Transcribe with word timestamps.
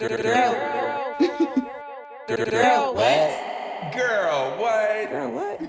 Girl. 0.00 0.16
Girl, 2.28 2.94
what? 2.94 3.92
Girl, 3.92 4.56
what? 4.56 5.10
Girl, 5.10 5.32
what? 5.32 5.60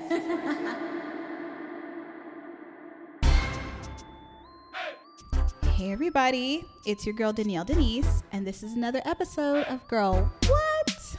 Hey 5.74 5.92
everybody, 5.92 6.64
it's 6.86 7.08
your 7.08 7.16
girl 7.16 7.34
Danielle 7.34 7.66
Denise, 7.66 8.22
and 8.32 8.46
this 8.46 8.62
is 8.62 8.74
another 8.74 9.02
episode 9.04 9.64
of 9.64 9.88
Girl 9.88 10.32
What? 10.46 11.18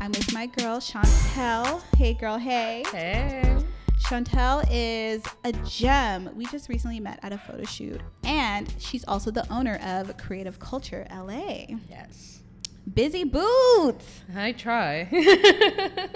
I'm 0.00 0.10
with 0.10 0.34
my 0.34 0.46
girl 0.46 0.80
Chantel. 0.80 1.80
Hey 1.96 2.14
girl, 2.14 2.36
hey. 2.36 2.82
Hey. 2.90 3.62
Chantel 4.00 4.66
is 4.68 5.22
a 5.44 5.52
gem. 5.52 6.30
We 6.34 6.46
just 6.46 6.68
recently 6.68 6.98
met 6.98 7.20
at 7.22 7.32
a 7.32 7.38
photo 7.38 7.62
shoot, 7.62 8.00
and 8.24 8.74
she's 8.80 9.04
also 9.06 9.30
the 9.30 9.48
owner 9.52 9.78
of 9.84 10.16
Creative 10.16 10.58
Culture 10.58 11.06
LA. 11.12 11.66
Yes. 11.88 12.39
Busy 12.92 13.24
Boots! 13.24 14.22
I 14.34 14.52
try. 14.52 15.04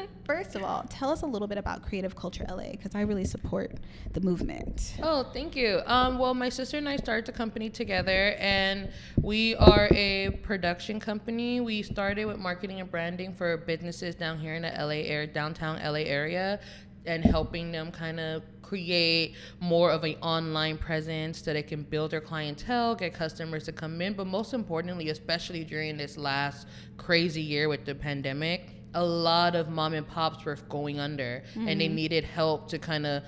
First 0.25 0.57
of 0.57 0.63
all, 0.65 0.85
tell 0.89 1.11
us 1.11 1.23
a 1.23 1.27
little 1.27 1.47
bit 1.47 1.59
about 1.59 1.83
Creative 1.83 2.17
Culture 2.17 2.45
LA 2.49 2.71
because 2.71 2.95
I 2.95 3.03
really 3.03 3.25
support 3.27 3.77
the 4.13 4.21
movement. 4.23 4.97
oh, 5.03 5.31
thank 5.33 5.55
you. 5.55 5.83
Um, 5.87 6.19
well, 6.19 6.35
my 6.35 6.49
sister 6.49 6.79
and 6.79 6.89
I 6.89 6.97
started 6.97 7.27
the 7.27 7.33
company 7.33 7.69
together, 7.69 8.35
and 8.39 8.91
we 9.21 9.55
are 9.57 9.89
a 9.93 10.31
production 10.43 10.99
company. 10.99 11.61
We 11.61 11.83
started 11.83 12.25
with 12.25 12.39
marketing 12.39 12.81
and 12.81 12.91
branding 12.91 13.35
for 13.35 13.59
businesses 13.59 14.15
down 14.15 14.39
here 14.39 14.55
in 14.55 14.63
the 14.63 14.73
LA 14.77 15.05
area, 15.07 15.27
downtown 15.27 15.77
LA 15.77 16.01
area, 16.07 16.61
and 17.07 17.23
helping 17.23 17.71
them 17.71 17.93
kind 17.93 18.19
of 18.19 18.43
create 18.75 19.37
more 19.61 19.93
of 19.93 20.03
an 20.03 20.17
online 20.21 20.77
presence 20.77 21.41
so 21.45 21.53
they 21.53 21.63
can 21.63 21.85
build 21.85 22.11
their 22.11 22.21
clientele, 22.21 22.97
get 22.97 23.15
customers 23.15 23.63
to 23.63 23.71
come 23.71 24.03
in. 24.03 24.15
But 24.15 24.27
most 24.27 24.53
importantly, 24.53 25.11
especially 25.11 25.63
during 25.63 25.97
this 25.97 26.19
last 26.19 26.67
crazy 26.97 27.41
year 27.41 27.69
with 27.69 27.85
the 27.85 27.95
pandemic, 27.95 28.71
a 28.95 29.05
lot 29.05 29.55
of 29.55 29.69
mom 29.69 29.95
and 29.95 30.09
pops 30.09 30.45
were 30.45 30.57
going 30.69 30.99
under 30.99 31.45
and 31.55 31.81
they 31.81 31.87
mm-hmm. 31.87 31.95
needed 31.95 32.25
help 32.25 32.67
to 32.71 32.81
kind 32.81 33.07
of 33.07 33.23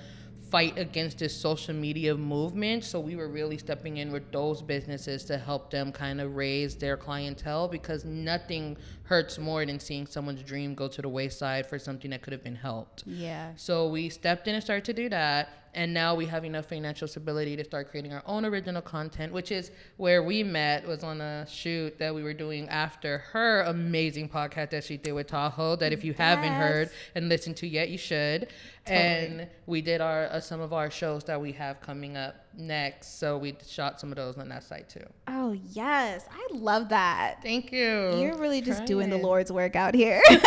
fight 0.51 0.77
against 0.77 1.19
this 1.19 1.35
social 1.35 1.73
media 1.73 2.13
movement. 2.15 2.83
So 2.83 2.99
we 2.99 3.15
were 3.15 3.29
really 3.29 3.57
stepping 3.57 3.97
in 3.97 4.11
with 4.11 4.29
those 4.33 4.61
businesses 4.61 5.23
to 5.25 5.37
help 5.37 5.71
them 5.71 5.93
kind 5.93 6.19
of 6.19 6.35
raise 6.35 6.75
their 6.75 6.97
clientele 6.97 7.69
because 7.69 8.03
nothing 8.03 8.75
hurts 9.07 9.39
more 9.39 9.65
than 9.65 9.79
seeing 9.79 10.05
someone's 10.05 10.43
dream 10.43 10.75
go 10.75 10.87
to 10.87 11.01
the 11.01 11.09
wayside 11.09 11.65
for 11.65 11.79
something 11.79 12.11
that 12.11 12.21
could 12.21 12.33
have 12.33 12.43
been 12.43 12.55
helped. 12.55 13.03
Yeah. 13.05 13.51
So 13.55 13.87
we 13.87 14.09
stepped 14.09 14.47
in 14.47 14.55
and 14.55 14.63
started 14.63 14.85
to 14.85 14.93
do 14.93 15.09
that. 15.09 15.49
And 15.73 15.93
now 15.93 16.15
we 16.15 16.25
have 16.25 16.43
enough 16.43 16.65
financial 16.65 17.07
stability 17.07 17.55
to 17.55 17.63
start 17.63 17.91
creating 17.91 18.11
our 18.11 18.23
own 18.25 18.45
original 18.45 18.81
content, 18.81 19.31
which 19.31 19.51
is 19.51 19.69
where 19.97 20.23
we 20.23 20.41
met 20.41 20.87
was 20.87 21.03
on 21.03 21.21
a 21.21 21.45
shoot 21.47 21.99
that 21.99 22.15
we 22.15 22.23
were 22.23 22.33
doing 22.33 22.67
after 22.69 23.19
her 23.31 23.61
amazing 23.61 24.27
podcast 24.27 24.71
that 24.71 24.83
she 24.83 24.97
did 24.97 25.11
with 25.11 25.27
Tahoe. 25.27 25.75
That 25.75 25.93
if 25.93 26.03
you 26.03 26.13
haven't 26.13 26.53
heard 26.53 26.89
and 27.13 27.29
listened 27.29 27.57
to 27.57 27.67
yet, 27.67 27.89
you 27.89 27.97
should. 27.99 28.47
Totally. 28.85 29.05
And 29.05 29.47
we 29.67 29.81
did 29.81 30.01
our 30.01 30.25
uh, 30.27 30.39
some 30.39 30.61
of 30.61 30.73
our 30.73 30.89
shows 30.89 31.23
that 31.25 31.39
we 31.39 31.51
have 31.51 31.79
coming 31.79 32.17
up 32.17 32.35
next. 32.57 33.19
So 33.19 33.37
we 33.37 33.55
shot 33.67 33.99
some 33.99 34.11
of 34.11 34.15
those 34.15 34.37
on 34.37 34.49
that 34.49 34.63
site 34.63 34.89
too. 34.89 35.05
Oh, 35.27 35.51
yes. 35.73 36.25
I 36.31 36.47
love 36.55 36.89
that. 36.89 37.37
Thank 37.43 37.71
you. 37.71 38.17
You're 38.17 38.37
really 38.37 38.61
just 38.61 38.85
doing 38.85 38.96
the 39.09 39.17
Lord's 39.17 39.51
work 39.51 39.75
out 39.75 39.93
here. 39.95 40.21
I'm 40.29 40.39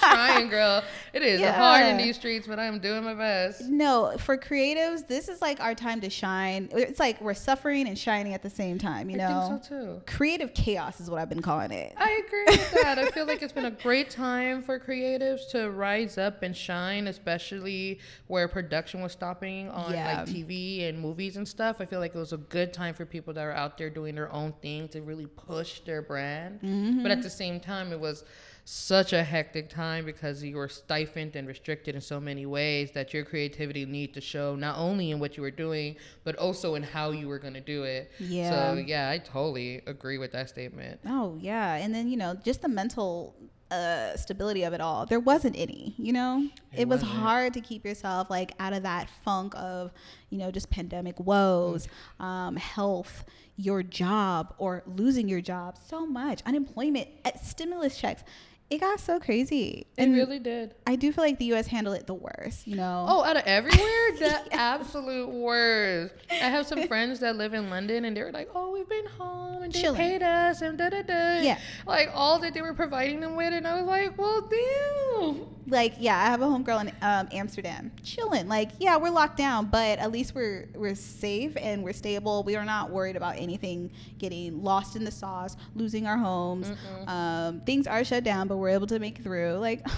trying, 0.00 0.48
girl. 0.50 0.82
It 1.12 1.22
is 1.22 1.40
hard 1.42 1.84
in 1.86 1.98
Yeah. 1.98 2.04
these 2.06 2.16
streets, 2.16 2.46
but 2.46 2.58
I'm 2.58 2.78
doing 2.78 3.04
my 3.04 3.14
best. 3.14 3.62
no, 3.68 4.16
for 4.18 4.36
creatives, 4.38 5.06
this 5.06 5.28
is 5.28 5.40
like 5.42 5.60
our 5.60 5.74
time 5.74 6.00
to 6.00 6.10
shine. 6.10 6.68
It's 6.72 6.98
like 7.00 7.20
we're 7.20 7.34
suffering 7.34 7.86
and 7.86 7.98
shining 7.98 8.32
at 8.34 8.42
the 8.42 8.50
same 8.50 8.78
time, 8.78 9.10
you 9.10 9.20
I 9.20 9.28
know? 9.28 9.48
think 9.50 9.64
so 9.64 9.68
too. 9.96 10.02
Creative 10.06 10.52
chaos 10.54 11.00
is 11.00 11.10
what 11.10 11.20
I've 11.20 11.28
been 11.28 11.42
calling 11.42 11.70
it. 11.70 11.92
I 11.96 12.22
agree 12.26 12.44
with 12.46 12.70
that. 12.82 12.98
I 12.98 13.10
feel 13.10 13.26
like 13.26 13.42
it's 13.42 13.52
been 13.52 13.66
a 13.66 13.70
great 13.70 14.10
time 14.10 14.62
for 14.62 14.78
creatives 14.80 15.48
to 15.50 15.70
rise 15.70 16.16
up 16.18 16.42
and 16.42 16.56
shine, 16.56 17.06
especially 17.08 18.00
where 18.26 18.48
production 18.48 19.02
was 19.02 19.12
stopping 19.12 19.68
on 19.70 19.92
Yeah. 19.92 20.18
like 20.22 20.26
TV 20.28 20.88
and 20.88 20.98
movies 20.98 21.36
and 21.36 21.46
stuff. 21.46 21.76
I 21.80 21.84
feel 21.86 22.00
like 22.00 22.14
it 22.14 22.18
was 22.18 22.32
a 22.32 22.38
good 22.38 22.72
time 22.72 22.94
for 22.94 23.04
people 23.04 23.34
that 23.34 23.42
are 23.42 23.52
out 23.52 23.76
there 23.76 23.90
doing 23.90 24.14
their 24.14 24.32
own 24.32 24.52
thing 24.62 24.88
to 24.88 25.02
really 25.02 25.26
push 25.26 25.80
their 25.80 26.00
brand. 26.02 26.60
Mm-hmm. 26.62 27.02
But 27.02 27.10
at 27.12 27.22
the 27.22 27.30
same 27.30 27.60
time, 27.60 27.91
it 27.92 28.00
was 28.00 28.24
such 28.64 29.12
a 29.12 29.24
hectic 29.24 29.68
time 29.68 30.04
because 30.04 30.42
you 30.42 30.56
were 30.56 30.68
stifled 30.68 31.34
and 31.34 31.48
restricted 31.48 31.94
in 31.96 32.00
so 32.00 32.20
many 32.20 32.46
ways 32.46 32.92
that 32.92 33.12
your 33.12 33.24
creativity 33.24 33.84
need 33.84 34.14
to 34.14 34.20
show 34.20 34.54
not 34.54 34.78
only 34.78 35.10
in 35.10 35.18
what 35.18 35.36
you 35.36 35.42
were 35.42 35.50
doing 35.50 35.96
but 36.22 36.36
also 36.36 36.76
in 36.76 36.82
how 36.82 37.10
you 37.10 37.26
were 37.26 37.40
going 37.40 37.54
to 37.54 37.60
do 37.60 37.82
it. 37.82 38.12
Yeah. 38.20 38.50
So 38.50 38.78
yeah, 38.78 39.10
I 39.10 39.18
totally 39.18 39.82
agree 39.86 40.18
with 40.18 40.30
that 40.32 40.48
statement. 40.48 41.00
Oh, 41.06 41.36
yeah. 41.40 41.74
And 41.74 41.92
then, 41.92 42.08
you 42.08 42.16
know, 42.16 42.34
just 42.44 42.62
the 42.62 42.68
mental 42.68 43.34
uh, 43.72 44.16
stability 44.16 44.62
of 44.62 44.74
it 44.74 44.80
all. 44.80 45.06
There 45.06 45.18
wasn't 45.18 45.58
any, 45.58 45.94
you 45.96 46.12
know? 46.12 46.48
It, 46.72 46.86
was 46.86 47.02
wasn't. 47.02 47.20
hard 47.20 47.54
to 47.54 47.60
keep 47.60 47.84
yourself 47.84 48.30
like 48.30 48.52
out 48.60 48.74
of 48.74 48.82
that 48.84 49.08
funk 49.24 49.54
of, 49.56 49.92
you 50.30 50.38
know, 50.38 50.50
just 50.50 50.70
pandemic 50.70 51.18
woes, 51.18 51.88
um, 52.20 52.56
health, 52.56 53.24
your 53.56 53.82
job, 53.82 54.54
or 54.58 54.82
losing 54.86 55.28
your 55.28 55.40
job 55.40 55.76
so 55.86 56.06
much, 56.06 56.42
unemployment, 56.46 57.08
uh, 57.24 57.30
stimulus 57.42 57.98
checks. 57.98 58.22
It 58.72 58.80
got 58.80 59.00
so 59.00 59.20
crazy. 59.20 59.86
It 59.98 60.06
really 60.06 60.38
did. 60.38 60.74
I 60.86 60.96
do 60.96 61.12
feel 61.12 61.22
like 61.22 61.38
the 61.38 61.44
U.S. 61.46 61.66
handled 61.66 61.94
it 61.98 62.06
the 62.06 62.14
worst. 62.14 62.66
You 62.66 62.76
know. 62.76 63.04
Oh, 63.06 63.22
out 63.22 63.36
of 63.36 63.42
everywhere, 63.44 64.12
the 64.18 64.40
absolute 64.50 65.28
worst. 65.28 66.14
I 66.30 66.34
have 66.36 66.66
some 66.66 66.88
friends 66.88 67.20
that 67.20 67.36
live 67.36 67.52
in 67.52 67.68
London, 67.68 68.06
and 68.06 68.16
they 68.16 68.22
were 68.22 68.32
like, 68.32 68.48
"Oh, 68.54 68.70
we've 68.70 68.88
been 68.88 69.04
home 69.04 69.62
and 69.62 69.70
they 69.70 69.82
Chilling. 69.82 69.98
paid 69.98 70.22
us 70.22 70.62
and 70.62 70.78
da 70.78 70.88
da 70.88 71.02
da." 71.02 71.42
Yeah. 71.42 71.58
like 71.86 72.08
all 72.14 72.38
that 72.38 72.54
they 72.54 72.62
were 72.62 72.72
providing 72.72 73.20
them 73.20 73.36
with, 73.36 73.52
and 73.52 73.68
I 73.68 73.74
was 73.78 73.86
like, 73.86 74.16
"Well, 74.16 74.40
damn." 74.40 75.46
like 75.68 75.94
yeah, 75.98 76.18
I 76.18 76.26
have 76.26 76.42
a 76.42 76.46
homegirl 76.46 76.82
in 76.82 76.92
um, 77.02 77.28
Amsterdam, 77.32 77.92
chilling. 78.02 78.48
Like 78.48 78.70
yeah, 78.78 78.96
we're 78.96 79.10
locked 79.10 79.36
down, 79.36 79.66
but 79.66 79.98
at 79.98 80.10
least 80.10 80.34
we're 80.34 80.68
we're 80.74 80.94
safe 80.94 81.56
and 81.56 81.82
we're 81.82 81.92
stable. 81.92 82.42
We 82.42 82.56
are 82.56 82.64
not 82.64 82.90
worried 82.90 83.16
about 83.16 83.36
anything 83.36 83.90
getting 84.18 84.62
lost 84.62 84.96
in 84.96 85.04
the 85.04 85.10
sauce, 85.10 85.56
losing 85.74 86.06
our 86.06 86.16
homes. 86.16 86.72
Um, 87.06 87.60
things 87.60 87.86
are 87.86 88.04
shut 88.04 88.24
down, 88.24 88.48
but 88.48 88.56
we're 88.62 88.70
able 88.70 88.86
to 88.88 88.98
make 88.98 89.18
through. 89.18 89.54
Like. 89.54 89.86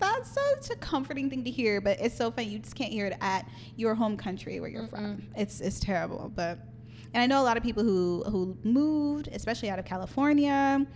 That's 0.00 0.30
such 0.30 0.70
a 0.70 0.76
comforting 0.78 1.28
thing 1.28 1.42
to 1.42 1.50
hear, 1.50 1.80
but 1.80 1.98
it's 1.98 2.16
so 2.16 2.30
funny 2.30 2.46
you 2.46 2.60
just 2.60 2.76
can't 2.76 2.92
hear 2.92 3.06
it 3.06 3.16
at 3.20 3.48
your 3.74 3.96
home 3.96 4.16
country 4.16 4.60
where 4.60 4.70
you're 4.70 4.86
from. 4.86 5.24
It's 5.36 5.60
it's 5.60 5.80
terrible, 5.80 6.30
but 6.36 6.60
and 7.14 7.20
I 7.20 7.26
know 7.26 7.42
a 7.42 7.44
lot 7.44 7.56
of 7.56 7.64
people 7.64 7.82
who 7.82 8.22
who 8.24 8.56
moved, 8.62 9.28
especially 9.32 9.70
out 9.70 9.80
of 9.80 9.84
California, 9.84 10.86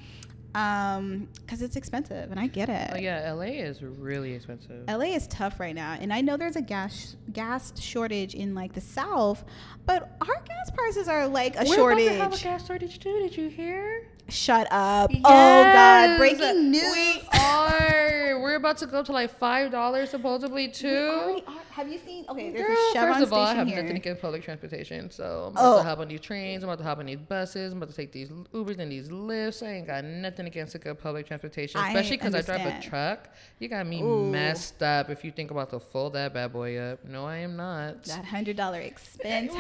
um, 0.55 1.29
because 1.41 1.63
it's 1.63 1.77
expensive, 1.77 2.31
and 2.31 2.39
I 2.39 2.47
get 2.47 2.69
it. 2.69 2.91
Oh 2.93 2.99
yeah, 2.99 3.33
LA 3.33 3.45
is 3.45 3.83
really 3.83 4.35
expensive. 4.35 4.87
LA 4.87 5.15
is 5.17 5.27
tough 5.29 5.59
right 5.59 5.75
now, 5.75 5.97
and 5.99 6.13
I 6.13 6.21
know 6.21 6.37
there's 6.37 6.57
a 6.57 6.63
gas 6.63 7.17
gas 7.33 7.73
shortage 7.81 8.35
in 8.35 8.55
like 8.55 8.73
the 8.73 8.81
South, 8.81 9.45
but 9.87 10.17
our 10.21 10.43
gas 10.45 10.71
prices 10.75 11.09
are 11.09 11.27
like 11.27 11.57
a 11.57 11.65
we're 11.67 11.75
shortage. 11.75 12.07
about 12.07 12.15
to 12.15 12.23
have 12.23 12.35
a 12.35 12.39
gas 12.39 12.67
shortage 12.67 12.99
too. 12.99 13.19
Did 13.21 13.37
you 13.37 13.49
hear? 13.49 14.07
Shut 14.29 14.67
up! 14.71 15.11
Oh 15.25 15.71
God! 15.73 16.17
Breaking 16.17 16.71
news. 16.71 16.83
We 16.83 17.23
are. 17.39 18.41
We're 18.41 18.55
about 18.57 18.79
to 18.79 18.87
go 18.87 19.03
to 19.03 19.13
like 19.13 19.31
five 19.31 19.71
dollars 19.71 20.11
supposedly 20.11 20.69
too. 20.69 21.43
Have 21.71 21.91
you 21.91 21.99
seen? 21.99 22.25
Okay, 22.29 22.51
there's 22.51 22.67
Girl, 22.67 22.77
a 22.77 22.93
Chevron 22.93 23.15
first 23.15 23.27
of 23.27 23.33
all, 23.33 23.47
I 23.47 23.55
have 23.55 23.67
here. 23.67 23.83
nothing 23.83 23.97
against 23.97 24.21
public 24.23 24.43
transportation. 24.43 25.11
So 25.11 25.47
I'm 25.49 25.57
Oh. 25.57 25.73
about 25.73 25.83
to 25.83 25.89
hop 25.89 25.99
on 26.01 26.09
these 26.09 26.21
trains. 26.21 26.63
I'm 26.63 26.69
about 26.69 26.79
to 26.79 26.85
hop 26.85 26.99
on 26.99 27.07
these 27.07 27.19
buses. 27.19 27.73
I'm 27.73 27.79
about 27.79 27.91
to 27.91 27.97
take 27.97 28.13
these 28.13 28.29
Ubers 28.31 28.79
and 28.79 28.93
these 28.93 29.09
Lyfts. 29.09 29.67
I 29.67 29.73
ain't 29.73 29.87
got 29.87 30.05
nothing 30.05 30.47
against 30.47 30.75
a 30.75 30.79
good 30.79 30.99
public 30.99 31.27
transportation, 31.27 31.81
especially 31.81 32.19
because 32.19 32.35
I 32.35 32.43
drive 32.43 32.67
a 32.67 32.81
truck. 32.83 33.29
You 33.59 33.69
got 33.69 33.87
me 33.87 34.03
Ooh. 34.03 34.31
messed 34.31 34.83
up 34.83 35.09
if 35.11 35.25
you 35.25 35.31
think 35.31 35.51
about 35.51 35.71
to 35.71 35.81
fold 35.81 36.13
that 36.15 36.33
bad 36.35 36.53
boy 36.53 36.77
up. 36.79 37.05
No, 37.05 37.25
I 37.27 37.39
am 37.39 37.57
not. 37.57 38.05
that 38.05 38.25
hundred 38.27 38.57
dollar 38.57 38.81
expense, 38.81 39.53
Right? 39.55 39.59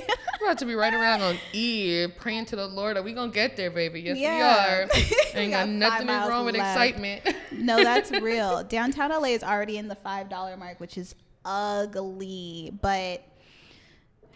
I'm 0.40 0.46
about 0.48 0.58
to 0.58 0.66
be 0.66 0.74
right 0.74 0.92
around 0.94 1.22
on 1.22 1.38
E, 1.52 2.08
praying 2.18 2.46
to 2.46 2.56
the 2.56 2.66
Lord 2.66 2.96
that 2.96 3.04
we 3.04 3.12
gonna 3.12 3.30
get 3.30 3.56
there, 3.56 3.70
baby. 3.70 4.00
Yes, 4.02 4.18
Yeah. 4.18 4.86
we 4.94 5.02
are. 5.02 5.40
Ain't 5.40 5.52
got 5.52 5.66
got 5.66 5.68
nothing 5.68 6.06
wrong 6.08 6.44
with 6.44 6.56
left. 6.56 6.76
excitement. 6.76 7.36
no, 7.52 7.82
that's 7.82 8.10
real. 8.10 8.62
Downtown 8.64 9.10
LA 9.10 9.28
is 9.28 9.42
already 9.42 9.78
in 9.78 9.88
the 9.88 9.94
five 9.94 10.28
dollar 10.28 10.56
mark, 10.56 10.80
which 10.80 10.98
is 10.98 11.14
ugly. 11.44 12.72
But 12.80 13.22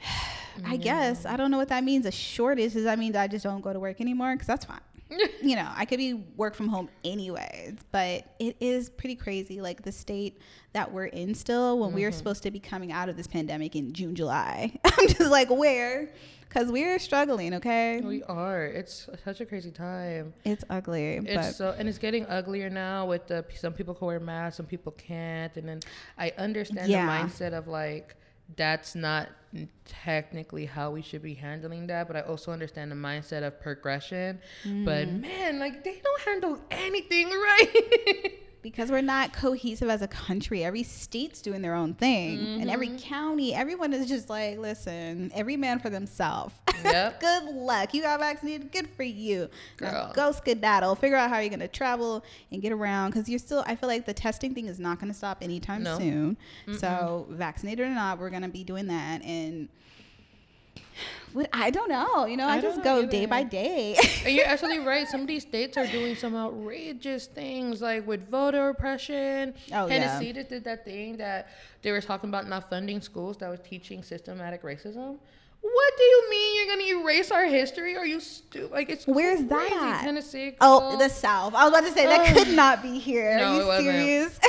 I 0.65 0.77
guess 0.77 1.25
mm. 1.25 1.31
I 1.31 1.37
don't 1.37 1.51
know 1.51 1.59
what 1.59 1.69
that 1.69 1.85
means. 1.85 2.07
A 2.07 2.11
shortage 2.11 2.73
does 2.73 2.85
that 2.85 2.99
mean 2.99 3.13
that 3.13 3.23
I 3.23 3.27
just 3.27 3.45
don't 3.45 3.61
go 3.61 3.73
to 3.73 3.81
work 3.81 4.01
anymore? 4.01 4.33
Because 4.33 4.47
that's 4.47 4.65
fine. 4.65 4.81
You 5.11 5.57
know, 5.57 5.69
I 5.75 5.85
could 5.85 5.99
be 5.99 6.15
work 6.15 6.55
from 6.55 6.69
home 6.69 6.89
anyways. 7.05 7.77
But 7.93 8.35
it 8.39 8.57
is 8.61 8.91
pretty 8.91 9.15
crazy, 9.15 9.61
like 9.61 9.83
the 9.83 9.93
state 9.93 10.41
that 10.73 10.93
we're 10.93 11.07
in 11.07 11.35
still 11.35 11.79
when 11.79 11.93
we 11.93 12.05
are 12.05 12.11
mm-hmm. 12.11 12.19
supposed 12.19 12.43
to 12.43 12.51
be 12.51 12.61
coming 12.61 12.93
out 12.93 13.09
of 13.09 13.17
this 13.17 13.27
pandemic 13.27 13.77
in 13.77 13.93
June, 13.93 14.15
July. 14.15 14.79
I'm 14.85 15.09
just 15.09 15.31
like, 15.31 15.49
where? 15.51 16.11
Because 16.49 16.71
we're 16.71 16.99
struggling. 16.99 17.55
Okay, 17.55 18.01
we 18.01 18.23
are. 18.25 18.65
It's 18.65 19.09
such 19.25 19.41
a 19.41 19.47
crazy 19.47 19.71
time. 19.71 20.33
it's 20.45 20.65
ugly. 20.71 21.17
It's 21.17 21.35
but 21.35 21.53
so 21.53 21.75
and 21.77 21.89
it's 21.89 21.99
getting 21.99 22.27
uglier 22.27 22.71
now 22.71 23.07
with 23.07 23.27
the 23.27 23.45
some 23.55 23.73
people 23.73 23.95
can 23.95 24.07
wear 24.07 24.21
masks, 24.21 24.57
some 24.57 24.67
people 24.67 24.93
can't, 24.93 25.57
and 25.57 25.69
then 25.69 25.81
I 26.19 26.33
understand 26.39 26.89
Yeah. 26.89 27.05
the 27.05 27.29
mindset 27.29 27.53
of 27.53 27.69
like 27.69 28.17
that's 28.55 28.95
not 28.95 29.29
technically 29.85 30.67
how 30.67 30.91
we 30.91 31.03
should 31.03 31.23
be 31.23 31.35
handling 31.35 31.87
that 31.87 32.07
but 32.07 32.17
i 32.17 32.21
also 32.21 32.53
understand 32.53 32.91
the 32.91 32.97
mindset 32.97 33.43
of 33.43 33.59
progression. 33.61 34.39
But 34.65 35.09
mm. 35.09 35.23
man 35.23 35.59
like 35.59 35.83
they 35.83 36.01
don't 36.03 36.21
handle 36.23 36.61
anything 36.71 37.31
right 37.31 38.33
because 38.71 38.91
we're 38.91 39.01
not 39.01 39.33
cohesive 39.33 39.89
as 39.89 40.03
a 40.03 40.09
country. 40.09 40.65
Every 40.65 40.83
state's 40.83 41.41
doing 41.41 41.63
their 41.63 41.75
own 41.75 41.95
thing, 41.95 42.61
and 42.61 42.69
every 42.71 42.89
Mm-hmm. 42.89 42.97
county, 42.99 43.55
everyone 43.55 43.93
is 43.93 44.07
just 44.09 44.29
like, 44.29 44.59
listen, 44.59 45.31
every 45.35 45.57
man 45.57 45.79
for 45.79 45.89
themselves. 45.91 46.55
Yep. 46.85 47.21
good 47.21 47.45
luck. 47.45 47.95
You 47.95 48.03
got 48.03 48.21
vaccinated. 48.21 48.73
Good 48.73 48.89
for 48.91 49.03
you. 49.03 49.49
Now 49.81 49.91
Girl. 49.91 50.13
go 50.15 50.33
skedaddle. 50.33 50.95
Figure 50.97 51.17
out 51.17 51.31
how 51.31 51.39
you're 51.39 51.51
gonna 51.51 51.69
travel 51.69 52.25
and 52.51 52.61
get 52.61 52.73
around 52.73 53.11
because 53.11 53.29
you're 53.29 53.39
still. 53.39 53.63
I 53.67 53.77
feel 53.77 53.89
like 53.89 54.05
the 54.07 54.15
testing 54.15 54.55
thing 54.55 54.67
is 54.67 54.79
not 54.81 54.99
gonna 55.01 55.15
stop 55.15 55.39
anytime 55.43 55.83
No. 55.83 55.99
soon. 55.99 56.37
So 56.79 57.27
vaccinated 57.31 57.87
or 57.87 57.91
not, 57.91 58.19
we're 58.19 58.31
gonna 58.31 58.49
be 58.49 58.65
doing 58.65 58.87
that 58.89 59.23
and. 59.25 59.69
What 61.33 61.49
I 61.53 61.71
don't 61.71 61.89
know, 61.91 62.25
you 62.27 62.37
know, 62.37 62.47
I, 62.47 62.55
I 62.57 62.61
just 62.61 62.83
go 62.83 63.03
know 63.03 63.07
day 63.07 63.27
by 63.27 63.43
day. 63.43 63.97
You're 64.27 64.47
absolutely 64.47 64.85
right. 64.87 65.07
Some 65.07 65.23
of 65.23 65.27
these 65.27 65.43
states 65.43 65.77
are 65.77 65.87
doing 65.87 66.17
some 66.17 66.35
outrageous 66.35 67.27
things, 67.27 67.83
like 67.83 68.07
with 68.07 68.29
voter 68.31 68.69
oppression. 68.71 69.53
Oh, 69.73 69.87
yeah. 69.87 69.99
Tennessee 69.99 70.33
just 70.33 70.49
did 70.49 70.65
that 70.65 70.85
thing 70.85 71.17
that 71.19 71.49
they 71.83 71.93
were 71.93 72.01
talking 72.01 72.31
about 72.31 72.49
not 72.49 72.71
funding 72.71 73.01
schools 73.01 73.37
that 73.39 73.49
was 73.49 73.61
teaching 73.61 74.03
systematic 74.03 74.63
racism. 74.63 75.19
What 75.61 75.97
do 75.97 76.03
you 76.05 76.31
mean 76.31 76.57
you're 76.57 76.77
gonna 76.77 77.03
erase 77.03 77.31
our 77.31 77.45
history? 77.45 77.97
Are 77.97 78.07
you 78.07 78.21
stupid? 78.21 78.71
Like 78.71 78.89
it's 78.89 79.07
Where's 79.07 79.39
crazy. 79.39 79.49
that? 79.49 80.03
Tennessee. 80.05 80.57
Oh, 80.61 80.91
girl. 80.91 80.99
the 80.99 81.09
South. 81.09 81.55
I 81.55 81.65
was 81.69 81.73
about 81.79 81.89
to 81.89 81.93
say 81.93 82.07
that 82.07 82.35
could 82.37 82.55
not 82.55 82.83
be 82.83 82.99
here. 82.99 83.37
No, 83.37 83.45
Are 83.45 83.55
it 83.55 83.59
you 83.61 83.67
wasn't. 83.67 83.87
serious? 83.97 84.41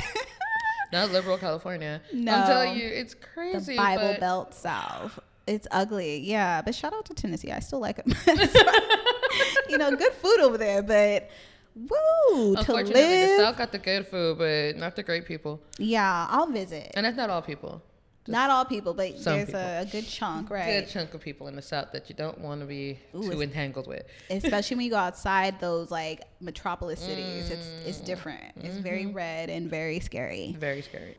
not 0.93 1.11
liberal 1.11 1.37
California. 1.37 2.01
No. 2.13 2.33
I'm 2.33 2.47
telling 2.47 2.77
you, 2.77 2.87
it's 2.87 3.13
the 3.13 3.19
crazy. 3.33 3.75
Bible 3.75 4.11
but- 4.13 4.19
Belt 4.19 4.53
South. 4.53 5.19
It's 5.47 5.67
ugly, 5.71 6.19
yeah. 6.19 6.61
But 6.61 6.75
shout 6.75 6.93
out 6.93 7.05
to 7.05 7.13
Tennessee. 7.13 7.51
I 7.51 7.59
still 7.59 7.79
like 7.79 7.99
it. 7.99 8.05
you 9.69 9.77
know, 9.77 9.95
good 9.95 10.13
food 10.13 10.39
over 10.41 10.57
there, 10.57 10.83
but 10.83 11.29
woo 11.75 12.53
to 12.55 12.59
Unfortunately, 12.59 12.93
live. 13.01 13.37
the 13.37 13.43
South 13.43 13.57
got 13.57 13.71
the 13.71 13.77
good 13.79 14.05
food, 14.07 14.37
but 14.37 14.75
not 14.77 14.95
the 14.95 15.03
great 15.03 15.25
people. 15.25 15.61
yeah, 15.77 16.27
I'll 16.29 16.47
visit. 16.47 16.91
And 16.95 17.05
that's 17.05 17.15
not 17.17 17.29
all 17.29 17.41
people. 17.41 17.81
Not 18.29 18.49
all 18.49 18.65
people, 18.65 18.93
but 18.93 19.13
there's 19.23 19.45
people. 19.45 19.61
A, 19.61 19.81
a 19.83 19.85
good 19.85 20.05
chunk, 20.05 20.49
right? 20.49 20.81
Good 20.81 20.89
chunk 20.89 21.13
of 21.13 21.21
people 21.21 21.47
in 21.47 21.55
the 21.55 21.61
South 21.61 21.93
that 21.93 22.09
you 22.09 22.15
don't 22.15 22.37
want 22.41 22.59
to 22.59 22.65
be 22.67 22.99
Ooh, 23.15 23.31
too 23.31 23.41
entangled 23.41 23.87
with. 23.87 24.03
Especially 24.29 24.75
when 24.75 24.83
you 24.83 24.91
go 24.91 24.97
outside 24.97 25.61
those 25.61 25.89
like 25.91 26.23
metropolis 26.41 26.99
cities. 26.99 27.49
It's 27.49 27.65
Mm. 27.67 27.85
it's 27.87 27.99
different. 28.01 28.41
It's 28.57 28.75
very 28.75 29.05
Mm-hmm. 29.05 29.13
red 29.15 29.49
and 29.49 29.69
very 29.69 30.01
scary. 30.01 30.53
Very 30.59 30.81
scary. 30.81 31.15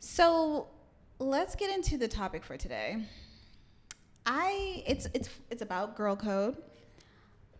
So 0.00 0.66
let's 1.18 1.54
get 1.54 1.70
into 1.70 1.96
the 1.96 2.08
topic 2.08 2.44
for 2.44 2.56
today. 2.56 2.98
I 4.26 4.82
it's 4.86 5.08
it's 5.14 5.30
it's 5.50 5.62
about 5.62 5.96
girl 5.96 6.16
code. 6.16 6.56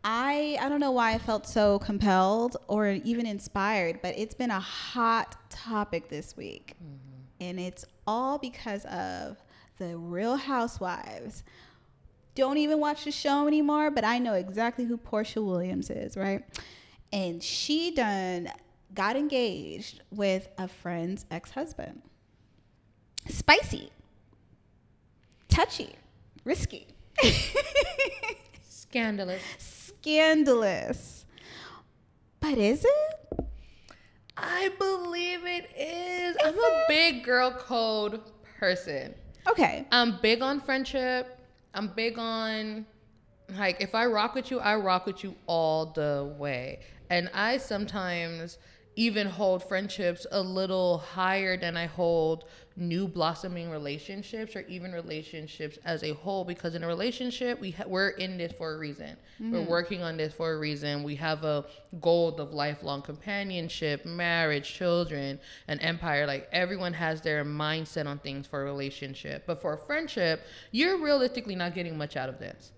I 0.05 0.58
I 0.60 0.69
don't 0.69 0.81
know 0.81 0.93
why 0.93 1.12
I 1.12 1.19
felt 1.19 1.46
so 1.46 1.78
compelled 1.78 2.56
or 2.69 2.88
even 2.88 3.26
inspired, 3.26 4.00
but 4.02 4.16
it's 4.19 4.34
been 4.34 4.50
a 4.50 4.60
hot 4.60 5.37
topic 5.50 6.08
this 6.08 6.37
week. 6.37 6.75
Mm-hmm. 6.76 7.44
And 7.44 7.60
it's 7.60 7.84
all 8.06 8.38
because 8.38 8.84
of 8.87 9.38
the 9.78 9.96
Real 9.96 10.37
Housewives. 10.37 11.44
Don't 12.34 12.58
even 12.58 12.78
watch 12.78 13.05
the 13.05 13.10
show 13.10 13.46
anymore, 13.46 13.90
but 13.90 14.05
I 14.05 14.19
know 14.19 14.34
exactly 14.34 14.84
who 14.84 14.96
Porsha 14.96 15.44
Williams 15.44 15.90
is, 15.90 16.16
right? 16.16 16.44
And 17.12 17.43
she 17.43 17.93
done 17.93 18.50
got 18.94 19.16
engaged 19.16 20.02
with 20.10 20.49
a 20.58 20.69
friend's 20.69 21.26
ex-husband. 21.31 22.02
Spicy. 23.28 23.90
Touchy. 25.48 25.94
Risky. 26.44 26.86
Scandalous. 28.69 29.42
Scandalous. 29.58 31.26
But 32.40 32.58
is 32.58 32.84
it? 32.84 33.46
I 34.36 34.70
believe 34.78 35.44
it 35.44 35.69
is. 35.76 36.36
I'm 36.44 36.56
a 36.58 36.84
big 36.88 37.25
girl 37.25 37.50
code 37.50 38.20
person. 38.58 39.14
Okay. 39.48 39.86
I'm 39.90 40.19
big 40.20 40.42
on 40.42 40.60
friendship. 40.60 41.38
I'm 41.74 41.88
big 41.88 42.19
on 42.19 42.86
like 43.56 43.81
if 43.81 43.94
I 43.94 44.06
rock 44.06 44.34
with 44.34 44.50
you, 44.50 44.60
I 44.60 44.76
rock 44.76 45.06
with 45.06 45.24
you 45.24 45.34
all 45.46 45.86
the 45.86 46.34
way. 46.38 46.81
And 47.10 47.31
I 47.32 47.56
sometimes 47.56 48.58
even 48.96 49.26
hold 49.26 49.62
friendships 49.62 50.26
a 50.31 50.40
little 50.40 50.98
higher 50.98 51.56
than 51.56 51.76
I 51.76 51.86
hold 51.86 52.44
new 52.78 53.08
blossoming 53.08 53.69
relationships 53.70 54.54
or 54.54 54.60
even 54.69 54.92
relationships 54.92 55.78
as 55.84 56.02
a 56.04 56.14
whole 56.14 56.44
because 56.44 56.75
in 56.75 56.84
a 56.84 56.86
relationship 56.86 57.60
we 57.60 57.72
ha- 57.72 57.84
we're 57.86 58.10
in 58.10 58.38
this 58.38 58.52
for 58.52 58.75
a 58.75 58.78
reason. 58.78 59.16
We're 59.40 59.62
working 59.62 60.02
on 60.02 60.16
this 60.16 60.32
for 60.32 60.52
a 60.52 60.58
reason. 60.58 61.02
We 61.02 61.14
have 61.16 61.44
a 61.44 61.64
goal 62.00 62.36
of 62.36 62.52
lifelong 62.52 63.02
companionship, 63.02 64.04
marriage, 64.04 64.72
children, 64.72 65.38
an 65.69 65.78
empire. 65.80 66.26
Like 66.26 66.48
everyone 66.52 66.92
has 66.94 67.20
their 67.20 67.44
mindset 67.44 68.06
on 68.06 68.19
things 68.19 68.46
for 68.46 68.62
a 68.62 68.64
relationship. 68.64 69.44
But 69.46 69.60
for 69.60 69.74
a 69.74 69.78
friendship, 69.78 70.42
you're 70.72 70.98
realistically 70.98 71.54
not 71.54 71.74
getting 71.74 71.96
much 71.98 72.16
out 72.16 72.28
of 72.28 72.38
this. 72.38 72.72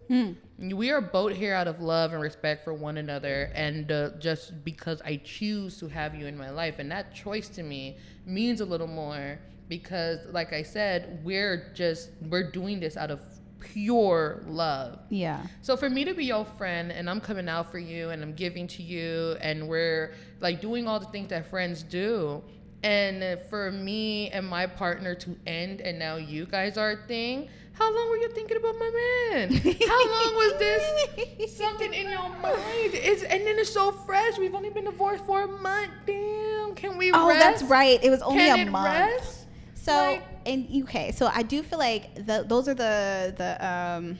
We 0.58 0.91
are 0.91 1.00
both 1.00 1.35
here 1.35 1.55
out 1.55 1.69
of 1.69 1.81
love 1.81 2.12
and 2.12 2.20
respect 2.20 2.64
for 2.64 2.75
one 2.75 2.96
another, 2.99 3.50
and 3.55 3.91
uh, 3.93 4.11
just 4.19 4.64
because 4.64 5.00
I 5.05 5.20
choose 5.25 5.79
to 5.79 5.88
have 5.88 6.14
you 6.14 6.26
in 6.26 6.37
my 6.37 6.50
life, 6.50 6.79
and 6.79 6.91
that 6.91 7.14
choice 7.14 7.49
to 7.50 7.62
me 7.62 7.96
means 8.26 8.61
a 8.61 8.64
little 8.64 8.88
more 8.88 9.38
because, 9.70 10.19
like 10.31 10.52
I 10.52 10.62
said, 10.62 11.20
we're 11.25 11.72
just 11.75 12.11
we're 12.28 12.50
doing 12.50 12.78
this 12.81 12.99
out 12.99 13.11
of 13.11 13.20
pure 13.61 14.43
love. 14.46 14.99
Yeah. 15.11 15.40
So 15.62 15.76
for 15.76 15.88
me 15.88 16.05
to 16.05 16.12
be 16.14 16.25
your 16.26 16.44
friend 16.44 16.90
and 16.93 17.08
I'm 17.08 17.20
coming 17.20 17.49
out 17.49 17.70
for 17.70 17.78
you 17.78 18.11
and 18.11 18.22
I'm 18.22 18.34
giving 18.34 18.67
to 18.69 18.82
you 18.82 19.37
and 19.40 19.69
we're 19.69 20.12
like 20.40 20.61
doing 20.61 20.87
all 20.88 20.99
the 21.00 21.06
things 21.06 21.28
that 21.28 21.49
friends 21.50 21.82
do. 21.82 22.43
And 22.82 23.38
for 23.50 23.70
me 23.70 24.31
and 24.31 24.46
my 24.49 24.67
partner 24.67 25.14
to 25.14 25.37
end 25.46 25.82
and 25.82 25.99
now 25.99 26.17
you 26.17 26.46
guys 26.46 26.78
are 26.78 26.93
a 26.93 27.06
thing, 27.06 27.49
how 27.75 27.94
long 27.94 28.08
were 28.08 28.17
you 28.17 28.31
thinking 28.31 28.56
about 28.56 28.75
my 28.78 28.90
man? 29.31 29.52
How 29.52 30.11
long 30.11 30.34
was 30.37 30.58
this 30.58 31.56
something 31.58 31.93
in 31.93 32.11
your 32.11 32.28
mind? 32.31 32.93
It's, 32.94 33.22
and 33.22 33.46
then 33.46 33.58
it's 33.58 33.70
so 33.70 33.93
fresh. 33.93 34.38
We've 34.38 34.55
only 34.55 34.70
been 34.70 34.84
divorced 34.84 35.25
for 35.26 35.43
a 35.43 35.46
month. 35.46 35.90
Damn. 36.06 36.75
Can 36.75 36.96
we 36.96 37.12
Oh, 37.12 37.28
rest? 37.28 37.40
that's 37.40 37.62
right. 37.64 38.02
It 38.02 38.08
was 38.11 38.22
only 38.22 38.38
Can 38.44 38.69
a 38.69 38.70
month. 38.70 38.88
rest? 39.20 39.40
So 39.82 39.93
Like- 39.93 40.23
and 40.47 40.69
okay, 40.85 41.12
so 41.12 41.27
I 41.32 41.43
do 41.43 41.62
feel 41.62 41.79
like 41.79 42.15
the, 42.15 42.44
those 42.47 42.69
are 42.69 42.75
the 42.75 43.35
the 43.37 43.67
um 43.67 44.19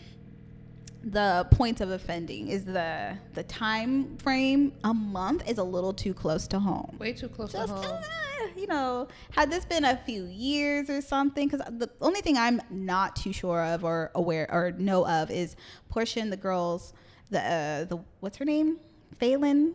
the 1.03 1.47
points 1.51 1.81
of 1.81 1.91
offending 1.91 2.49
is 2.49 2.65
the 2.65 3.17
the 3.33 3.43
time 3.45 4.17
frame 4.19 4.73
a 4.85 4.93
month 4.93 5.49
is 5.49 5.57
a 5.59 5.63
little 5.65 5.93
too 5.95 6.13
close 6.13 6.47
to 6.49 6.59
home. 6.59 6.97
Way 6.99 7.13
too 7.15 7.29
close 7.29 7.53
Just 7.53 7.69
to 7.69 7.75
home. 7.75 7.85
uh, 7.87 8.47
you 8.57 8.67
know, 8.67 9.09
had 9.31 9.51
this 9.51 9.65
been 9.65 9.85
a 9.85 9.97
few 10.05 10.25
years 10.27 10.91
or 10.91 11.01
something, 11.01 11.49
because 11.49 11.67
the 11.79 11.89
only 12.03 12.21
thing 12.21 12.37
I'm 12.37 12.61
not 12.71 13.17
too 13.17 13.33
sure 13.33 13.63
of 13.65 13.83
or 13.85 14.11
aware 14.15 14.47
or 14.53 14.73
know 14.73 15.07
of 15.07 15.31
is 15.31 15.57
Porsha 15.91 16.21
and 16.21 16.31
the 16.33 16.37
girls, 16.37 16.93
the 17.31 17.41
uh, 17.41 17.85
the 17.85 17.99
what's 18.21 18.37
her 18.37 18.45
name, 18.45 18.79
Falynn, 19.19 19.73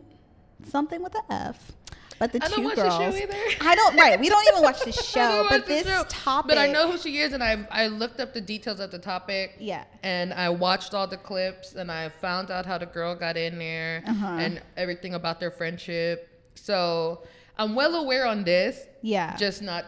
something 0.64 1.02
with 1.02 1.14
a 1.16 1.22
F. 1.32 1.72
But 2.18 2.32
the 2.32 2.42
I 2.42 2.48
two 2.48 2.56
don't 2.56 2.64
watch 2.64 2.76
girls, 2.76 2.98
the 2.98 3.10
show 3.12 3.24
either. 3.24 3.36
I 3.60 3.74
don't. 3.74 3.96
Right, 3.96 4.18
we 4.18 4.28
don't 4.28 4.46
even 4.48 4.62
watch 4.62 4.80
the 4.84 4.92
show. 5.14 5.46
But 5.50 5.66
the 5.66 5.74
this 5.74 5.86
show. 5.86 6.04
topic, 6.08 6.48
But 6.48 6.58
I 6.58 6.66
know 6.68 6.90
who 6.90 6.96
she 6.98 7.18
is, 7.18 7.32
and 7.32 7.42
I 7.42 7.66
I 7.70 7.88
looked 7.88 8.20
up 8.20 8.32
the 8.32 8.40
details 8.40 8.80
of 8.80 8.90
the 8.90 8.98
topic. 8.98 9.56
Yeah. 9.58 9.84
And 10.02 10.32
I 10.32 10.48
watched 10.48 10.94
all 10.94 11.06
the 11.06 11.16
clips, 11.18 11.74
and 11.74 11.90
I 11.92 12.08
found 12.08 12.50
out 12.50 12.64
how 12.66 12.78
the 12.78 12.86
girl 12.86 13.14
got 13.14 13.36
in 13.36 13.58
there, 13.58 14.02
Uh-huh. 14.06 14.26
and 14.26 14.62
everything 14.76 15.14
about 15.14 15.40
their 15.40 15.50
friendship. 15.50 16.28
So 16.54 17.22
I'm 17.58 17.74
well 17.74 17.94
aware 17.96 18.26
on 18.26 18.44
this, 18.44 18.80
Yeah, 19.02 19.36
just 19.36 19.60
not 19.62 19.84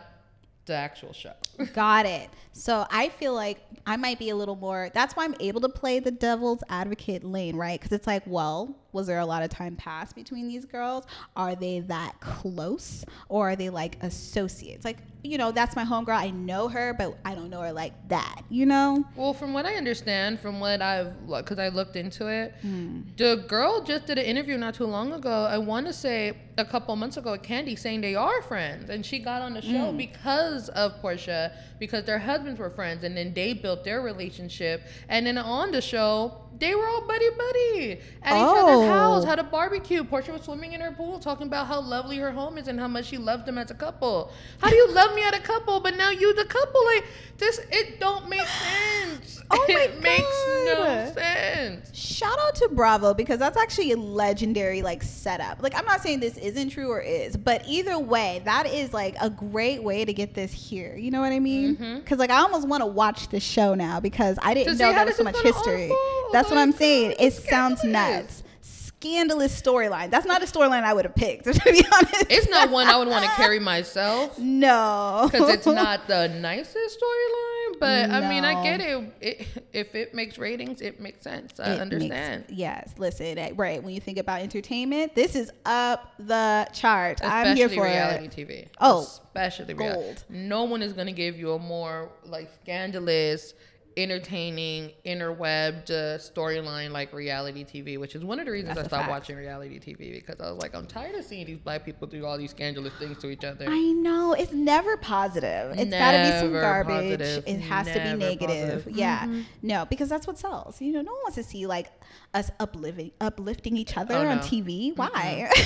the 0.67 0.75
actual 0.75 1.15
show. 1.15 1.33
Got 1.73 2.05
it. 2.05 2.29
So 2.59 2.85
I 2.91 3.09
feel 3.11 3.35
like 3.35 3.61
I 3.87 3.97
might 3.97 4.19
be 4.19 4.31
a 4.31 4.37
little 4.37 4.57
more. 4.57 4.91
That's 4.93 5.15
why 5.15 5.25
I'm 5.25 5.35
able 5.39 5.61
to 5.63 5.69
play 5.69 6.01
the 6.01 6.11
devil's 6.11 6.63
advocate 6.69 7.23
lane, 7.25 7.55
right? 7.57 7.81
Because 7.81 7.93
it's 7.93 8.07
like, 8.07 8.23
well, 8.27 8.75
was 8.93 9.07
there 9.07 9.19
a 9.19 9.27
lot 9.27 9.43
of 9.43 9.51
time 9.51 9.77
passed 9.77 10.15
between 10.17 10.49
these 10.49 10.65
girls? 10.65 11.05
Are 11.37 11.55
they 11.55 11.81
that 11.81 12.19
close, 12.21 13.05
or 13.29 13.51
are 13.51 13.57
they 13.57 13.71
like 13.71 14.03
associates? 14.03 14.85
Like, 14.85 14.97
you 15.23 15.37
know, 15.37 15.53
that's 15.53 15.77
my 15.77 15.85
homegirl. 15.85 16.17
I 16.17 16.31
know 16.31 16.69
her, 16.69 16.95
but 16.95 17.17
I 17.25 17.35
don't 17.35 17.51
know 17.51 17.61
her 17.61 17.73
like 17.73 17.93
that. 18.09 18.43
You 18.49 18.67
know? 18.67 19.05
Well, 19.15 19.35
from 19.35 19.53
what 19.53 19.67
I 19.67 19.75
understand, 19.75 20.41
from 20.41 20.59
what 20.59 20.81
I've, 20.81 21.13
because 21.29 21.59
I 21.59 21.69
looked 21.69 21.97
into 21.97 22.27
it, 22.29 22.55
Hmm. 22.63 23.03
the 23.17 23.45
girl 23.47 23.83
just 23.83 24.07
did 24.07 24.19
an 24.19 24.25
interview 24.25 24.57
not 24.57 24.75
too 24.75 24.87
long 24.87 25.13
ago. 25.13 25.45
I 25.45 25.59
want 25.59 25.87
to 25.87 25.93
say 25.93 26.37
a 26.57 26.65
couple 26.65 26.95
months 26.97 27.17
ago 27.17 27.33
with 27.33 27.43
Kandi 27.43 27.79
saying 27.79 28.01
they 28.01 28.15
are 28.15 28.43
friends. 28.43 28.91
And 28.91 29.05
she 29.05 29.19
got 29.19 29.43
on 29.43 29.55
the 29.55 29.63
show 29.63 29.91
Hmm. 29.91 29.97
because 29.97 30.71
of 30.71 31.01
Porsha, 31.03 31.53
because 31.79 32.05
their 32.05 32.19
husbands 32.49 32.61
were 32.61 32.71
friends. 32.75 33.05
And 33.05 33.17
then 33.17 33.35
they 33.35 33.53
built 33.53 33.85
their 33.85 34.01
relationship. 34.01 34.83
And 35.09 35.27
then 35.27 35.39
on 35.39 35.71
the 35.71 35.81
show, 35.81 36.48
they 36.59 36.75
were 36.75 36.87
all 36.89 37.07
buddy 37.07 37.29
buddy. 37.31 37.93
at 38.23 38.37
each 38.37 38.59
other's 38.59 38.89
house, 38.89 39.25
Oh. 39.25 39.27
had 39.27 39.39
a 39.39 39.45
barbecue. 39.45 40.03
Porsha 40.05 40.33
was 40.33 40.43
swimming 40.43 40.73
in 40.73 40.81
her 40.81 40.91
pool, 40.93 41.19
talking 41.19 41.47
about 41.47 41.67
how 41.67 41.81
lovely 41.81 42.19
her 42.19 42.31
home 42.33 42.59
is 42.59 42.69
and 42.69 42.79
how 42.81 42.89
much 42.89 43.07
she 43.07 43.19
loved 43.19 43.47
them 43.47 43.59
as 43.59 43.71
a 43.71 43.75
couple. 43.75 44.33
How 44.61 44.69
do 44.71 44.77
you 44.77 44.91
love 44.93 45.15
me 45.15 45.23
as 45.23 45.35
a 45.35 45.41
couple, 45.41 45.81
but 45.81 45.97
now 45.97 46.11
you 46.11 46.35
the 46.35 46.45
couple? 46.45 46.85
Like 46.87 47.05
this, 47.39 47.61
it 47.71 48.01
don't 48.01 48.29
make 48.29 48.47
sense. 48.47 49.37
Oh 49.51 49.65
my 49.69 49.75
it 49.81 50.03
makes 50.03 50.21
no 50.67 51.11
sense. 51.15 51.97
Shout 51.97 52.39
out 52.39 52.55
to 52.57 52.69
Bravo 52.71 53.15
because 53.15 53.39
that's 53.39 53.57
actually 53.57 53.93
a 53.93 53.97
legendary 53.97 54.83
like 54.83 55.03
setup. 55.03 55.63
Like 55.63 55.75
I'm 55.75 55.87
not 55.87 56.03
saying 56.03 56.21
this 56.21 56.37
isn't 56.37 56.69
true 56.69 56.91
or 56.91 57.01
is, 57.01 57.35
but 57.35 57.63
either 57.67 57.99
way, 57.99 58.43
that 58.45 58.67
is 58.67 58.93
like 58.93 59.17
a 59.19 59.31
great 59.31 59.83
way 59.83 60.05
to 60.05 60.13
get 60.13 60.35
this 60.35 60.53
here. 60.53 60.97
You 60.97 61.11
know 61.11 61.23
what 61.23 61.33
I 61.33 61.39
mean? 61.39 61.77
Mm-hmm. 61.77 61.97
Because 62.01 62.19
like 62.19 62.29
I 62.29 62.41
almost 62.41 62.69
want 62.69 62.83
to 62.83 62.87
watch 62.87 63.29
the 63.29 63.41
show 63.41 63.73
now 63.75 64.01
because 64.01 64.39
I 64.43 64.53
didn't 64.53 64.77
know 64.77 64.93
there 64.93 65.07
was 65.07 65.17
so 65.17 65.25
much 65.25 65.39
history. 65.41 65.85
unfold. 65.85 66.33
That's 66.49 66.57
what 66.57 66.63
I'm 66.63 66.73
saying. 66.73 67.15
It 67.19 67.33
sounds 67.35 67.85
nuts. 67.85 68.43
Scandalous 68.63 69.61
storyline. 69.61 70.11
That's 70.11 70.27
not 70.27 70.43
a 70.43 70.47
storyline 70.47 70.83
I 70.83 70.93
would 70.93 71.05
have 71.05 71.15
picked. 71.15 71.45
To 71.53 71.53
be 71.73 71.85
honest, 71.93 72.27
It's 72.31 72.49
not 72.49 72.71
one 72.71 72.89
I 72.89 72.97
would 72.97 73.07
want 73.07 73.25
to 73.25 73.31
carry 73.33 73.61
myself. 73.61 74.37
No, 74.39 75.29
because 75.31 75.51
it's 75.51 75.67
not 75.67 76.09
the 76.09 76.29
nicest 76.29 76.99
storyline. 76.99 77.79
But 77.81 78.11
I 78.11 78.29
mean, 78.29 78.45
I 78.45 78.61
get 78.65 78.81
it. 78.81 79.13
it. 79.21 79.47
If 79.73 79.95
it 79.95 80.15
makes 80.15 80.37
ratings, 80.39 80.81
it 80.81 80.99
makes 81.01 81.23
sense. 81.23 81.61
I 81.61 81.65
It 81.65 81.69
makes- 81.69 81.81
understand. 81.83 82.45
yes, 82.49 82.93
listen, 82.99 83.39
eh, 83.39 83.51
right. 83.55 83.81
When 83.81 83.95
you 83.95 84.01
think 84.01 84.19
about 84.19 84.41
entertainment, 84.41 85.15
this 85.15 85.37
is 85.37 85.53
up 85.65 86.13
the 86.19 86.67
chart. 86.73 87.21
I'm 87.23 87.55
here 87.57 87.67
Especially 87.67 87.77
for 87.77 87.85
reality 87.85 88.25
it. 88.43 88.49
TV. 88.49 88.69
Oh, 88.81 89.03
especially 89.03 89.75
reality. 89.75 90.03
gold. 90.03 90.25
No 90.29 90.65
one 90.65 90.83
is 90.83 90.93
gonna 90.93 91.13
give 91.13 91.39
you 91.39 91.53
a 91.53 91.59
more 91.61 92.09
like 92.25 92.51
scandalous, 92.63 93.55
entertaining, 93.99 94.93
interwebbed 95.05 95.91
uh, 95.91 96.19
storyline 96.19 96.91
like 96.93 97.13
reality 97.13 97.65
TV, 97.65 97.99
which 97.99 98.15
is 98.15 98.25
one 98.25 98.39
of 98.39 98.47
the 98.47 98.53
reasons 98.53 98.77
That's 98.77 98.87
I 98.87 98.89
stopped 98.89 99.03
fact. 99.03 99.11
watching 99.11 99.37
reality 99.37 99.79
TV 99.81 100.13
because 100.15 100.41
I 100.41 100.51
was 100.51 100.61
like, 100.63 100.75
I'm 100.75 100.87
tired 100.87 101.15
of 101.17 101.25
seeing 101.25 101.45
these 101.47 101.59
black 101.59 101.85
people 101.85 102.07
do 102.07 102.25
all 102.25 102.39
these 102.39 102.51
scandalous 102.53 102.93
things 102.95 103.19
to 103.19 103.29
each 103.31 103.45
other. 103.45 103.67
I 103.69 103.93
know 103.93 104.33
it's 104.35 104.53
never 104.53 104.97
positive. 104.97 105.79
It's 105.79 105.91
got 105.91 106.13
to 106.13 106.23
be 106.23 106.39
some 106.39 106.53
garbage. 106.53 107.19
positive. 107.21 107.45
It 107.47 107.61
has 107.61 107.87
to 107.89 107.93
be 107.95 108.15
negative. 108.15 108.85
positive. 108.85 108.97
Yeah, 108.97 109.19
Mm-hmm. 109.19 109.41
no, 109.63 109.85
because 109.87 110.09
that's 110.09 110.27
what 110.27 110.39
sells. 110.39 110.81
You 110.81 110.93
know, 110.93 111.03
no 111.03 111.13
one 111.13 111.21
wants 111.25 111.35
to 111.37 111.43
see 111.45 111.67
like 111.67 111.89
us 112.35 112.51
uplifting 112.61 113.11
uplifting 113.21 113.77
each 113.77 113.97
other 113.97 114.15
Oh, 114.15 114.27
on 114.29 114.37
no. 114.37 114.43
TV. 114.43 114.97
Why? 114.97 115.51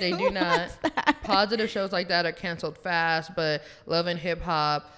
Like, 0.00 0.12
They 0.12 0.16
do 0.16 0.30
not. 0.30 0.70
Positive 1.24 1.68
shows 1.68 1.90
like 1.92 2.08
that 2.08 2.24
are 2.24 2.32
canceled 2.32 2.78
fast, 2.78 3.32
but 3.34 3.62
Love 3.86 4.06
and 4.06 4.18
Hip 4.20 4.40
Hop, 4.42 4.88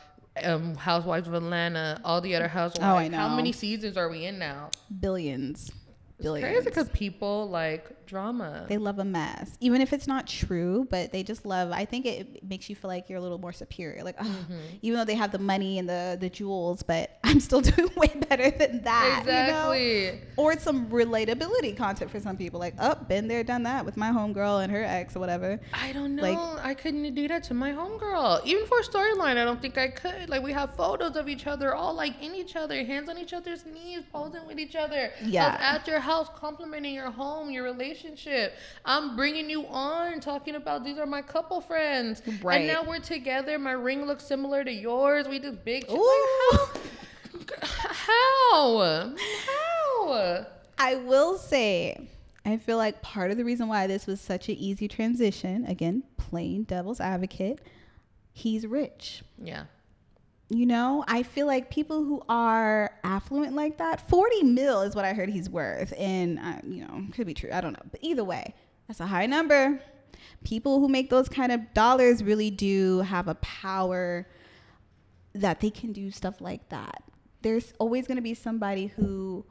um, 0.45 0.75
Housewives 0.77 1.29
of 1.29 1.35
Atlanta, 1.35 2.01
all 2.05 2.21
the 2.21 2.35
other 2.35 2.49
Housewives. 2.49 2.81
Oh, 2.85 2.97
I 2.97 3.09
know. 3.09 3.19
How 3.19 3.35
many 3.37 3.53
seasons 3.53 3.97
are 3.97 4.09
we 4.09 4.25
in 4.25 4.39
now? 4.39 4.71
Billions, 5.01 5.69
It's 5.69 6.23
billions. 6.23 6.49
crazy 6.53 6.65
because 6.65 6.89
people 6.91 7.49
like 7.51 7.91
drama. 8.07 8.67
They 8.69 8.79
love 8.79 8.99
a 8.99 9.05
mess, 9.05 9.57
even 9.61 9.81
if 9.81 9.93
it's 9.93 10.07
not 10.07 10.27
true. 10.27 10.87
But 10.91 11.13
they 11.13 11.23
just 11.23 11.45
love. 11.47 11.71
I 11.73 11.85
think 11.85 12.07
it 12.07 12.43
makes 12.49 12.69
you 12.69 12.77
feel 12.77 12.89
like 12.89 13.09
you're 13.09 13.19
a 13.19 13.23
little 13.23 13.39
more 13.39 13.53
superior. 13.53 14.03
Like, 14.05 14.17
oh, 14.21 14.25
Mm-hmm. 14.25 14.59
even 14.83 14.99
though 14.99 15.05
they 15.05 15.15
have 15.15 15.31
the 15.33 15.39
money 15.39 15.79
and 15.79 15.89
the 15.89 16.17
the 16.21 16.29
jewels, 16.31 16.83
but 16.83 17.19
I'm 17.25 17.41
still 17.41 17.61
doing 17.61 17.91
way 17.97 18.09
better 18.29 18.51
than 18.51 18.83
that. 18.83 19.23
you 19.27 19.33
know? 19.33 19.71
exactly. 19.73 20.21
or 20.37 20.53
it's 20.53 20.63
some 20.65 20.89
relatability 20.89 21.77
content 21.77 22.11
for 22.11 22.19
some 22.21 22.37
people 22.37 22.59
like 22.61 22.75
oh 22.81 22.95
been 23.09 23.29
there 23.29 23.45
done 23.45 23.63
that 23.65 23.85
with 23.85 23.97
my 23.97 24.11
homegirl 24.11 24.63
and 24.63 24.73
her 24.73 24.83
ex 24.85 25.15
or 25.17 25.21
whatever 25.21 25.61
I 25.73 25.93
don't 25.93 26.17
know. 26.17 26.23
Like- 26.23 26.65
I 26.65 26.75
couldn't 26.75 27.15
do 27.15 27.29
that 27.29 27.43
to 27.45 27.55
my 27.55 27.73
homegirl. 27.73 28.45
Even 28.45 28.67
for 28.67 28.79
a 28.79 28.83
storyline, 28.83 29.37
I 29.37 29.45
don't 29.45 29.61
think 29.61 29.77
I 29.79 29.89
could. 29.89 30.29
Like 30.29 30.43
we 30.43 30.53
have 30.53 30.75
photos 30.77 31.17
of 31.17 31.29
each 31.29 31.47
other, 31.47 31.75
all 31.75 31.95
like 31.95 32.21
in 32.23 32.35
each 32.35 32.57
other, 32.57 32.85
hands 32.85 33.09
on 33.09 33.19
each 33.19 33.33
other's 33.33 33.65
knees, 33.67 34.03
posing 34.13 34.47
with 34.47 34.59
each 34.59 34.77
other. 34.77 35.11
Yeah. 35.23 35.57
at 35.61 35.87
your 35.87 36.01
house, 36.01 36.29
complimenting 36.37 36.95
your 36.95 37.11
home, 37.11 37.51
your 37.51 37.65
relationship. 37.65 37.92
I'm 38.85 39.17
bringing 39.17 39.49
you 39.51 39.67
on, 39.67 40.21
talking 40.21 40.55
about 40.55 40.85
these 40.85 40.99
are 40.99 41.07
my 41.07 41.23
couple 41.23 41.61
friends. 41.61 42.23
Right. 42.43 42.59
And 42.63 42.67
now 42.67 42.83
we're 42.89 42.99
together. 42.99 43.59
My 43.59 43.73
ring 43.73 44.05
looks 44.07 44.25
similar 44.25 44.65
to 44.65 44.73
yours. 44.73 45.29
We 45.29 45.39
did 45.39 45.65
big. 45.65 45.87
shit. 45.87 45.99
Like, 45.99 47.63
how? 47.93 49.15
How? 49.17 49.17
How? 50.07 50.47
i 50.79 50.97
will 50.97 51.39
say 51.39 52.09
i 52.45 52.57
feel 52.57 52.77
like 52.77 53.01
part 53.03 53.31
of 53.31 53.37
the 53.37 53.45
reason 53.45 53.69
why 53.69 53.87
this 53.87 54.07
was 54.07 54.21
such 54.21 54.49
an 54.49 54.57
easy 54.57 54.89
transition 54.89 55.65
again 55.67 56.03
plain 56.17 56.65
devil's 56.65 57.01
advocate 57.01 57.61
he's 58.33 58.67
rich 58.67 59.23
Yeah. 59.41 59.65
You 60.53 60.67
know 60.67 61.05
i 61.09 61.23
feel 61.23 61.47
like 61.47 61.71
people 61.71 62.05
who 62.05 62.23
are 62.29 62.91
affluent 63.05 63.55
like 63.55 63.79
that 63.79 64.09
40 64.09 64.43
mil 64.45 64.83
is 64.83 64.95
what 64.95 65.05
i 65.05 65.13
heard 65.13 65.29
he's 65.29 65.49
worth. 65.49 65.93
And 65.97 66.39
uh, 66.39 66.59
you 66.65 66.87
know 66.87 67.07
could 67.13 67.27
be 67.27 67.35
true 67.35 67.51
i 67.53 67.61
don't 67.61 67.73
know. 67.73 67.83
But 67.91 68.01
either 68.03 68.25
way 68.25 68.55
that's 68.89 69.01
a 69.01 69.07
high 69.07 69.27
number. 69.27 69.81
People 70.45 70.81
who 70.81 70.89
make 70.89 71.09
those 71.09 71.29
kind 71.29 71.53
of 71.53 71.73
dollars 71.73 72.23
really 72.23 72.51
do 72.51 73.01
have 73.01 73.29
a 73.29 73.37
power 73.37 74.27
that 75.35 75.61
they 75.61 75.71
can 75.71 75.93
do 75.93 76.11
stuff 76.11 76.41
like 76.41 76.69
that. 76.69 77.03
There's 77.43 77.73
always 77.79 78.07
going 78.07 78.17
to 78.17 78.23
be 78.23 78.35
somebody 78.35 78.87
who 78.87 79.45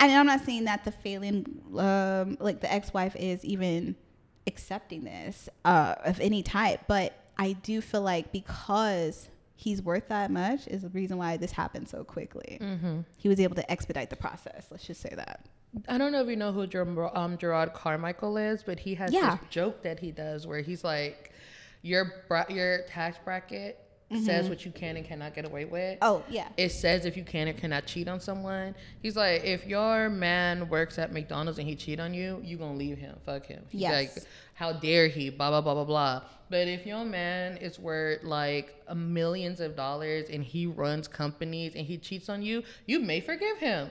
and 0.00 0.12
i'm 0.12 0.26
not 0.26 0.44
saying 0.44 0.64
that 0.64 0.84
the 0.84 0.92
failing 0.92 1.46
um, 1.76 2.36
like 2.40 2.60
the 2.60 2.72
ex-wife 2.72 3.16
is 3.16 3.44
even 3.44 3.96
accepting 4.46 5.04
this 5.04 5.48
uh, 5.64 5.94
of 6.04 6.20
any 6.20 6.42
type 6.42 6.80
but 6.86 7.16
i 7.38 7.52
do 7.52 7.80
feel 7.80 8.02
like 8.02 8.32
because 8.32 9.28
he's 9.56 9.80
worth 9.82 10.08
that 10.08 10.30
much 10.30 10.66
is 10.66 10.82
the 10.82 10.88
reason 10.90 11.16
why 11.16 11.36
this 11.36 11.52
happened 11.52 11.88
so 11.88 12.02
quickly 12.04 12.58
Mm-hmm. 12.60 13.00
he 13.16 13.28
was 13.28 13.38
able 13.40 13.54
to 13.54 13.70
expedite 13.70 14.10
the 14.10 14.16
process 14.16 14.66
let's 14.70 14.84
just 14.86 15.00
say 15.00 15.12
that 15.14 15.46
I 15.88 15.98
don't 15.98 16.12
know 16.12 16.22
if 16.22 16.28
you 16.28 16.36
know 16.36 16.52
who 16.52 16.66
Ger- 16.68 17.16
um, 17.18 17.36
Jerrod 17.36 17.74
Carmichael 17.74 18.36
is, 18.36 18.62
but 18.62 18.78
he 18.78 18.94
has 18.94 19.12
Yeah. 19.12 19.36
this 19.40 19.48
joke 19.50 19.82
that 19.82 19.98
he 19.98 20.12
does 20.12 20.46
where 20.46 20.60
he's 20.60 20.84
like, 20.84 21.32
"Your 21.82 22.12
bra- 22.28 22.44
your 22.48 22.82
tax 22.86 23.18
bracket 23.24 23.83
says 24.10 24.24
mm-hmm. 24.26 24.48
what 24.48 24.64
you 24.64 24.70
can 24.70 24.96
and 24.96 25.06
cannot 25.06 25.34
get 25.34 25.44
away 25.44 25.64
with. 25.64 25.98
oh 26.02 26.22
yeah 26.28 26.48
It 26.56 26.70
says 26.70 27.04
if 27.04 27.16
you 27.16 27.24
can 27.24 27.48
or 27.48 27.52
cannot 27.52 27.86
cheat 27.86 28.06
on 28.06 28.20
someone. 28.20 28.74
He's 29.02 29.16
like, 29.16 29.44
if 29.44 29.66
your 29.66 30.08
man 30.10 30.68
works 30.68 30.98
at 30.98 31.12
McDonald's 31.12 31.58
and 31.58 31.66
he 31.66 31.74
cheat 31.74 31.98
on 31.98 32.14
you, 32.14 32.40
you 32.44 32.56
gonna 32.56 32.76
leave 32.76 32.98
him. 32.98 33.16
Fuck 33.24 33.46
him. 33.46 33.64
He's 33.70 33.80
Yes. 33.80 34.16
like, 34.16 34.24
how 34.54 34.72
dare 34.72 35.08
he? 35.08 35.30
Blah 35.30 35.50
blah 35.50 35.60
blah 35.62 35.74
blah 35.74 35.84
blah. 35.84 36.22
But 36.50 36.68
if 36.68 36.86
your 36.86 37.04
man 37.04 37.56
is 37.56 37.78
worth 37.78 38.22
like 38.22 38.80
a 38.86 38.94
millions 38.94 39.60
of 39.60 39.74
dollars 39.74 40.28
and 40.30 40.44
he 40.44 40.66
runs 40.66 41.08
companies 41.08 41.74
and 41.74 41.86
he 41.86 41.96
cheats 41.98 42.28
on 42.28 42.42
you, 42.42 42.62
you 42.86 43.00
may 43.00 43.20
forgive 43.20 43.58
him. 43.58 43.90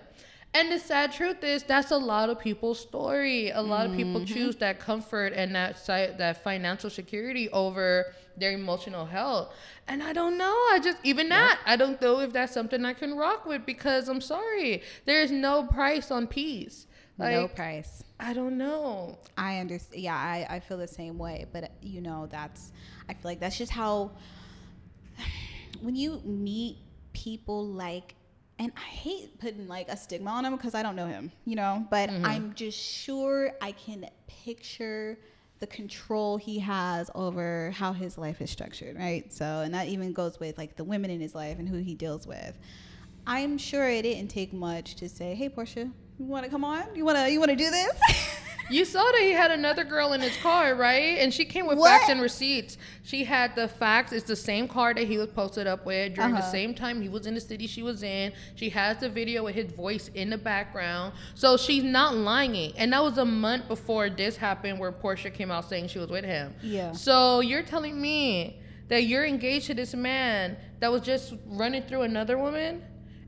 And 0.55 0.71
the 0.71 0.77
sad 0.77 1.11
truth 1.11 1.43
is 1.43 1.63
that's 1.63 1.91
a 1.91 1.97
lot 1.97 2.29
of 2.29 2.39
people's 2.39 2.79
story. 2.79 3.49
A 3.49 3.61
lot 3.61 3.87
of 3.87 3.95
people 3.95 4.21
mm-hmm. 4.21 4.33
choose 4.33 4.55
that 4.57 4.79
comfort 4.79 5.33
and 5.33 5.55
that 5.55 5.79
si- 5.79 6.13
that 6.17 6.43
financial 6.43 6.91
security 6.91 7.49
over 7.49 8.13
their 8.37 8.51
emotional 8.51 9.05
health. 9.05 9.53
And 9.87 10.03
I 10.03 10.13
don't 10.13 10.37
know. 10.37 10.53
I 10.71 10.79
just 10.83 10.97
even 11.03 11.29
that 11.29 11.59
I 11.65 11.75
don't 11.75 11.99
know 12.01 12.19
if 12.19 12.33
that's 12.33 12.53
something 12.53 12.85
I 12.85 12.93
can 12.93 13.15
rock 13.15 13.45
with 13.45 13.65
because 13.65 14.07
I'm 14.09 14.21
sorry, 14.21 14.83
there 15.05 15.21
is 15.21 15.31
no 15.31 15.63
price 15.63 16.11
on 16.11 16.27
peace. 16.27 16.85
Like 17.17 17.35
no 17.35 17.47
price 17.47 18.03
I 18.23 18.33
don't 18.33 18.57
know. 18.57 19.17
I 19.37 19.59
understand. 19.59 20.01
Yeah, 20.01 20.15
I, 20.15 20.47
I 20.49 20.59
feel 20.61 20.77
the 20.77 20.87
same 20.87 21.17
way. 21.17 21.45
But 21.51 21.71
you 21.81 21.99
know, 21.99 22.27
that's 22.31 22.71
I 23.09 23.13
feel 23.13 23.31
like 23.31 23.41
that's 23.41 23.57
just 23.57 23.71
how 23.71 24.11
when 25.81 25.95
you 25.95 26.21
meet 26.23 26.77
people 27.11 27.65
like, 27.67 28.15
and 28.63 28.71
I 28.77 28.79
hate 28.79 29.39
putting 29.39 29.67
like 29.67 29.89
a 29.89 29.97
stigma 29.97 30.31
on 30.31 30.45
him 30.45 30.55
because 30.55 30.73
I 30.73 30.81
don't 30.83 30.95
know 30.95 31.07
him, 31.07 31.31
you 31.45 31.55
know. 31.55 31.85
But 31.89 32.09
mm-hmm. 32.09 32.25
I'm 32.25 32.53
just 32.53 32.79
sure 32.79 33.51
I 33.61 33.73
can 33.73 34.09
picture 34.27 35.19
the 35.59 35.67
control 35.67 36.37
he 36.37 36.59
has 36.59 37.11
over 37.13 37.71
how 37.71 37.91
his 37.91 38.17
life 38.17 38.41
is 38.41 38.49
structured, 38.49 38.97
right? 38.97 39.31
So, 39.33 39.45
and 39.45 39.73
that 39.73 39.87
even 39.87 40.13
goes 40.13 40.39
with 40.39 40.57
like 40.57 40.77
the 40.77 40.83
women 40.83 41.11
in 41.11 41.19
his 41.19 41.35
life 41.35 41.59
and 41.59 41.67
who 41.67 41.77
he 41.77 41.93
deals 41.93 42.25
with. 42.25 42.57
I'm 43.27 43.57
sure 43.57 43.89
it 43.89 44.03
didn't 44.03 44.29
take 44.29 44.53
much 44.53 44.95
to 44.95 45.09
say, 45.09 45.35
"Hey, 45.35 45.49
Porsha, 45.49 45.91
you 46.17 46.25
want 46.25 46.45
to 46.45 46.51
come 46.51 46.63
on? 46.63 46.83
You 46.95 47.03
want 47.03 47.17
to 47.17 47.29
you 47.29 47.39
want 47.39 47.51
to 47.51 47.57
do 47.57 47.69
this?" 47.69 47.93
You 48.69 48.85
saw 48.85 49.03
that 49.03 49.21
he 49.21 49.31
had 49.31 49.51
another 49.51 49.83
girl 49.83 50.13
in 50.13 50.21
his 50.21 50.35
car, 50.37 50.73
right? 50.75 51.17
And 51.19 51.33
she 51.33 51.45
came 51.45 51.67
with 51.67 51.77
What? 51.77 51.89
facts 51.89 52.09
and 52.09 52.21
receipts. 52.21 52.77
She 53.03 53.23
had 53.23 53.55
the 53.55 53.67
facts. 53.67 54.11
It's 54.13 54.25
the 54.25 54.35
same 54.35 54.67
car 54.67 54.93
that 54.93 55.03
he 55.07 55.17
was 55.17 55.27
posted 55.27 55.67
up 55.67 55.85
with 55.85 56.15
during 56.15 56.31
the 56.33 56.39
Uh-huh. 56.39 56.51
same 56.51 56.73
time 56.73 57.01
he 57.01 57.09
was 57.09 57.27
in 57.27 57.33
the 57.35 57.41
city 57.41 57.67
she 57.67 57.83
was 57.83 58.03
in. 58.03 58.31
She 58.55 58.69
has 58.69 58.97
the 58.97 59.09
video 59.09 59.43
with 59.43 59.55
his 59.55 59.71
voice 59.71 60.09
in 60.15 60.29
the 60.29 60.37
background. 60.37 61.13
So 61.35 61.57
she's 61.57 61.83
not 61.83 62.15
lying. 62.15 62.73
And 62.77 62.93
that 62.93 63.03
was 63.03 63.17
a 63.17 63.25
month 63.25 63.67
before 63.67 64.09
this 64.09 64.37
happened 64.37 64.79
where 64.79 64.91
Porsha 64.91 65.33
came 65.33 65.51
out 65.51 65.69
saying 65.69 65.89
she 65.89 65.99
was 65.99 66.09
with 66.09 66.25
him. 66.25 66.53
Yeah. 66.61 66.93
So 66.93 67.41
you're 67.41 67.63
telling 67.63 67.99
me 68.01 68.59
that 68.87 69.03
you're 69.03 69.25
engaged 69.25 69.67
to 69.67 69.73
this 69.73 69.93
man 69.93 70.57
that 70.79 70.91
was 70.91 71.01
just 71.01 71.33
running 71.47 71.83
through 71.83 72.01
another 72.03 72.37
woman? 72.37 72.81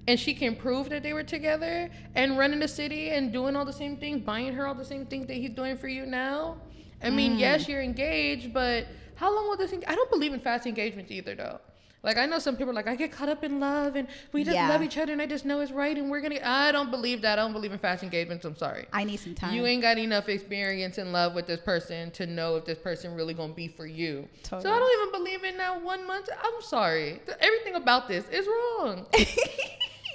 And 0.07 0.19
she 0.19 0.33
can 0.33 0.55
prove 0.55 0.89
that 0.89 1.03
they 1.03 1.13
were 1.13 1.23
together 1.23 1.89
and 2.15 2.37
running 2.37 2.59
the 2.59 2.67
city 2.67 3.09
and 3.09 3.31
doing 3.33 3.55
all 3.55 3.65
the 3.65 3.73
same 3.73 3.97
things, 3.97 4.21
buying 4.21 4.53
her 4.53 4.67
all 4.67 4.75
the 4.75 4.85
same 4.85 5.05
things 5.05 5.27
that 5.27 5.35
he's 5.35 5.51
doing 5.51 5.77
for 5.77 5.87
you 5.87 6.05
now. 6.05 6.57
I 7.01 7.09
mean, 7.09 7.35
mm. 7.35 7.39
yes, 7.39 7.67
you're 7.67 7.81
engaged, 7.81 8.53
but 8.53 8.87
how 9.15 9.33
long 9.33 9.47
will 9.47 9.57
this? 9.57 9.73
en- 9.73 9.83
I 9.87 9.95
don't 9.95 10.09
believe 10.09 10.33
in 10.33 10.39
fast 10.39 10.65
engagements 10.65 11.11
either, 11.11 11.35
though. 11.35 11.59
Like 12.05 12.17
I 12.17 12.27
know 12.27 12.37
some 12.37 12.55
people 12.55 12.69
are 12.69 12.75
like 12.75 12.87
I 12.87 12.95
get 12.95 13.11
caught 13.11 13.29
up 13.29 13.43
in 13.43 13.59
love 13.59 13.95
and 13.95 14.07
we 14.31 14.43
just 14.43 14.53
Yeah. 14.53 14.69
love 14.69 14.83
each 14.83 14.95
other 14.95 15.11
and 15.11 15.19
I 15.19 15.25
just 15.25 15.43
know 15.43 15.59
it's 15.61 15.71
right 15.71 15.97
and 15.97 16.11
we're 16.11 16.21
gonna. 16.21 16.39
I 16.43 16.71
don't 16.71 16.91
believe 16.91 17.23
that. 17.23 17.39
I 17.39 17.41
don't 17.41 17.51
believe 17.51 17.71
in 17.71 17.79
fast 17.79 18.03
engagements. 18.03 18.45
I'm 18.45 18.55
sorry. 18.55 18.85
I 18.93 19.03
need 19.03 19.17
some 19.17 19.33
time. 19.33 19.55
You 19.55 19.65
ain't 19.65 19.81
got 19.81 19.97
enough 19.97 20.29
experience 20.29 20.99
in 20.99 21.11
love 21.11 21.33
with 21.33 21.47
this 21.47 21.59
person 21.61 22.11
to 22.11 22.27
know 22.27 22.57
if 22.57 22.65
this 22.65 22.77
person 22.77 23.15
really 23.15 23.33
gonna 23.33 23.53
be 23.53 23.67
for 23.67 23.87
you. 23.87 24.29
Totally. 24.43 24.61
So 24.61 24.71
I 24.71 24.77
don't 24.77 25.01
even 25.01 25.19
believe 25.19 25.43
in 25.45 25.57
that 25.57 25.81
one 25.81 26.05
month. 26.05 26.29
I'm 26.43 26.61
sorry. 26.61 27.21
Everything 27.39 27.73
about 27.73 28.07
this 28.07 28.29
is 28.29 28.45
wrong. 28.45 29.07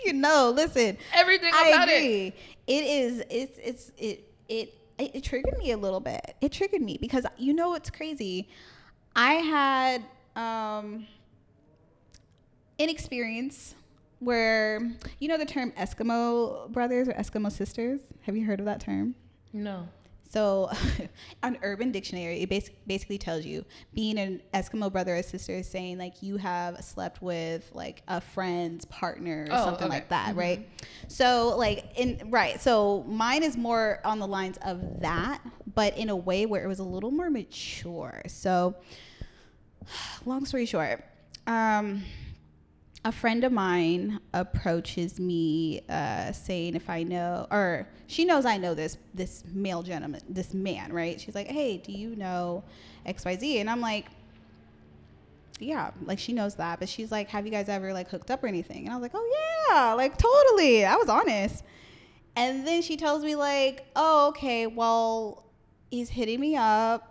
you 0.04 0.12
know, 0.12 0.52
listen. 0.54 0.96
Everything 1.14 1.52
I 1.54 1.68
about 1.68 1.88
it. 1.88 1.96
agree. 1.96 2.32
It 2.66 2.84
is. 2.84 3.22
It's. 3.30 3.58
It's. 3.62 3.92
It. 3.98 4.32
It. 4.48 4.74
It, 4.98 5.14
it 5.14 5.24
triggered 5.24 5.56
me 5.58 5.70
a 5.70 5.78
little 5.78 6.00
bit. 6.00 6.36
It 6.42 6.52
triggered 6.52 6.82
me 6.82 6.98
because 7.00 7.24
you 7.38 7.54
know 7.54 7.70
what's 7.70 7.88
crazy. 7.88 8.48
I 9.16 9.34
had 9.34 10.04
um, 10.36 11.06
an 12.78 12.88
experience 12.90 13.74
where 14.18 14.92
you 15.18 15.28
know 15.28 15.38
the 15.38 15.46
term 15.46 15.72
Eskimo 15.72 16.68
brothers 16.70 17.08
or 17.08 17.12
Eskimo 17.14 17.50
sisters. 17.50 18.00
Have 18.22 18.36
you 18.36 18.44
heard 18.44 18.60
of 18.60 18.66
that 18.66 18.80
term? 18.80 19.14
No. 19.54 19.88
So, 20.32 20.70
on 21.42 21.58
Urban 21.62 21.90
Dictionary, 21.90 22.40
it 22.42 22.48
bas- 22.48 22.70
basically 22.86 23.18
tells 23.18 23.44
you 23.44 23.64
being 23.92 24.16
an 24.16 24.40
Eskimo 24.54 24.90
brother 24.92 25.16
or 25.16 25.22
sister 25.24 25.54
is 25.54 25.68
saying 25.68 25.98
like 25.98 26.22
you 26.22 26.36
have 26.36 26.84
slept 26.84 27.20
with 27.20 27.68
like 27.74 28.04
a 28.06 28.20
friend's 28.20 28.84
partner 28.84 29.48
or 29.50 29.54
Oh, 29.56 29.64
something 29.64 29.86
okay. 29.88 29.96
like 29.96 30.08
that, 30.10 30.36
right? 30.36 30.68
So, 31.08 31.56
like 31.58 31.84
in 31.96 32.28
right, 32.30 32.60
so 32.60 33.02
mine 33.08 33.42
is 33.42 33.56
more 33.56 33.98
on 34.04 34.20
the 34.20 34.26
lines 34.28 34.56
of 34.64 35.00
that, 35.00 35.40
but 35.74 35.98
in 35.98 36.08
a 36.10 36.16
way 36.16 36.46
where 36.46 36.62
it 36.62 36.68
was 36.68 36.78
a 36.78 36.84
little 36.84 37.10
more 37.10 37.28
mature. 37.28 38.22
So, 38.28 38.76
long 40.24 40.44
story 40.46 40.64
short, 40.66 41.04
um, 41.48 42.04
a 43.04 43.12
friend 43.12 43.44
of 43.44 43.52
mine 43.52 44.20
approaches 44.34 45.18
me 45.18 45.80
uh, 45.88 46.32
saying 46.32 46.74
if 46.74 46.90
I 46.90 47.02
know, 47.02 47.46
or 47.50 47.88
she 48.06 48.24
knows 48.24 48.44
I 48.44 48.58
know 48.58 48.74
this 48.74 48.98
this 49.14 49.42
male 49.52 49.82
gentleman, 49.82 50.20
this 50.28 50.52
man, 50.52 50.92
right? 50.92 51.20
She's 51.20 51.34
like, 51.34 51.48
"Hey, 51.48 51.78
do 51.78 51.92
you 51.92 52.14
know 52.16 52.62
X 53.06 53.24
Y 53.24 53.36
Z?" 53.36 53.58
And 53.60 53.70
I'm 53.70 53.80
like, 53.80 54.06
"Yeah, 55.58 55.92
like 56.04 56.18
she 56.18 56.32
knows 56.32 56.56
that." 56.56 56.78
But 56.78 56.88
she's 56.88 57.10
like, 57.10 57.28
"Have 57.30 57.46
you 57.46 57.52
guys 57.52 57.68
ever 57.68 57.92
like 57.94 58.08
hooked 58.10 58.30
up 58.30 58.44
or 58.44 58.48
anything?" 58.48 58.84
And 58.84 58.90
I 58.90 58.96
was 58.96 59.02
like, 59.02 59.12
"Oh 59.14 59.66
yeah, 59.70 59.94
like 59.94 60.18
totally." 60.18 60.84
I 60.84 60.96
was 60.96 61.08
honest. 61.08 61.64
And 62.36 62.66
then 62.66 62.82
she 62.82 62.96
tells 62.96 63.24
me 63.24 63.34
like, 63.34 63.86
"Oh, 63.96 64.28
okay, 64.28 64.66
well, 64.66 65.44
he's 65.90 66.10
hitting 66.10 66.38
me 66.40 66.56
up. 66.56 67.06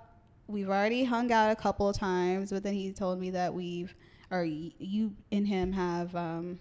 We've 0.47 0.69
already 0.69 1.03
hung 1.03 1.31
out 1.31 1.51
a 1.51 1.55
couple 1.55 1.89
of 1.89 1.95
times, 1.95 2.51
but 2.51 2.63
then 2.63 2.73
he 2.73 2.91
told 2.91 3.19
me 3.19 3.29
that 3.31 3.53
we've, 3.53 3.93
or 4.31 4.43
y- 4.43 4.71
you 4.77 5.15
and 5.31 5.47
him 5.47 5.71
have, 5.73 6.15
um, 6.15 6.59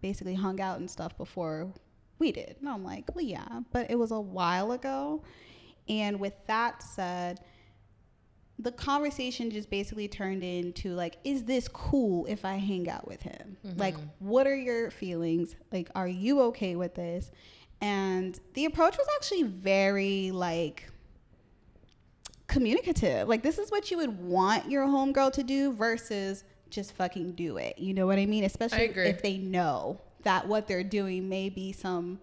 basically 0.00 0.34
hung 0.34 0.60
out 0.60 0.78
and 0.78 0.90
stuff 0.90 1.16
before 1.16 1.72
we 2.18 2.32
did." 2.32 2.56
And 2.60 2.68
I'm 2.68 2.84
like, 2.84 3.14
"Well, 3.14 3.24
yeah, 3.24 3.60
but 3.72 3.90
it 3.90 3.96
was 3.98 4.10
a 4.10 4.20
while 4.20 4.72
ago." 4.72 5.22
And 5.88 6.18
with 6.20 6.34
that 6.46 6.82
said, 6.82 7.40
the 8.58 8.72
conversation 8.72 9.50
just 9.50 9.68
basically 9.68 10.08
turned 10.08 10.42
into 10.42 10.94
like, 10.94 11.18
is 11.24 11.44
this 11.44 11.68
cool 11.68 12.24
if 12.26 12.44
I 12.44 12.54
hang 12.56 12.88
out 12.88 13.06
with 13.06 13.20
him? 13.22 13.58
Like, 13.76 13.96
what 14.18 14.46
are 14.46 14.56
your 14.56 14.90
feelings? 14.90 15.54
Like, 15.70 15.90
are 15.94 16.08
you 16.08 16.40
okay 16.44 16.74
with 16.74 16.94
this? 16.94 17.30
And 17.82 18.40
the 18.54 18.64
approach 18.64 18.96
was 18.96 19.06
actually 19.16 19.42
very 19.42 20.30
like 20.30 20.90
communicative. 22.46 23.28
Like, 23.28 23.42
this 23.42 23.58
is 23.58 23.70
what 23.70 23.90
you 23.90 23.96
would 23.98 24.20
want 24.20 24.70
your 24.70 24.86
homegirl 24.86 25.32
to 25.32 25.42
do 25.42 25.72
versus 25.72 26.44
just 26.70 26.92
fucking 26.92 27.32
do 27.32 27.56
it. 27.56 27.78
You 27.78 27.94
know 27.94 28.06
what 28.06 28.18
I 28.18 28.26
mean? 28.26 28.44
Especially 28.44 28.84
agree. 28.86 29.06
if 29.08 29.22
they 29.22 29.38
know 29.38 30.00
that 30.22 30.46
what 30.48 30.66
they're 30.66 30.84
doing 30.84 31.28
may 31.28 31.48
be 31.48 31.72
some. 31.72 32.20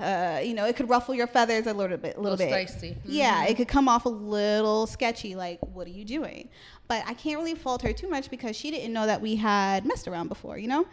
Uh, 0.00 0.40
you 0.44 0.54
know, 0.54 0.64
it 0.64 0.76
could 0.76 0.88
ruffle 0.88 1.12
your 1.12 1.26
feathers 1.26 1.66
a 1.66 1.74
little 1.74 1.96
bit, 1.96 2.16
a 2.16 2.20
little, 2.20 2.36
Little 2.38 2.56
bit. 2.56 2.68
spicy. 2.68 2.96
Yeah, 3.04 3.46
it 3.46 3.56
could 3.56 3.66
come 3.66 3.88
off 3.88 4.04
a 4.04 4.08
little 4.08 4.86
sketchy. 4.86 5.34
Like, 5.34 5.58
what 5.74 5.88
are 5.88 5.90
you 5.90 6.04
doing? 6.04 6.48
But 6.86 7.02
I 7.06 7.14
can't 7.14 7.36
really 7.38 7.56
fault 7.56 7.82
her 7.82 7.92
too 7.92 8.08
much 8.08 8.30
because 8.30 8.54
she 8.54 8.70
didn't 8.70 8.92
know 8.92 9.06
that 9.06 9.20
we 9.20 9.34
had 9.34 9.84
messed 9.84 10.06
around 10.06 10.28
before. 10.28 10.56
You 10.56 10.68
know, 10.68 10.86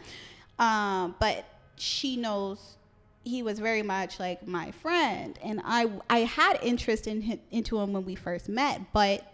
um, 0.57 1.13
but 1.19 1.45
she 1.75 2.17
knows 2.17 2.77
he 3.25 3.43
was 3.43 3.59
very 3.59 3.81
much 3.81 4.19
like 4.19 4.47
my 4.47 4.71
friend, 4.71 5.37
and 5.43 5.59
I 5.65 5.91
I 6.09 6.19
had 6.19 6.59
interest 6.61 7.07
in 7.07 7.39
into 7.51 7.77
him 7.79 7.91
when 7.91 8.05
we 8.05 8.15
first 8.15 8.47
met, 8.47 8.81
but 8.93 9.29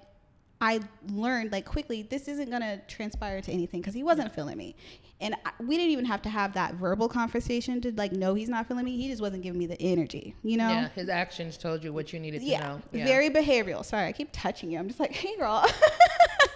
I 0.60 0.80
learned 1.12 1.52
like 1.52 1.66
quickly 1.66 2.04
this 2.04 2.28
isn't 2.28 2.50
gonna 2.50 2.82
transpire 2.88 3.42
to 3.42 3.52
anything 3.52 3.82
because 3.82 3.94
he 3.94 4.02
wasn't 4.04 4.34
feeling 4.34 4.58
me, 4.58 4.76
and 5.20 5.36
I, 5.46 5.52
we 5.60 5.76
didn't 5.76 5.92
even 5.92 6.06
have 6.06 6.22
to 6.22 6.30
have 6.30 6.54
that 6.54 6.76
verbal 6.76 7.10
conversation 7.10 7.82
to 7.82 7.92
like 7.92 8.14
know 8.14 8.34
he's 8.34 8.50
not 8.50 8.68
feeling 8.68 8.86
me. 8.86 8.96
He 8.96 9.10
just 9.10 9.22
wasn't 9.22 9.44
giving 9.44 9.60
me 9.60 9.66
the 9.66 9.80
energy, 9.82 10.36
you 10.42 10.58
know. 10.58 10.70
Yeah, 10.70 10.90
his 10.90 11.10
actions 11.10 11.58
told 11.58 11.84
you 11.84 11.92
what 11.92 12.14
you 12.14 12.20
needed 12.20 12.40
to 12.40 12.46
Yeah, 12.46 12.60
know. 12.60 12.82
Yeah. 12.94 13.06
very 13.06 13.30
behavioral. 13.30 13.84
Sorry, 13.84 14.08
I 14.08 14.14
keep 14.14 14.30
touching 14.32 14.72
you. 14.72 14.80
I'm 14.80 14.88
just 14.88 15.00
like, 15.00 15.12
hey, 15.12 15.36
girl. 15.38 15.66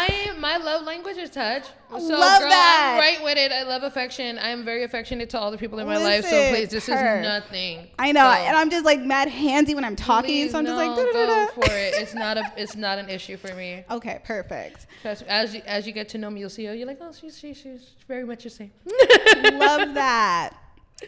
I 0.00 0.32
my 0.38 0.56
love 0.58 0.84
language 0.84 1.16
is 1.16 1.30
touch. 1.30 1.64
So 1.90 1.96
Love 1.96 2.40
girl, 2.40 2.50
that. 2.50 2.90
I'm 2.92 2.98
right 3.00 3.24
with 3.24 3.38
it. 3.38 3.50
I 3.50 3.62
love 3.62 3.82
affection. 3.82 4.38
I 4.38 4.50
am 4.50 4.64
very 4.64 4.84
affectionate 4.84 5.30
to 5.30 5.38
all 5.38 5.50
the 5.50 5.58
people 5.58 5.78
in 5.78 5.86
my 5.86 5.96
life. 5.96 6.24
So 6.24 6.50
please, 6.50 6.68
this 6.68 6.86
her. 6.86 7.18
is 7.20 7.22
nothing. 7.24 7.88
I 7.98 8.12
know, 8.12 8.20
So 8.30 8.38
and 8.40 8.56
I'm 8.56 8.70
just 8.70 8.84
like 8.84 9.00
mad 9.00 9.28
handsy 9.28 9.74
when 9.74 9.84
I'm 9.84 9.96
talking, 9.96 10.26
please, 10.28 10.52
so 10.52 10.58
I'm 10.58 10.66
just 10.66 10.76
like, 10.76 10.94
da-da-da-da. 10.94 11.46
go 11.46 11.52
for 11.62 11.72
it. 11.72 11.94
It's 11.96 12.14
not 12.14 12.36
a 12.36 12.52
it's 12.56 12.76
not 12.76 12.98
an 12.98 13.08
issue 13.08 13.36
for 13.36 13.54
me. 13.54 13.84
okay, 13.90 14.20
perfect. 14.24 14.86
Trust 15.02 15.22
me, 15.22 15.28
as 15.28 15.54
you 15.54 15.62
as 15.66 15.86
you 15.86 15.92
get 15.92 16.08
to 16.10 16.18
know 16.18 16.30
me, 16.30 16.40
you'll 16.40 16.50
see. 16.50 16.68
Oh, 16.68 16.72
you're 16.72 16.86
like, 16.86 16.98
oh, 17.00 17.12
she's 17.18 17.38
she's, 17.38 17.56
she's 17.56 17.94
very 18.06 18.24
much 18.24 18.44
the 18.44 18.50
same. 18.50 18.70
Love 19.58 19.94
that. 19.94 20.50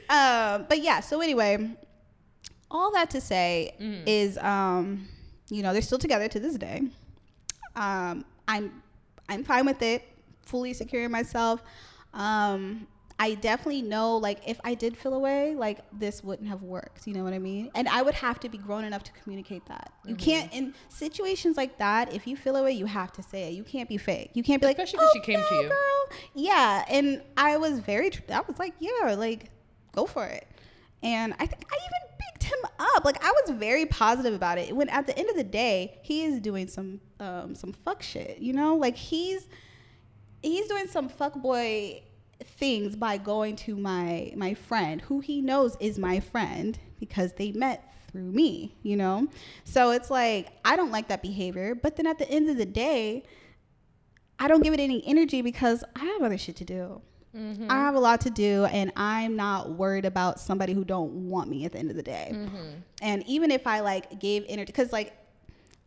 Um, 0.09 0.66
but 0.68 0.83
yeah, 0.83 1.00
so 1.00 1.20
anyway, 1.20 1.70
all 2.70 2.90
that 2.92 3.11
to 3.11 3.20
say 3.20 3.74
Mm-hmm. 3.81 4.03
is, 4.07 4.38
um, 4.38 5.09
you 5.50 5.62
know, 5.62 5.72
they're 5.72 5.83
still 5.83 5.98
together 5.98 6.29
to 6.29 6.40
this 6.40 6.57
day. 6.57 6.83
Um, 7.76 8.24
I'm, 8.50 8.82
I'm 9.28 9.44
fine 9.44 9.66
with 9.66 9.82
it. 9.82 10.02
Fully 10.46 10.72
secure 10.72 11.04
in 11.04 11.10
myself. 11.10 11.62
Um, 12.14 12.86
I 13.22 13.34
definitely 13.34 13.82
know, 13.82 14.16
like, 14.16 14.38
if 14.48 14.58
I 14.64 14.72
did 14.74 14.96
feel 14.96 15.12
away, 15.12 15.54
like, 15.54 15.80
this 15.92 16.24
wouldn't 16.24 16.48
have 16.48 16.62
worked. 16.62 17.06
You 17.06 17.12
know 17.12 17.22
what 17.22 17.34
I 17.34 17.38
mean? 17.38 17.70
And 17.74 17.86
I 17.86 18.00
would 18.00 18.14
have 18.14 18.40
to 18.40 18.48
be 18.48 18.56
grown 18.56 18.82
enough 18.84 19.02
to 19.04 19.12
communicate 19.12 19.66
that. 19.66 19.92
You 20.06 20.14
Mm-hmm. 20.14 20.24
can't, 20.30 20.52
in 20.54 20.74
situations 20.88 21.58
like 21.58 21.76
that, 21.78 22.14
if 22.14 22.26
you 22.26 22.34
feel 22.34 22.56
away, 22.56 22.72
you 22.72 22.86
have 22.86 23.12
to 23.12 23.22
say 23.22 23.48
it. 23.48 23.52
You 23.52 23.62
can't 23.62 23.90
be 23.90 23.98
fake. 23.98 24.30
You 24.32 24.42
can't 24.42 24.60
be 24.62 24.66
like, 24.66 24.78
Especially 24.78 25.00
'cause 25.00 25.08
oh, 25.14 25.20
she 25.22 25.32
came 25.32 25.38
to 25.46 25.54
you." 25.56 25.68
girl. 25.68 26.18
Yeah. 26.34 26.84
And 26.88 27.22
I 27.36 27.58
was 27.58 27.78
very, 27.80 28.10
I 28.32 28.40
was 28.40 28.58
like, 28.58 28.72
yeah, 28.80 29.14
like, 29.14 29.50
go 29.94 30.06
for 30.06 30.24
it. 30.24 30.46
And 31.02 31.34
I 31.34 31.46
think 31.46 31.62
I 31.70 31.76
even 31.76 32.16
picked 32.18 32.39
him 32.50 32.70
up. 32.78 33.04
Like 33.04 33.24
I 33.24 33.30
was 33.30 33.56
very 33.56 33.86
positive 33.86 34.34
about 34.34 34.58
it. 34.58 34.74
When 34.74 34.88
at 34.88 35.06
the 35.06 35.18
end 35.18 35.30
of 35.30 35.36
the 35.36 35.44
day, 35.44 35.98
he 36.02 36.24
is 36.24 36.40
doing 36.40 36.66
some 36.66 37.00
um, 37.18 37.54
some 37.54 37.72
fuck 37.72 38.02
shit. 38.02 38.38
You 38.38 38.52
know, 38.52 38.76
like 38.76 38.96
he's 38.96 39.48
he's 40.42 40.66
doing 40.68 40.86
some 40.88 41.08
fuck 41.08 41.34
boy 41.34 42.02
things 42.44 42.96
by 42.96 43.18
going 43.18 43.54
to 43.54 43.76
my 43.76 44.32
my 44.36 44.54
friend 44.54 45.02
who 45.02 45.20
he 45.20 45.40
knows 45.40 45.76
is 45.78 45.98
my 45.98 46.20
friend 46.20 46.78
because 46.98 47.34
they 47.34 47.52
met 47.52 47.94
through 48.10 48.22
me 48.22 48.74
you 48.82 48.96
know 48.96 49.28
so 49.64 49.90
it's 49.90 50.10
like 50.10 50.48
i 50.64 50.74
don't 50.74 50.90
like 50.90 51.08
that 51.08 51.22
behavior 51.22 51.74
but 51.74 51.96
then 51.96 52.06
at 52.06 52.18
the 52.18 52.28
end 52.30 52.48
of 52.48 52.56
the 52.56 52.64
day 52.64 53.22
i 54.38 54.48
don't 54.48 54.62
give 54.62 54.72
it 54.72 54.80
any 54.80 55.06
energy 55.06 55.42
because 55.42 55.84
i 55.96 56.04
have 56.04 56.22
other 56.22 56.38
shit 56.38 56.56
to 56.56 56.64
do 56.64 57.00
Mm-hmm. 57.36 57.70
i 57.70 57.74
have 57.74 57.94
a 57.94 58.00
lot 58.00 58.20
to 58.22 58.30
do 58.30 58.64
and 58.66 58.90
i'm 58.96 59.36
not 59.36 59.70
worried 59.70 60.04
about 60.04 60.40
somebody 60.40 60.72
who 60.72 60.84
don't 60.84 61.12
want 61.28 61.48
me 61.48 61.64
at 61.64 61.72
the 61.72 61.78
end 61.78 61.90
of 61.90 61.96
the 61.96 62.02
day 62.02 62.30
mm-hmm. 62.32 62.78
and 63.02 63.24
even 63.26 63.52
if 63.52 63.66
i 63.68 63.80
like 63.80 64.18
gave 64.18 64.44
energy 64.48 64.72
because 64.72 64.92
like 64.92 65.16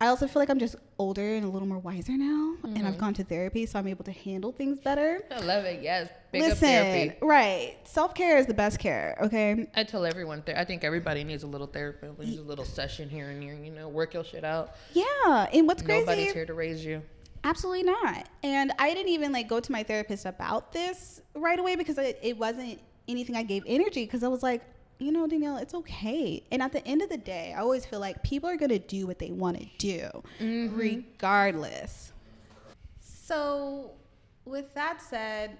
I 0.03 0.07
also 0.07 0.27
feel 0.27 0.41
like 0.41 0.49
I'm 0.49 0.59
just 0.59 0.75
older 0.99 1.35
and 1.35 1.45
a 1.45 1.47
little 1.47 1.67
more 1.67 1.79
wiser 1.79 2.11
now, 2.17 2.55
and 2.63 2.79
I've 2.79 2.83
mm-hmm. 2.83 2.99
gone 2.99 3.13
to 3.13 3.23
therapy, 3.23 3.65
so 3.65 3.79
I'm 3.79 3.87
able 3.87 4.03
to 4.03 4.11
handle 4.11 4.51
things 4.51 4.77
better. 4.77 5.23
I 5.31 5.39
love 5.39 5.63
it. 5.63 5.81
Yes, 5.81 6.09
big 6.29 6.41
up 6.41 6.49
Listen, 6.49 6.67
therapy. 6.67 7.15
right? 7.21 7.77
Self 7.85 8.13
care 8.13 8.37
is 8.37 8.45
the 8.45 8.53
best 8.53 8.79
care. 8.79 9.17
Okay. 9.21 9.65
I 9.77 9.85
tell 9.85 10.03
everyone. 10.03 10.41
Th- 10.41 10.57
I 10.57 10.65
think 10.65 10.83
everybody 10.83 11.23
needs 11.23 11.43
a 11.43 11.47
little 11.47 11.67
therapy, 11.67 12.07
needs 12.19 12.37
a 12.37 12.43
little 12.43 12.65
session 12.65 13.07
here 13.07 13.29
and 13.29 13.41
there. 13.41 13.55
You 13.55 13.71
know, 13.71 13.87
work 13.87 14.13
your 14.13 14.25
shit 14.25 14.43
out. 14.43 14.75
Yeah, 14.91 15.47
and 15.53 15.67
what's 15.67 15.81
crazy? 15.81 16.01
Nobody's 16.01 16.33
here 16.33 16.45
to 16.47 16.53
raise 16.53 16.83
you. 16.83 17.01
Absolutely 17.43 17.83
not. 17.83 18.29
And 18.41 18.71
I 18.79 18.93
didn't 18.93 19.09
even 19.11 19.31
like 19.31 19.47
go 19.49 19.59
to 19.59 19.71
my 19.71 19.83
therapist 19.83 20.25
about 20.25 20.71
this 20.71 21.21
right 21.35 21.59
away 21.59 21.75
because 21.75 21.97
it, 21.97 22.17
it 22.21 22.37
wasn't 22.37 22.79
anything 23.07 23.35
I 23.35 23.43
gave 23.43 23.63
energy 23.67 24.05
because 24.05 24.23
I 24.23 24.29
was 24.29 24.41
like, 24.43 24.61
you 24.99 25.11
know, 25.11 25.27
Danielle, 25.27 25.57
it's 25.57 25.73
okay. 25.73 26.41
And 26.51 26.61
at 26.61 26.71
the 26.71 26.85
end 26.87 27.01
of 27.01 27.09
the 27.09 27.17
day, 27.17 27.53
I 27.55 27.59
always 27.59 27.85
feel 27.85 27.99
like 27.99 28.23
people 28.23 28.49
are 28.49 28.55
gonna 28.55 28.79
do 28.79 29.05
what 29.05 29.19
they 29.19 29.31
want 29.31 29.59
to 29.59 29.65
do, 29.77 30.23
regardless. 30.39 32.13
So, 33.01 33.91
with 34.45 34.73
that 34.75 35.01
said, 35.01 35.57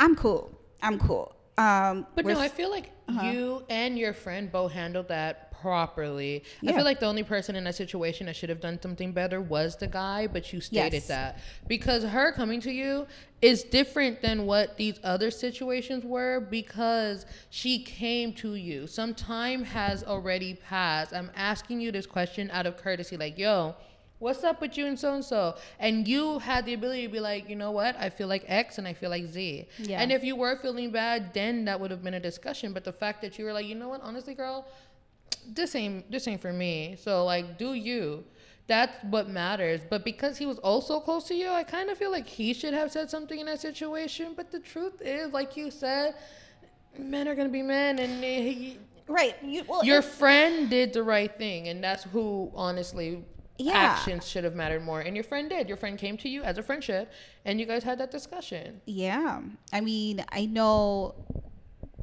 I'm 0.00 0.16
cool. 0.16 0.58
I'm 0.82 0.98
cool. 0.98 1.36
Um, 1.56 2.06
But 2.16 2.26
no, 2.26 2.40
I 2.40 2.48
feel 2.48 2.70
like 2.70 2.90
Uh-huh. 3.08 3.30
you 3.30 3.64
and 3.68 3.96
your 3.98 4.12
friend 4.12 4.50
both 4.50 4.72
handled 4.72 5.08
that 5.08 5.43
properly. 5.64 6.44
I 6.68 6.72
feel 6.74 6.84
like 6.84 7.00
the 7.00 7.06
only 7.06 7.22
person 7.22 7.56
in 7.56 7.64
that 7.64 7.74
situation 7.74 8.26
that 8.26 8.36
should 8.36 8.50
have 8.50 8.60
done 8.60 8.78
something 8.82 9.12
better 9.12 9.40
was 9.40 9.76
the 9.76 9.86
guy, 9.86 10.26
but 10.26 10.52
you 10.52 10.60
stated 10.60 10.92
Yes. 10.92 11.06
that 11.08 11.38
because 11.66 12.04
her 12.04 12.32
coming 12.32 12.60
to 12.60 12.70
you 12.70 13.06
is 13.40 13.62
different 13.64 14.20
than 14.20 14.44
what 14.44 14.76
these 14.76 15.00
other 15.02 15.30
situations 15.30 16.04
were 16.04 16.40
because 16.40 17.24
she 17.48 17.82
came 17.82 18.34
to 18.34 18.56
you. 18.56 18.86
Some 18.86 19.14
time 19.14 19.64
has 19.64 20.04
already 20.04 20.52
passed. 20.54 21.14
I'm 21.14 21.30
asking 21.34 21.80
you 21.80 21.90
this 21.92 22.04
question 22.06 22.50
out 22.52 22.66
of 22.66 22.76
courtesy, 22.76 23.16
like, 23.16 23.38
yo. 23.38 23.74
What's 24.20 24.44
up 24.44 24.60
with 24.62 24.78
you 24.78 24.86
and 24.86 24.98
so 24.98 25.12
and 25.12 25.24
so? 25.24 25.56
And 25.78 26.08
you 26.08 26.38
had 26.38 26.64
the 26.64 26.72
ability 26.72 27.02
to 27.08 27.12
be 27.12 27.20
like, 27.20 27.42
you 27.50 27.56
know 27.56 27.72
what? 27.72 27.94
I 27.98 28.08
feel 28.08 28.28
like 28.28 28.44
X 28.46 28.78
and 28.78 28.86
I 28.88 28.94
feel 28.94 29.10
like 29.10 29.26
Z. 29.26 29.66
Yeah. 29.78 30.00
And 30.00 30.10
if 30.12 30.22
you 30.24 30.34
were 30.36 30.56
feeling 30.62 30.90
bad, 30.92 31.34
then 31.34 31.64
that 31.66 31.78
would 31.80 31.90
have 31.90 32.02
been 32.02 32.14
a 32.14 32.20
discussion. 32.20 32.72
But 32.72 32.84
the 32.84 32.92
fact 32.92 33.20
that 33.22 33.38
you 33.38 33.44
were 33.44 33.52
like, 33.52 33.66
you 33.66 33.74
know 33.74 33.88
what? 33.88 34.00
Honestly, 34.02 34.32
girl, 34.34 34.66
this 35.52 35.74
ain't 35.74 36.10
this 36.10 36.26
ain't 36.28 36.40
for 36.40 36.52
me. 36.52 36.96
So 37.00 37.24
like, 37.24 37.58
do 37.58 37.74
you? 37.74 38.24
That's 38.66 38.96
what 39.04 39.28
matters. 39.28 39.82
But 39.88 40.04
because 40.04 40.38
he 40.38 40.46
was 40.46 40.58
also 40.58 40.98
close 40.98 41.24
to 41.24 41.34
you, 41.34 41.48
I 41.50 41.64
kind 41.64 41.90
of 41.90 41.98
feel 41.98 42.10
like 42.10 42.26
he 42.26 42.54
should 42.54 42.72
have 42.72 42.90
said 42.90 43.10
something 43.10 43.38
in 43.38 43.46
that 43.46 43.60
situation. 43.60 44.32
But 44.34 44.50
the 44.50 44.60
truth 44.60 45.02
is, 45.02 45.32
like 45.32 45.56
you 45.56 45.70
said, 45.70 46.14
men 46.98 47.28
are 47.28 47.34
gonna 47.34 47.50
be 47.50 47.62
men, 47.62 47.98
and 47.98 48.24
he, 48.24 48.78
Right. 49.06 49.36
You, 49.42 49.64
well, 49.68 49.84
your 49.84 50.02
friend 50.02 50.70
did 50.70 50.92
the 50.92 51.02
right 51.02 51.36
thing, 51.36 51.68
and 51.68 51.82
that's 51.82 52.04
who 52.04 52.50
honestly. 52.54 53.24
Yeah. 53.56 53.74
Actions 53.74 54.28
should 54.28 54.42
have 54.42 54.56
mattered 54.56 54.82
more, 54.82 55.00
and 55.00 55.14
your 55.14 55.22
friend 55.22 55.48
did. 55.48 55.68
Your 55.68 55.76
friend 55.76 55.96
came 55.96 56.16
to 56.18 56.28
you 56.28 56.42
as 56.42 56.58
a 56.58 56.62
friendship, 56.62 57.12
and 57.44 57.60
you 57.60 57.66
guys 57.66 57.84
had 57.84 57.98
that 57.98 58.10
discussion. 58.10 58.80
Yeah. 58.84 59.42
I 59.72 59.80
mean, 59.80 60.24
I 60.32 60.46
know 60.46 61.14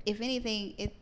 if 0.05 0.21
anything, 0.21 0.75
it 0.77 0.95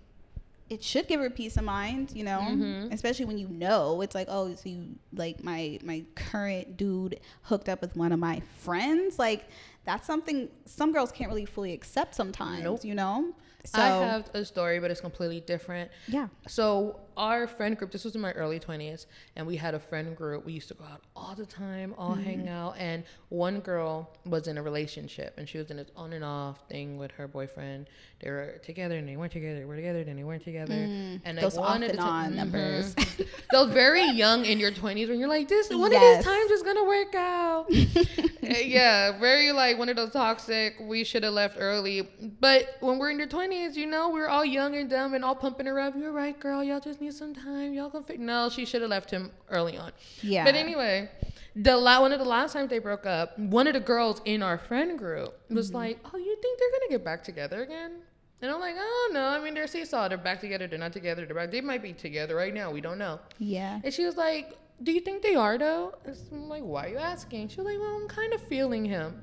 it 0.69 0.83
should 0.83 1.07
give 1.07 1.19
her 1.19 1.29
peace 1.29 1.57
of 1.57 1.63
mind, 1.63 2.11
you 2.13 2.23
know, 2.23 2.39
Mm-hmm. 2.39 2.91
especially 2.93 3.25
when 3.25 3.37
you 3.37 3.47
know 3.49 4.01
it's 4.01 4.15
like, 4.15 4.27
oh, 4.29 4.53
so 4.55 4.69
you 4.69 4.95
like 5.13 5.43
my 5.43 5.79
my 5.83 6.03
current 6.15 6.77
dude 6.77 7.19
hooked 7.43 7.69
up 7.69 7.81
with 7.81 7.95
one 7.95 8.11
of 8.11 8.19
my 8.19 8.41
friends, 8.59 9.17
like 9.19 9.47
that's 9.85 10.05
something 10.05 10.49
some 10.65 10.91
girls 10.91 11.11
can't 11.11 11.29
really 11.29 11.45
fully 11.45 11.73
accept 11.73 12.13
sometimes, 12.15 12.63
Nope. 12.63 12.83
you 12.85 12.93
know. 12.95 13.33
So 13.65 13.81
I 13.81 13.87
have 13.87 14.29
a 14.33 14.45
story, 14.45 14.79
but 14.79 14.89
it's 14.91 15.01
completely 15.01 15.41
different. 15.41 15.91
yeah, 16.07 16.27
So 16.47 16.99
our 17.19 17.45
friend 17.47 17.77
group, 17.77 17.91
this 17.91 18.03
was 18.05 18.15
in 18.15 18.21
my 18.21 18.31
early 18.31 18.59
twenties, 18.59 19.05
and 19.35 19.45
we 19.45 19.57
had 19.57 19.75
a 19.75 19.79
friend 19.79 20.15
group. 20.15 20.45
We 20.45 20.53
used 20.53 20.69
to 20.69 20.73
go 20.73 20.85
out 20.85 21.01
all 21.15 21.35
the 21.35 21.45
time, 21.45 21.93
all 21.97 22.13
Mm-hmm. 22.15 22.23
hang 22.23 22.49
out. 22.49 22.75
And 22.79 23.03
one 23.27 23.59
girl 23.59 24.09
was 24.25 24.47
in 24.47 24.57
a 24.57 24.63
relationship, 24.63 25.35
and 25.37 25.47
she 25.47 25.57
was 25.59 25.69
in 25.69 25.77
this 25.77 25.89
on 25.95 26.13
and 26.13 26.23
off 26.23 26.57
thing 26.69 26.97
with 26.97 27.11
her 27.11 27.27
boyfriend. 27.27 27.87
They 28.21 28.29
were 28.31 28.59
together, 28.63 28.97
and 28.97 29.07
they 29.07 29.17
weren't 29.17 29.31
together. 29.33 29.59
They 29.59 29.65
were 29.65 29.75
together, 29.75 30.03
then 30.03 30.15
they 30.15 30.23
weren't 30.23 30.43
together. 30.43 30.73
and 30.73 31.21
Mm. 31.23 31.41
those 31.41 31.57
off 31.57 31.75
and 31.81 31.93
to- 31.93 31.99
on 31.99 32.31
Mhm. 32.31 32.35
numbers. 32.35 32.95
Those 33.51 33.71
very 33.71 34.05
young 34.11 34.45
in 34.45 34.59
your 34.59 34.71
twenties 34.71 35.09
when 35.09 35.19
you're 35.19 35.27
like, 35.27 35.47
this 35.47 35.69
one 35.69 35.91
Yes. 35.91 36.19
of 36.19 36.25
these 36.25 36.33
times 36.33 36.51
is 36.51 36.63
gonna 36.63 36.85
work 36.85 37.15
out. 37.15 37.65
Eh, 37.71 38.61
yeah, 38.65 39.17
very 39.19 39.51
like 39.51 39.77
one 39.77 39.89
of 39.89 39.95
those 39.95 40.11
toxic. 40.13 40.75
We 40.79 41.03
should 41.03 41.23
have 41.23 41.33
left 41.33 41.57
early. 41.59 42.07
But 42.39 42.75
when 42.79 42.97
we're 42.99 43.09
in 43.11 43.17
your 43.17 43.27
twenties, 43.27 43.75
you 43.75 43.87
know, 43.87 44.09
we're 44.09 44.27
all 44.27 44.45
young 44.45 44.75
and 44.75 44.89
dumb 44.89 45.13
and 45.15 45.25
all 45.25 45.35
pumping 45.35 45.67
around. 45.67 45.99
You're 45.99 46.11
right, 46.11 46.39
girl. 46.39 46.63
Y'all 46.63 46.79
just 46.79 47.01
need 47.01 47.08
some 47.11 47.33
time. 47.33 47.73
Y'all 47.73 47.89
gonna 47.89 48.05
fit. 48.05 48.19
No, 48.19 48.49
she 48.49 48.65
should 48.65 48.81
have 48.81 48.89
left 48.89 49.09
him 49.11 49.31
early 49.49 49.77
on. 49.77 49.91
Yeah. 50.21 50.43
But 50.45 50.55
anyway, 50.55 51.09
the 51.55 51.75
la- 51.77 52.01
one 52.01 52.11
of 52.11 52.19
the 52.19 52.25
last 52.25 52.53
times 52.53 52.69
they 52.69 52.79
broke 52.79 53.05
up, 53.05 53.37
one 53.39 53.67
of 53.67 53.73
the 53.73 53.79
girls 53.79 54.21
in 54.25 54.41
our 54.43 54.57
friend 54.57 54.97
group 54.97 55.33
was 55.49 55.67
Mm-hmm. 55.69 55.77
like, 55.77 55.99
"Oh, 56.13 56.17
you 56.17 56.37
think 56.41 56.59
they're 56.59 56.71
gonna 56.79 56.89
get 56.91 57.03
back 57.05 57.23
together 57.23 57.61
again?" 57.63 57.93
And 58.41 58.49
I'm 58.51 58.59
like, 58.59 58.75
"Oh 58.77 59.09
no. 59.13 59.21
I 59.27 59.43
mean, 59.43 59.53
they're 59.53 59.67
seesaw. 59.67 60.07
They're 60.07 60.17
back 60.17 60.39
together. 60.39 60.67
They're 60.67 60.79
not 60.79 60.93
together. 60.93 61.25
They're 61.25 61.35
back. 61.35 61.51
They 61.51 61.61
might 61.61 61.81
be 61.83 61.93
together 61.93 62.35
right 62.35 62.53
now. 62.53 62.71
We 62.71 62.81
don't 62.81 62.97
know." 62.97 63.19
yeah, 63.37 63.79
And 63.83 63.93
she 63.93 64.05
was 64.05 64.15
like, 64.17 64.57
Do 64.81 64.91
you 64.93 65.01
think 65.01 65.21
they 65.23 65.35
are 65.35 65.57
though? 65.57 65.95
And 66.05 66.15
I'm 66.31 66.47
like, 66.47 66.63
Why 66.63 66.85
are 66.85 66.89
you 66.89 66.97
asking? 66.97 67.49
She 67.49 67.57
was 67.57 67.65
like, 67.65 67.79
Well, 67.79 67.95
I'm 68.01 68.07
kind 68.07 68.33
of 68.33 68.41
feeling 68.43 68.85
him. 68.85 69.21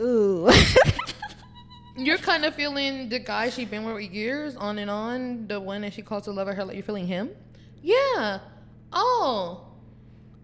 ooh, 0.00 0.50
You're 1.96 2.18
kind 2.18 2.44
of 2.44 2.54
feeling 2.54 3.08
the 3.08 3.18
guy 3.18 3.50
she 3.50 3.64
been 3.64 3.84
with 3.84 4.00
years, 4.12 4.56
on 4.56 4.78
and 4.78 4.90
on, 4.90 5.46
the 5.48 5.60
one 5.60 5.82
that 5.82 5.92
she 5.92 6.02
calls 6.02 6.24
the 6.24 6.32
love 6.32 6.48
her 6.48 6.64
life. 6.64 6.74
You're 6.74 6.84
feeling 6.84 7.06
him? 7.06 7.30
Yeah. 7.82 8.40
Oh. 8.92 9.66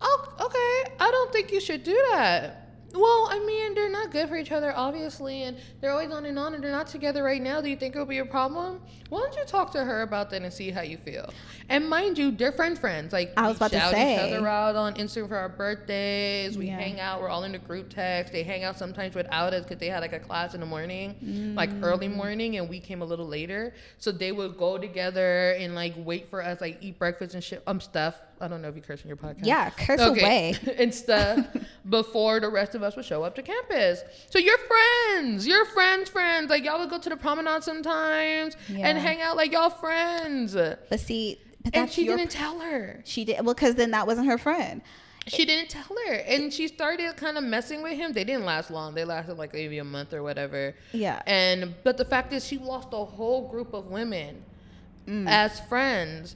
Oh, 0.01 0.35
okay. 0.41 0.95
I 1.01 1.11
don't 1.11 1.33
think 1.33 1.53
you 1.53 1.61
should 1.61 1.83
do 1.85 2.01
that. 2.13 2.66
Well, 2.95 3.29
I 3.31 3.45
mean, 3.45 3.75
they're 3.75 3.91
not 3.91 4.11
good 4.11 4.29
for 4.29 4.37
each 4.37 4.53
other, 4.53 4.73
obviously, 4.75 5.43
and 5.43 5.59
they're 5.81 5.91
always 5.91 6.11
on 6.11 6.25
and 6.25 6.39
on, 6.39 6.55
and 6.55 6.65
they're 6.65 6.71
not 6.73 6.87
together 6.87 7.23
right 7.23 7.43
now. 7.43 7.61
Do 7.61 7.69
you 7.69 7.77
think 7.77 7.95
it'll 7.95 8.07
be 8.07 8.19
a 8.19 8.25
problem? 8.25 8.81
Why 9.11 9.21
don't 9.21 9.35
you 9.37 9.45
talk 9.45 9.71
to 9.73 9.85
her 9.85 10.03
about 10.03 10.31
that 10.31 10.41
and 10.43 10.53
see 10.53 10.71
how 10.71 10.81
you 10.81 10.97
feel? 10.97 11.29
And 11.69 11.89
mind 11.91 12.17
you, 12.17 12.31
they're 12.31 12.53
friend 12.53 12.79
friends. 12.79 13.13
Like 13.13 13.33
I 13.37 13.49
was 13.49 13.57
about 13.57 13.73
to 13.73 13.81
say. 13.91 14.15
each 14.15 14.21
other 14.35 14.47
out 14.49 14.77
on 14.77 14.95
Instagram 14.95 15.29
for 15.29 15.37
our 15.37 15.49
birthdays. 15.49 16.57
We 16.57 16.67
Yeah. 16.67 16.79
hang 16.79 17.01
out. 17.01 17.21
We're 17.21 17.29
all 17.29 17.45
in 17.45 17.53
the 17.53 17.59
group 17.59 17.91
text. 17.91 18.33
They 18.33 18.43
hang 18.45 18.65
out 18.65 18.79
sometimes 18.79 19.15
without 19.15 19.53
us 19.53 19.65
because 19.65 19.79
they 19.79 19.89
had 19.89 20.01
like 20.01 20.13
a 20.13 20.21
class 20.21 20.55
in 20.55 20.61
the 20.61 20.67
morning, 20.67 21.55
like 21.57 21.71
early 21.83 22.09
Mm. 22.09 22.15
morning, 22.17 22.57
and 22.57 22.69
we 22.69 22.81
came 22.81 23.03
a 23.03 23.05
little 23.05 23.27
later. 23.27 23.75
So 23.99 24.11
they 24.13 24.33
would 24.33 24.57
go 24.57 24.79
together 24.79 25.51
and 25.59 25.75
like 25.75 25.93
wait 25.99 26.31
for 26.31 26.43
us, 26.43 26.61
like 26.61 26.79
eat 26.81 26.99
breakfast 26.99 27.35
and 27.35 27.43
shit, 27.45 27.63
um, 27.67 27.81
stuff. 27.81 28.17
I 28.41 28.49
don't 28.49 28.61
know 28.63 28.69
if 28.69 28.77
you 28.77 28.83
curse 28.83 29.03
in 29.03 29.09
your 29.09 29.17
podcast. 29.17 29.45
Yeah, 29.47 29.71
curse 29.71 30.01
away. 30.01 30.55
and 30.79 30.95
stuff 30.95 31.47
before 31.89 32.41
the 32.41 32.49
rest 32.49 32.75
of 32.75 32.83
us 32.83 32.97
would 32.97 33.05
show 33.05 33.23
up 33.23 33.35
to 33.37 33.43
campus. 33.43 34.03
So 34.31 34.39
you're 34.39 34.59
friends. 34.59 35.47
You're 35.47 35.65
friends, 35.67 36.11
friends. 36.11 36.51
Like 36.51 36.65
y'all 36.65 36.79
would 36.81 36.91
go 36.91 36.99
to 36.99 37.09
the 37.09 37.17
promenade 37.17 37.63
sometimes 37.65 38.57
and 38.69 38.99
hang 38.99 39.21
out 39.23 39.37
like 39.37 39.53
y'all 39.53 39.71
friends. 39.71 40.55
But 40.55 41.01
see, 41.01 41.39
but 41.65 41.73
that's 41.73 41.93
she 41.95 42.05
your, 42.05 42.17
didn't 42.17 42.31
tell 42.31 42.61
her. 42.61 43.01
she 43.05 43.25
did 43.25 43.45
well 43.45 43.55
because 43.55 43.75
then 43.77 43.91
that 43.93 44.07
wasn't 44.07 44.27
her 44.29 44.39
friend. 44.39 44.83
She 45.29 45.45
didn't 45.45 45.71
tell 45.71 45.97
her. 46.07 46.13
And 46.15 46.53
she 46.53 46.69
started 46.69 47.17
kind 47.17 47.37
of 47.37 47.43
messing 47.43 47.83
with 47.83 47.95
him. 47.97 48.13
They 48.13 48.23
didn't 48.23 48.45
last 48.45 48.71
long. 48.71 48.95
They 48.95 49.05
lasted 49.05 49.37
like 49.39 49.53
maybe 49.53 49.79
a 49.79 49.85
month 49.85 50.13
or 50.15 50.23
whatever. 50.23 50.75
Yeah. 50.93 51.21
And 51.27 51.75
but 51.83 51.97
the 51.97 52.05
fact 52.05 52.33
is 52.33 52.47
she 52.47 52.59
lost 52.59 52.89
a 52.93 53.05
whole 53.05 53.49
group 53.49 53.73
of 53.75 53.87
women 53.87 54.45
Mm. 55.09 55.29
as 55.29 55.61
friends. 55.61 56.35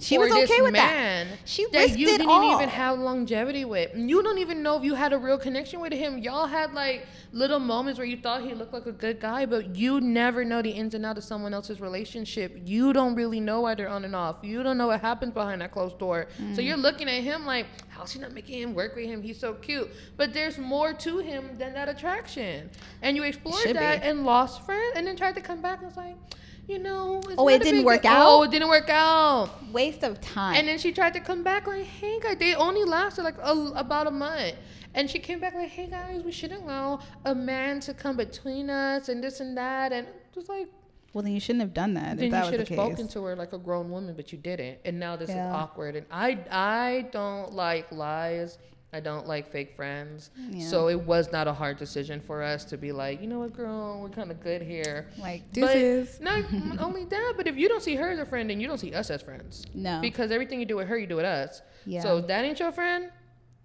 She 0.00 0.18
was 0.18 0.32
okay 0.32 0.60
with 0.62 0.74
that. 0.74 1.26
She 1.44 1.66
that 1.72 1.78
risked 1.78 1.98
you 1.98 2.08
it 2.08 2.18
didn't 2.18 2.30
all. 2.30 2.56
even 2.56 2.68
have 2.68 2.98
longevity 2.98 3.64
with. 3.64 3.90
You 3.94 4.22
don't 4.22 4.38
even 4.38 4.62
know 4.62 4.76
if 4.76 4.84
you 4.84 4.94
had 4.94 5.12
a 5.12 5.18
real 5.18 5.38
connection 5.38 5.80
with 5.80 5.92
him. 5.92 6.18
Y'all 6.18 6.46
had 6.46 6.72
like 6.72 7.06
little 7.32 7.58
moments 7.58 7.98
where 7.98 8.06
you 8.06 8.16
thought 8.16 8.42
he 8.42 8.54
looked 8.54 8.72
like 8.72 8.86
a 8.86 8.92
good 8.92 9.20
guy, 9.20 9.46
but 9.46 9.76
you 9.76 10.00
never 10.00 10.44
know 10.44 10.62
the 10.62 10.70
ins 10.70 10.94
and 10.94 11.04
outs 11.04 11.18
of 11.18 11.24
someone 11.24 11.54
else's 11.54 11.80
relationship. 11.80 12.60
You 12.64 12.92
don't 12.92 13.14
really 13.14 13.40
know 13.40 13.60
why 13.60 13.74
they're 13.74 13.88
on 13.88 14.04
and 14.04 14.16
off. 14.16 14.36
You 14.42 14.62
don't 14.62 14.78
know 14.78 14.88
what 14.88 15.00
happens 15.00 15.34
behind 15.34 15.60
that 15.60 15.72
closed 15.72 15.98
door. 15.98 16.28
Mm. 16.40 16.56
So 16.56 16.62
you're 16.62 16.76
looking 16.76 17.08
at 17.08 17.22
him 17.22 17.44
like, 17.46 17.66
how's 17.88 18.12
she 18.12 18.18
not 18.18 18.32
making 18.32 18.62
him 18.62 18.74
work 18.74 18.96
with 18.96 19.06
him? 19.06 19.22
He's 19.22 19.38
so 19.38 19.54
cute. 19.54 19.90
But 20.16 20.32
there's 20.32 20.58
more 20.58 20.92
to 20.92 21.18
him 21.18 21.58
than 21.58 21.74
that 21.74 21.88
attraction. 21.88 22.70
And 23.02 23.16
you 23.16 23.22
explored 23.22 23.74
that 23.74 24.02
be. 24.02 24.08
and 24.08 24.24
lost 24.24 24.64
friends 24.64 24.94
and 24.96 25.06
then 25.06 25.16
tried 25.16 25.34
to 25.34 25.40
come 25.40 25.60
back 25.60 25.78
and 25.78 25.88
was 25.88 25.96
like, 25.96 26.16
you 26.66 26.78
know, 26.78 27.18
it's 27.24 27.34
Oh, 27.38 27.48
it 27.48 27.62
didn't 27.62 27.84
work 27.84 28.02
deal. 28.02 28.12
Oh, 28.12 28.14
out? 28.14 28.28
Oh, 28.28 28.42
it 28.44 28.50
didn't 28.50 28.68
work 28.68 28.88
out. 28.90 29.50
Waste 29.72 30.02
of 30.04 30.20
time. 30.20 30.56
And 30.56 30.68
then 30.68 30.78
she 30.78 30.92
tried 30.92 31.14
to 31.14 31.20
come 31.20 31.42
back 31.42 31.66
like, 31.66 31.84
hey 31.84 32.18
guys, 32.20 32.36
they 32.38 32.54
only 32.54 32.84
lasted 32.84 33.22
like 33.22 33.38
a, 33.38 33.52
about 33.74 34.06
a 34.06 34.10
month. 34.10 34.54
And 34.94 35.08
she 35.08 35.18
came 35.18 35.38
back 35.40 35.54
like, 35.54 35.68
hey 35.68 35.86
guys, 35.86 36.22
we 36.22 36.32
shouldn't 36.32 36.62
allow 36.64 37.00
a 37.24 37.34
man 37.34 37.80
to 37.80 37.94
come 37.94 38.16
between 38.16 38.70
us 38.70 39.08
and 39.08 39.22
this 39.22 39.40
and 39.40 39.56
that. 39.56 39.92
And 39.92 40.06
it 40.06 40.36
was 40.36 40.48
like, 40.48 40.68
well, 41.12 41.22
then 41.22 41.32
you 41.32 41.40
shouldn't 41.40 41.62
have 41.62 41.74
done 41.74 41.94
that. 41.94 42.18
then 42.18 42.30
that 42.30 42.44
you 42.44 42.50
should 42.52 42.60
have 42.60 42.68
case. 42.68 42.76
spoken 42.76 43.08
to 43.08 43.24
her 43.24 43.34
like 43.36 43.52
a 43.52 43.58
grown 43.58 43.90
woman, 43.90 44.14
but 44.14 44.30
you 44.32 44.38
didn't. 44.38 44.78
And 44.84 44.98
now 45.00 45.16
this 45.16 45.28
Yeah. 45.28 45.48
is 45.48 45.54
awkward. 45.54 45.96
And 45.96 46.06
I, 46.10 46.38
I 46.50 47.08
don't 47.10 47.52
like 47.52 47.90
lies. 47.90 48.58
I 48.92 48.98
don't 49.00 49.26
like 49.26 49.52
fake 49.52 49.76
friends. 49.76 50.30
Yeah. 50.50 50.66
So 50.66 50.88
it 50.88 51.00
was 51.00 51.30
not 51.30 51.46
a 51.46 51.52
hard 51.52 51.78
decision 51.78 52.20
for 52.20 52.42
us 52.42 52.64
to 52.66 52.76
be 52.76 52.90
like, 52.90 53.20
you 53.20 53.28
know 53.28 53.38
what, 53.38 53.52
girl, 53.56 54.00
we're 54.02 54.08
kind 54.08 54.30
of 54.32 54.40
good 54.42 54.62
here. 54.62 55.06
Like 55.18 55.42
But 55.54 55.72
deuces. 55.74 56.20
not 56.20 56.42
only 56.80 57.04
that, 57.04 57.34
but 57.36 57.46
if 57.46 57.56
you 57.56 57.68
don't 57.68 57.82
see 57.82 57.94
her 57.94 58.10
as 58.10 58.18
a 58.18 58.26
friend, 58.26 58.50
then 58.50 58.60
you 58.60 58.66
don't 58.66 58.78
see 58.78 58.92
us 58.92 59.10
as 59.10 59.22
friends. 59.22 59.64
No. 59.74 60.00
Because 60.00 60.32
everything 60.32 60.58
you 60.58 60.66
do 60.66 60.76
with 60.76 60.88
her, 60.88 60.98
you 60.98 61.06
do 61.06 61.16
with 61.16 61.24
us. 61.24 61.62
Yeah. 61.86 62.00
So 62.02 62.18
if 62.18 62.26
that 62.26 62.44
ain't 62.44 62.58
your 62.58 62.72
friend, 62.72 63.10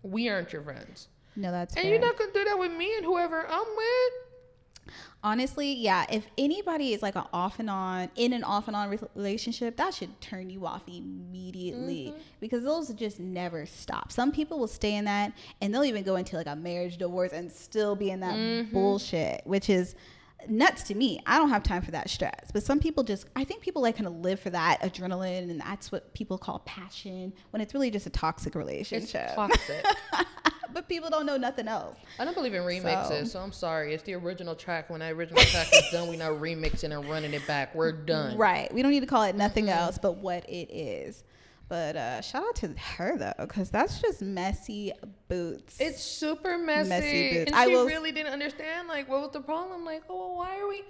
we 0.04 0.30
aren't 0.30 0.54
your 0.54 0.62
friends. 0.62 1.08
no, 1.36 1.52
that's 1.52 1.74
And 1.76 1.84
fair. 1.84 1.92
you're 1.92 2.02
not 2.02 2.18
gonna 2.20 2.32
do 2.32 2.44
that 2.46 2.60
with 2.60 2.72
me 2.72 2.96
and 2.98 3.06
whoever 3.06 3.48
I'm 3.50 3.66
with. 3.76 4.14
Honestly, 5.24 5.74
yeah. 5.74 6.06
If 6.12 6.28
anybody 6.38 6.94
is 6.94 7.02
like 7.02 7.16
an 7.16 7.24
off 7.34 7.60
and 7.60 7.70
on, 7.70 8.10
in 8.16 8.32
an 8.34 8.44
off 8.44 8.68
and 8.68 8.76
on 8.76 8.90
re- 8.90 9.00
relationship, 9.16 9.76
that 9.78 9.94
should 9.94 10.20
turn 10.22 10.50
you 10.50 10.66
off 10.66 10.84
immediately 10.88 12.08
Mm-hmm. 12.10 12.20
because 12.40 12.64
those 12.64 12.90
just 12.94 13.20
never 13.20 13.66
stop. 13.66 14.12
Some 14.12 14.32
people 14.32 14.60
will 14.60 14.68
stay 14.68 14.96
in 14.96 15.06
that 15.06 15.34
and 15.62 15.74
they'll 15.74 15.84
even 15.84 16.04
go 16.04 16.16
into 16.16 16.36
like 16.36 16.48
a 16.48 16.56
marriage 16.56 16.98
divorce 16.98 17.32
and 17.34 17.52
still 17.52 17.96
be 17.96 18.10
in 18.12 18.20
that 18.20 18.36
Mm-hmm. 18.36 18.74
bullshit, 18.74 19.42
which 19.46 19.70
is 19.70 19.96
nuts 20.50 20.84
to 20.84 20.96
me. 20.96 21.20
I 21.26 21.38
don't 21.38 21.50
have 21.50 21.64
time 21.64 21.82
for 21.82 21.92
that 21.92 22.10
stress. 22.10 22.52
But 22.54 22.64
some 22.64 22.80
people 22.80 23.04
just, 23.04 23.28
I 23.36 23.44
think 23.44 23.62
people 23.62 23.82
like 23.82 23.96
kind 23.96 24.08
of 24.08 24.18
live 24.18 24.40
for 24.40 24.50
that 24.52 24.82
adrenaline 24.82 25.50
and 25.50 25.60
that's 25.60 25.92
what 25.92 26.14
people 26.14 26.38
call 26.38 26.60
passion 26.60 27.34
when 27.52 27.62
it's 27.62 27.74
really 27.74 27.92
just 27.92 28.06
a 28.06 28.10
toxic 28.10 28.56
relationship. 28.56 29.26
It's 29.26 29.36
toxic. 29.36 29.86
but 30.74 30.90
people 30.90 31.10
don't 31.10 31.26
know 31.26 31.38
nothing 31.38 31.68
else. 31.68 31.98
I 32.20 32.26
don't 32.26 32.34
believe 32.34 32.54
in 32.54 32.62
remixes, 32.64 33.28
so, 33.30 33.40
I'm 33.40 33.52
sorry. 33.52 33.94
It's 33.94 34.04
the 34.04 34.14
original 34.14 34.56
track. 34.56 34.90
When 34.90 35.00
that 35.00 35.14
original 35.14 35.42
track 35.44 35.68
is 35.74 35.90
done, 35.92 36.08
we're 36.10 36.20
not 36.20 36.34
remixing 36.34 36.98
and 36.98 37.10
running 37.10 37.34
it 37.34 37.48
back. 37.48 37.74
We're 37.74 37.94
done. 37.94 38.38
Right. 38.38 38.72
We 38.74 38.82
don't 38.82 38.92
need 38.92 39.00
to 39.00 39.08
call 39.08 39.24
it 39.24 39.36
nothing 39.36 39.70
else 39.70 39.98
but 39.98 40.18
what 40.18 40.48
it 40.50 40.70
is. 40.72 41.24
But 41.68 41.96
uh, 41.96 42.22
shout 42.22 42.44
out 42.44 42.56
to 42.58 42.68
her 42.98 43.18
though, 43.18 43.34
because 43.40 43.70
that's 43.72 44.00
just 44.00 44.22
messy 44.22 44.92
boots. 45.28 45.78
It's 45.80 46.02
super 46.04 46.58
messy, 46.60 46.90
Messy 46.90 47.30
boots. 47.40 47.52
and 47.52 47.56
I 47.56 47.66
she 47.66 47.74
will- 47.74 47.86
really 47.88 48.12
didn't 48.12 48.34
understand. 48.34 48.88
Like, 48.88 49.10
what 49.10 49.22
was 49.22 49.32
the 49.32 49.42
problem? 49.42 49.84
Like, 49.84 50.04
oh, 50.10 50.16
well, 50.30 50.38
why 50.38 50.60
are 50.60 50.68
we? 50.68 50.84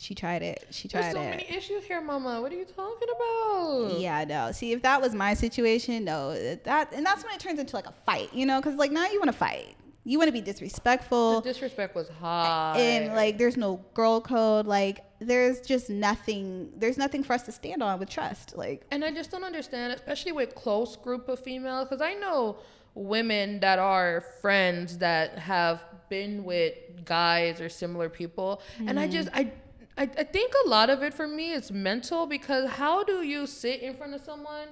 she 0.00 0.14
tried 0.14 0.42
it. 0.42 0.64
She 0.70 0.86
tried 0.86 1.00
it. 1.00 1.02
There's 1.02 1.14
so 1.14 1.20
it. 1.22 1.30
many 1.30 1.46
issues 1.50 1.84
here, 1.84 2.00
Mama. 2.00 2.40
What 2.40 2.52
are 2.52 2.56
you 2.56 2.64
talking 2.64 3.08
about? 3.16 3.98
Yeah, 3.98 4.24
no. 4.24 4.52
See, 4.52 4.72
if 4.72 4.82
that 4.82 5.00
was 5.02 5.12
my 5.12 5.34
situation, 5.34 6.04
no, 6.04 6.32
that 6.64 6.92
and 6.92 7.04
that's 7.04 7.24
when 7.24 7.34
it 7.34 7.40
turns 7.40 7.58
into 7.58 7.74
like 7.74 7.86
a 7.88 7.92
fight, 8.06 8.32
you 8.32 8.46
know? 8.46 8.60
Because 8.60 8.76
like 8.76 8.92
now 8.92 9.06
you 9.10 9.18
want 9.18 9.30
to 9.32 9.36
fight, 9.36 9.74
you 10.04 10.16
want 10.18 10.28
to 10.28 10.32
be 10.32 10.40
disrespectful, 10.40 11.40
The 11.40 11.50
disrespect 11.52 11.96
was 11.96 12.08
high. 12.20 12.78
and 12.78 13.14
like 13.14 13.38
there's 13.38 13.56
no 13.56 13.84
girl 13.94 14.20
code. 14.20 14.66
Like 14.66 15.00
there's 15.20 15.60
just 15.60 15.90
nothing. 15.90 16.72
There's 16.76 16.98
nothing 16.98 17.22
for 17.24 17.32
us 17.32 17.42
to 17.42 17.52
stand 17.52 17.82
on 17.82 17.98
with 17.98 18.08
trust. 18.08 18.56
Like 18.56 18.84
And 18.90 19.04
I 19.04 19.10
just 19.12 19.30
don't 19.30 19.44
understand, 19.44 19.92
especially 19.92 20.32
with 20.32 20.54
close 20.54 20.96
group 20.96 21.28
of 21.28 21.40
females, 21.40 21.88
because 21.88 22.02
I 22.02 22.14
know 22.14 22.58
women 22.94 23.60
that 23.60 23.78
are 23.78 24.24
friends 24.40 24.98
that 24.98 25.38
have 25.38 25.82
been 26.08 26.44
with 26.44 26.74
guys 27.04 27.60
or 27.60 27.68
similar 27.68 28.08
people, 28.08 28.62
and 28.78 28.98
I 28.98 29.04
mm-hmm. 29.04 29.12
just 29.12 29.28
I. 29.32 29.52
I, 29.96 30.02
I 30.02 30.22
think 30.22 30.52
a 30.64 30.68
lot 30.68 30.90
of 30.90 31.02
it 31.02 31.12
for 31.12 31.26
me 31.26 31.50
is 31.50 31.72
mental 31.72 32.24
because 32.24 32.70
how 32.70 33.02
do 33.02 33.24
you 33.24 33.48
sit 33.48 33.80
in 33.80 33.96
front 33.96 34.14
of 34.14 34.20
someone 34.20 34.68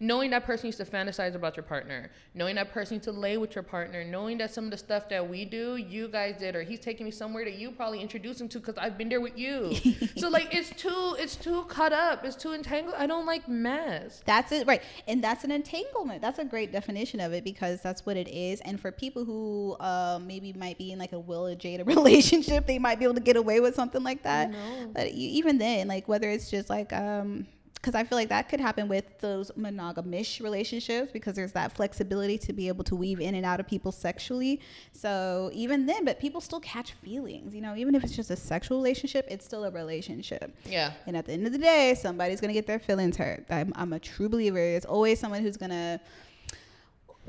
knowing 0.00 0.30
that 0.30 0.44
person 0.44 0.66
used 0.66 0.78
to 0.78 0.84
fantasize 0.84 1.34
about 1.34 1.56
your 1.56 1.64
partner, 1.64 2.10
knowing 2.34 2.54
that 2.54 2.72
person 2.72 2.94
used 2.94 3.04
to 3.04 3.12
lay 3.12 3.36
with 3.36 3.54
your 3.54 3.64
partner, 3.64 4.04
knowing 4.04 4.38
that 4.38 4.52
some 4.52 4.64
of 4.64 4.70
the 4.70 4.76
stuff 4.76 5.08
that 5.08 5.28
we 5.28 5.44
do, 5.44 5.76
you 5.76 6.08
guys 6.08 6.36
did, 6.38 6.54
or 6.54 6.62
he's 6.62 6.80
taking 6.80 7.04
me 7.04 7.10
somewhere 7.10 7.44
that 7.44 7.54
you 7.54 7.70
probably 7.70 8.00
introduced 8.00 8.40
him 8.40 8.48
to 8.48 8.58
because 8.60 8.76
I've 8.78 8.96
been 8.96 9.08
there 9.08 9.20
with 9.20 9.36
you. 9.36 9.74
so 10.16 10.28
like 10.28 10.54
it's 10.54 10.70
too 10.70 11.16
it's 11.18 11.36
too 11.36 11.64
cut 11.64 11.92
up, 11.92 12.24
it's 12.24 12.36
too 12.36 12.52
entangled. 12.52 12.94
I 12.96 13.06
don't 13.06 13.26
like 13.26 13.48
mess. 13.48 14.22
That's 14.24 14.52
it, 14.52 14.66
right? 14.66 14.82
And 15.06 15.22
that's 15.22 15.44
an 15.44 15.50
entanglement. 15.50 16.22
That's 16.22 16.38
a 16.38 16.44
great 16.44 16.70
definition 16.72 17.20
of 17.20 17.32
it 17.32 17.42
because 17.44 17.82
that's 17.82 18.06
what 18.06 18.16
it 18.16 18.28
is. 18.28 18.60
And 18.60 18.80
for 18.80 18.92
people 18.92 19.24
who 19.24 19.76
uh, 19.80 20.20
maybe 20.22 20.52
might 20.52 20.78
be 20.78 20.92
in 20.92 20.98
like 20.98 21.12
a 21.12 21.18
Will 21.18 21.46
and 21.46 21.60
Jada 21.60 21.86
relationship, 21.86 22.66
they 22.66 22.78
might 22.78 22.98
be 22.98 23.04
able 23.04 23.14
to 23.14 23.20
get 23.20 23.36
away 23.36 23.60
with 23.60 23.74
something 23.74 24.02
like 24.02 24.22
that. 24.22 24.52
But 24.92 25.14
you, 25.14 25.28
even 25.30 25.58
then, 25.58 25.88
like 25.88 26.06
whether 26.08 26.28
it's 26.28 26.50
just 26.50 26.70
like, 26.70 26.92
um, 26.92 27.46
because 27.80 27.94
I 27.94 28.02
feel 28.02 28.18
like 28.18 28.28
that 28.30 28.48
could 28.48 28.60
happen 28.60 28.88
with 28.88 29.04
those 29.20 29.50
monogamish 29.52 30.42
relationships 30.42 31.12
because 31.12 31.36
there's 31.36 31.52
that 31.52 31.72
flexibility 31.72 32.36
to 32.38 32.52
be 32.52 32.66
able 32.66 32.82
to 32.84 32.96
weave 32.96 33.20
in 33.20 33.36
and 33.36 33.46
out 33.46 33.60
of 33.60 33.68
people 33.68 33.92
sexually. 33.92 34.60
So 34.92 35.50
even 35.52 35.86
then, 35.86 36.04
but 36.04 36.18
people 36.18 36.40
still 36.40 36.60
catch 36.60 36.92
feelings, 37.04 37.54
you 37.54 37.60
know, 37.60 37.76
even 37.76 37.94
if 37.94 38.02
it's 38.02 38.16
just 38.16 38.30
a 38.30 38.36
sexual 38.36 38.78
relationship, 38.78 39.26
it's 39.30 39.44
still 39.44 39.64
a 39.64 39.70
relationship. 39.70 40.52
Yeah. 40.64 40.92
And 41.06 41.16
at 41.16 41.26
the 41.26 41.32
end 41.32 41.46
of 41.46 41.52
the 41.52 41.58
day, 41.58 41.94
somebody's 41.94 42.40
gonna 42.40 42.52
get 42.52 42.66
their 42.66 42.80
feelings 42.80 43.16
hurt. 43.16 43.44
I'm, 43.48 43.72
I'm 43.76 43.92
a 43.92 44.00
true 44.00 44.28
believer. 44.28 44.58
It's 44.58 44.86
always 44.86 45.20
someone 45.20 45.42
who's 45.42 45.56
gonna 45.56 46.00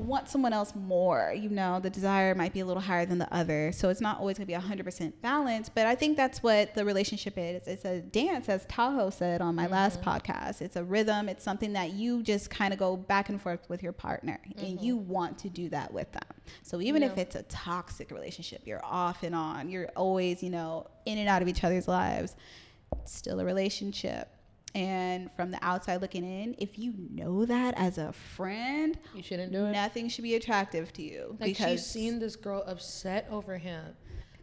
want 0.00 0.28
someone 0.28 0.52
else 0.52 0.74
more. 0.74 1.34
You 1.36 1.50
know, 1.50 1.80
the 1.80 1.90
desire 1.90 2.34
might 2.34 2.52
be 2.52 2.60
a 2.60 2.66
little 2.66 2.82
higher 2.82 3.06
than 3.06 3.18
the 3.18 3.32
other. 3.34 3.72
So 3.72 3.88
it's 3.88 4.00
not 4.00 4.18
always 4.18 4.38
gonna 4.38 4.46
be 4.46 4.54
100% 4.54 5.12
balanced. 5.22 5.74
But 5.74 5.86
I 5.86 5.94
think 5.94 6.16
that's 6.16 6.42
what 6.42 6.74
the 6.74 6.84
relationship 6.84 7.34
is. 7.36 7.66
It's 7.66 7.84
a 7.84 8.00
dance, 8.00 8.48
as 8.48 8.64
Tahoe 8.66 9.10
said 9.10 9.40
on 9.40 9.54
my 9.54 9.66
last 9.66 10.00
mm-hmm. 10.00 10.10
podcast. 10.10 10.62
It's 10.62 10.76
a 10.76 10.84
rhythm. 10.84 11.28
It's 11.28 11.44
something 11.44 11.72
that 11.74 11.92
you 11.92 12.22
just 12.22 12.50
kind 12.50 12.72
of 12.72 12.78
go 12.78 12.96
back 12.96 13.28
and 13.28 13.40
forth 13.40 13.68
with 13.68 13.82
your 13.82 13.92
partner, 13.92 14.38
and 14.58 14.80
you 14.80 14.96
mm-hmm. 14.96 15.08
want 15.08 15.38
to 15.38 15.48
do 15.48 15.68
that 15.70 15.92
with 15.92 16.10
them. 16.12 16.22
So 16.62 16.80
even 16.80 17.02
if 17.02 17.16
it's 17.18 17.36
a 17.36 17.42
toxic 17.44 18.10
relationship, 18.10 18.62
you're 18.64 18.84
off 18.84 19.22
and 19.22 19.34
on. 19.34 19.68
You're 19.68 19.88
always, 19.96 20.42
you 20.42 20.50
know, 20.50 20.88
in 21.06 21.18
and 21.18 21.28
out 21.28 21.42
of 21.42 21.48
each 21.48 21.64
other's 21.64 21.86
lives. 21.86 22.34
It's 23.00 23.14
still 23.14 23.40
a 23.40 23.44
relationship. 23.44 24.28
And 24.74 25.30
from 25.34 25.50
the 25.50 25.58
outside 25.62 26.00
looking 26.00 26.22
in, 26.24 26.54
if 26.58 26.78
you 26.78 26.94
know 27.12 27.44
that 27.44 27.74
as 27.76 27.98
a 27.98 28.12
friend, 28.12 28.96
You 29.14 29.22
shouldn't 29.22 29.52
do 29.52 29.66
it. 29.66 29.72
nothing 29.72 30.08
should 30.08 30.22
be 30.22 30.36
attractive 30.36 30.92
to 30.94 31.02
you 31.02 31.36
Like 31.40 31.50
because 31.56 31.70
she's 31.72 31.86
seen 31.86 32.18
this 32.20 32.36
girl 32.36 32.62
upset 32.66 33.26
over 33.30 33.58
him. 33.58 33.84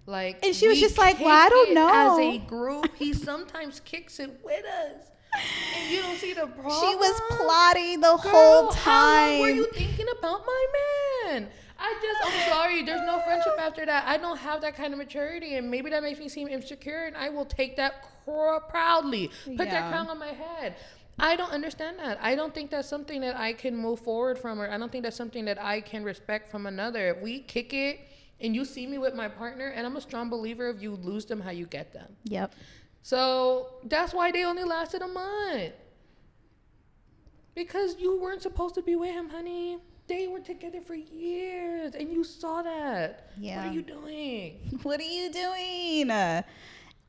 Like 0.05 0.43
And 0.45 0.55
she 0.55 0.67
was 0.67 0.79
just 0.79 0.97
like, 0.97 1.19
"Well, 1.19 1.29
I 1.29 1.49
don't 1.49 1.73
know." 1.73 1.89
As 2.13 2.19
a 2.19 2.37
group, 2.45 2.95
he 2.95 3.13
sometimes 3.13 3.79
kicks 3.81 4.19
it 4.19 4.39
with 4.43 4.65
us. 4.65 5.11
And 5.77 5.91
you 5.91 6.01
don't 6.01 6.15
see 6.17 6.33
the 6.33 6.47
problem. 6.47 6.79
she 6.89 6.95
was 6.95 7.21
plotting 7.29 7.99
the 8.01 8.07
Girl, 8.07 8.17
whole 8.17 8.71
How 8.73 9.29
long 9.31 9.39
were 9.41 9.47
time. 9.47 9.55
you 9.57 9.67
thinking 9.73 10.07
about 10.17 10.41
my 10.45 10.65
man? 11.25 11.49
I 11.79 11.95
just, 12.01 12.19
I'm 12.25 12.49
sorry. 12.49 12.83
There's 12.83 13.05
no 13.05 13.21
friendship 13.21 13.53
after 13.59 13.85
that. 13.85 14.05
I 14.07 14.17
don't 14.17 14.37
have 14.37 14.61
that 14.61 14.75
kind 14.75 14.93
of 14.93 14.97
maturity, 14.97 15.55
and 15.55 15.69
maybe 15.69 15.89
that 15.91 16.01
makes 16.03 16.19
me 16.19 16.29
seem 16.29 16.47
insecure, 16.47 17.05
and 17.05 17.15
I 17.15 17.29
will 17.29 17.45
take 17.45 17.77
that 17.77 18.03
cr- 18.25 18.59
proudly. 18.69 19.29
Put 19.45 19.69
that 19.69 19.91
crown 19.91 20.09
on 20.09 20.17
my 20.17 20.33
head. 20.33 20.75
I 21.19 21.35
don't 21.35 21.51
understand 21.51 21.97
that. 21.99 22.19
I 22.21 22.35
don't 22.35 22.53
think 22.53 22.69
that's 22.69 22.87
something 22.87 23.21
that 23.21 23.35
I 23.35 23.53
can 23.53 23.75
move 23.75 23.99
forward 23.99 24.37
from, 24.37 24.59
or 24.61 24.69
I 24.69 24.77
don't 24.77 24.91
think 24.91 25.03
that's 25.03 25.17
something 25.17 25.45
that 25.45 25.61
I 25.61 25.81
can 25.81 26.03
respect 26.03 26.51
from 26.51 26.67
another. 26.67 27.09
If 27.09 27.21
we 27.21 27.39
kick 27.39 27.73
it, 27.73 28.01
and 28.39 28.55
you 28.55 28.65
see 28.65 28.85
me 28.85 28.97
with 28.97 29.15
my 29.15 29.27
partner, 29.27 29.67
and 29.69 29.85
I'm 29.85 29.95
a 29.97 30.01
strong 30.01 30.29
believer 30.29 30.67
of 30.69 30.81
you 30.81 30.95
lose 30.95 31.25
them 31.25 31.41
how 31.41 31.51
you 31.51 31.65
get 31.65 31.93
them. 31.93 32.15
Yep. 32.25 32.53
So 33.01 33.69
that's 33.85 34.13
why 34.13 34.31
they 34.31 34.43
only 34.43 34.63
lasted 34.63 35.01
a 35.01 35.07
month. 35.07 35.73
Because 37.55 37.95
you 37.97 38.19
weren't 38.19 38.43
supposed 38.43 38.75
to 38.75 38.83
be 38.83 38.95
with 38.95 39.11
him, 39.11 39.29
honey. 39.29 39.79
They 40.07 40.27
were 40.27 40.39
together 40.39 40.79
for 40.81 40.95
years 40.95 41.93
and 41.95 42.11
you 42.11 42.23
saw 42.23 42.61
that. 42.61 43.31
Yeah. 43.37 43.57
What 43.63 43.71
are 43.71 43.73
you 43.73 43.81
doing? 43.81 44.79
What 44.83 44.99
are 44.99 45.03
you 45.03 45.31
doing? 45.31 46.09
Uh, 46.11 46.41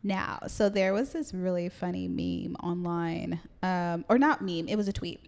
now, 0.02 0.38
so 0.46 0.68
there 0.68 0.92
was 0.92 1.11
this 1.11 1.32
really 1.34 1.68
funny 1.68 2.08
meme 2.08 2.56
online, 2.62 3.40
um, 3.62 4.04
or 4.08 4.18
not 4.18 4.42
meme, 4.42 4.68
it 4.68 4.76
was 4.76 4.88
a 4.88 4.92
tweet. 4.92 5.20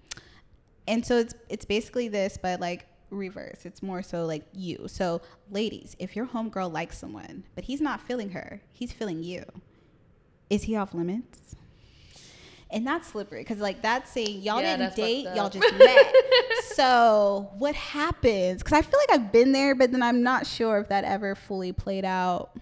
And 0.87 1.04
so 1.04 1.18
it's 1.18 1.35
it's 1.48 1.64
basically 1.64 2.09
this, 2.09 2.38
but 2.40 2.61
like 2.61 2.87
reverse. 3.11 3.64
It's 3.64 3.83
more 3.83 4.02
so 4.02 4.24
like 4.26 4.44
you. 4.52 4.87
So, 4.88 5.20
ladies, 5.50 5.96
if 5.98 6.16
your 6.16 6.26
homegirl 6.26 6.72
likes 6.72 6.98
someone, 6.98 7.44
but 7.54 7.64
he's 7.64 7.80
not 7.80 8.00
feeling 8.00 8.30
her, 8.30 8.61
he's 8.72 8.92
feeling 8.92 9.22
you. 9.22 9.44
Is 10.48 10.62
he 10.64 10.76
off 10.76 10.94
limits? 10.94 11.56
And 12.72 12.87
that's 12.87 13.09
slippery 13.09 13.40
because 13.40 13.59
like 13.59 13.83
that's 13.83 14.11
saying 14.12 14.42
y'all 14.42 14.61
Yeah, 14.62 14.76
didn't 14.76 14.96
date, 14.96 15.26
y'all 15.35 15.50
just 15.50 15.74
met. 15.76 16.14
so 16.80 17.50
what 17.58 17.74
happens? 17.74 18.62
Because 18.62 18.72
I 18.72 18.80
feel 18.80 18.98
like 18.98 19.20
I've 19.20 19.32
been 19.32 19.52
there, 19.52 19.74
but 19.74 19.92
then 19.92 20.02
I'm 20.02 20.22
not 20.22 20.46
sure 20.46 20.78
if 20.78 20.88
that 20.88 21.04
ever 21.04 21.34
fully 21.34 21.72
played 21.72 22.06
out 22.06 22.56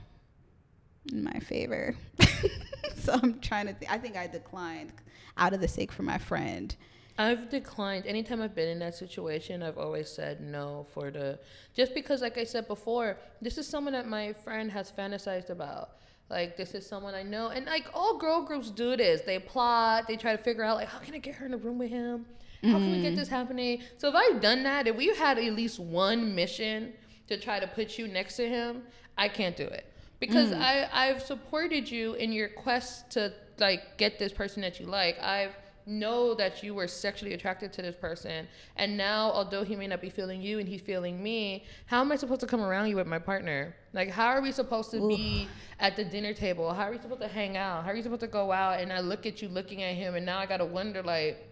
in 1.13 1.23
my 1.23 1.39
favor. 1.39 1.95
so 2.97 3.13
I'm 3.13 3.39
trying 3.39 3.69
to. 3.69 3.75
Th- 3.75 3.91
I 3.91 3.97
think 3.97 4.17
I 4.17 4.27
declined 4.27 4.93
out 5.37 5.53
of 5.53 5.61
the 5.61 5.69
sake 5.69 5.93
for 5.93 6.03
my 6.03 6.19
friend. 6.19 6.75
I've 7.17 7.49
declined 7.49 8.07
anytime 8.07 8.43
I've 8.43 8.57
been 8.57 8.69
in 8.69 8.81
that 8.81 8.97
situation. 8.97 9.63
I've 9.63 9.79
always 9.79 10.09
said 10.09 10.41
no 10.41 10.87
for 10.93 11.13
the 11.13 11.39
just 11.73 11.95
because, 11.95 12.21
like 12.21 12.39
I 12.39 12.45
said 12.45 12.67
before, 12.67 13.19
this 13.41 13.57
is 13.57 13.69
someone 13.69 13.93
that 13.93 14.09
my 14.09 14.33
friend 14.33 14.69
has 14.73 14.91
fantasized 14.91 15.51
about. 15.51 15.91
Like 16.29 16.57
this 16.57 16.75
is 16.75 16.85
someone 16.85 17.15
I 17.15 17.23
know, 17.23 17.51
and 17.51 17.67
like 17.67 17.87
all 17.95 18.19
girl 18.19 18.43
groups 18.43 18.71
do 18.71 18.97
this. 18.97 19.21
They 19.21 19.39
plot. 19.39 20.09
They 20.09 20.17
try 20.17 20.35
to 20.35 20.43
figure 20.43 20.65
out 20.65 20.77
like 20.77 20.89
how 20.89 20.99
can 20.99 21.15
I 21.15 21.19
get 21.19 21.37
her 21.37 21.47
in 21.47 21.55
a 21.55 21.57
room 21.57 21.79
with 21.79 21.91
him? 21.91 22.27
How 22.63 22.73
can 22.73 22.91
we 22.91 23.03
get 23.03 23.09
mm-hmm. 23.09 23.17
this 23.17 23.29
happening? 23.29 23.83
So 23.99 24.09
if 24.09 24.15
I've 24.15 24.41
done 24.41 24.65
that, 24.65 24.87
if 24.87 24.97
we've 24.97 25.17
had 25.17 25.39
at 25.39 25.53
least 25.53 25.79
one 25.79 26.35
mission 26.35 26.93
to 27.29 27.39
try 27.39 27.61
to 27.61 27.67
put 27.67 27.99
you 27.99 28.09
next 28.09 28.37
to 28.37 28.49
him, 28.49 28.83
I 29.17 29.29
can't 29.29 29.57
do 29.57 29.65
it. 29.65 29.93
Because 30.19 30.51
mm. 30.51 30.61
I 30.61 30.89
I've 30.93 31.23
supported 31.23 31.89
you 31.89 32.15
in 32.15 32.33
your 32.33 32.49
quest 32.49 33.11
to 33.13 33.33
like 33.59 33.97
get 33.97 34.19
this 34.19 34.33
person 34.33 34.63
that 34.63 34.81
you 34.81 34.87
like. 34.87 35.17
I've 35.21 35.55
know 35.89 36.35
that 36.35 36.63
you 36.63 36.75
were 36.75 36.87
sexually 36.87 37.33
attracted 37.33 37.73
to 37.73 37.81
this 37.81 37.97
person 37.97 38.47
and 38.77 38.95
now 38.95 39.31
although 39.31 39.65
he 39.65 39.75
may 39.75 39.87
not 39.87 40.03
be 40.03 40.11
feeling 40.11 40.43
you 40.43 40.59
and 40.59 40.69
he's 40.69 40.83
feeling 40.83 41.23
me 41.23 41.65
how 41.87 42.03
am 42.03 42.13
i 42.13 42.17
supposed 42.17 42.41
to 42.41 42.47
come 42.47 42.61
around 42.61 42.89
you 42.89 42.97
with 42.97 43.07
my 43.07 43.19
partner? 43.19 43.75
Like 43.95 44.11
how 44.11 44.27
are 44.27 44.43
we 44.43 44.53
supposed 44.53 44.91
to 44.91 45.09
be 45.09 45.49
at 45.81 45.97
the 45.97 46.05
dinner 46.05 46.35
table? 46.35 46.75
How 46.75 46.89
are 46.89 46.91
we 46.91 46.99
supposed 46.99 47.23
to 47.23 47.29
hang 47.29 47.57
out? 47.57 47.85
How 47.85 47.91
are 47.91 47.97
you 47.97 48.03
supposed 48.03 48.21
to 48.21 48.27
go 48.27 48.53
out? 48.53 48.81
And 48.81 48.93
i 48.93 49.01
look 49.01 49.25
at 49.25 49.41
you 49.41 49.49
looking 49.49 49.83
at 49.83 49.95
him 49.95 50.15
and 50.15 50.27
now 50.27 50.39
i 50.39 50.45
gotta 50.45 50.65
wonder 50.65 51.03
like 51.03 51.48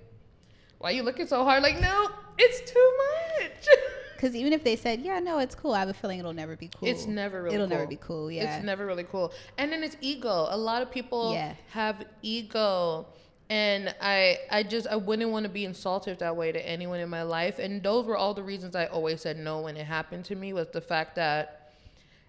why 0.78 0.90
you 0.90 1.02
looking 1.02 1.26
so 1.26 1.44
hard 1.44 1.62
like 1.62 1.80
no 1.80 2.08
it's 2.38 2.70
too 2.70 2.92
much 3.40 3.66
Because 4.16 4.34
even 4.34 4.54
if 4.54 4.64
they 4.64 4.76
said, 4.76 5.00
"Yeah, 5.02 5.20
no, 5.20 5.38
it's 5.40 5.54
cool," 5.54 5.72
I 5.74 5.80
have 5.80 5.90
a 5.90 5.94
feeling 5.94 6.18
it'll 6.18 6.32
never 6.32 6.56
be 6.56 6.70
cool. 6.74 6.88
It's 6.88 7.04
never 7.06 7.42
really 7.42 7.54
cool. 7.54 7.64
It'll 7.64 7.68
cool. 7.68 7.76
never 7.76 7.86
be 7.86 7.96
cool. 7.96 8.30
Yeah. 8.30 8.56
It's 8.56 8.64
never 8.64 8.86
really 8.86 9.04
cool. 9.04 9.30
And 9.58 9.70
then 9.70 9.84
it's 9.84 9.96
ego. 10.00 10.46
A 10.48 10.56
lot 10.56 10.80
of 10.80 10.90
people 10.90 11.34
Yeah. 11.34 11.52
have 11.68 12.02
ego. 12.22 13.06
And 13.50 13.94
I 14.00 14.38
I 14.50 14.62
just 14.62 14.86
I 14.86 14.96
wouldn't 14.96 15.30
want 15.30 15.44
to 15.44 15.50
be 15.50 15.66
insulted 15.66 16.18
that 16.20 16.34
way 16.34 16.50
to 16.50 16.66
anyone 16.66 16.98
in 17.00 17.10
my 17.10 17.22
life. 17.24 17.58
And 17.58 17.82
those 17.82 18.06
were 18.06 18.16
all 18.16 18.32
the 18.32 18.42
reasons 18.42 18.74
I 18.74 18.86
always 18.86 19.20
said 19.20 19.36
no 19.36 19.60
when 19.60 19.76
it 19.76 19.84
happened 19.84 20.24
to 20.26 20.34
me 20.34 20.54
was 20.54 20.68
the 20.68 20.80
fact 20.80 21.14
that 21.16 21.55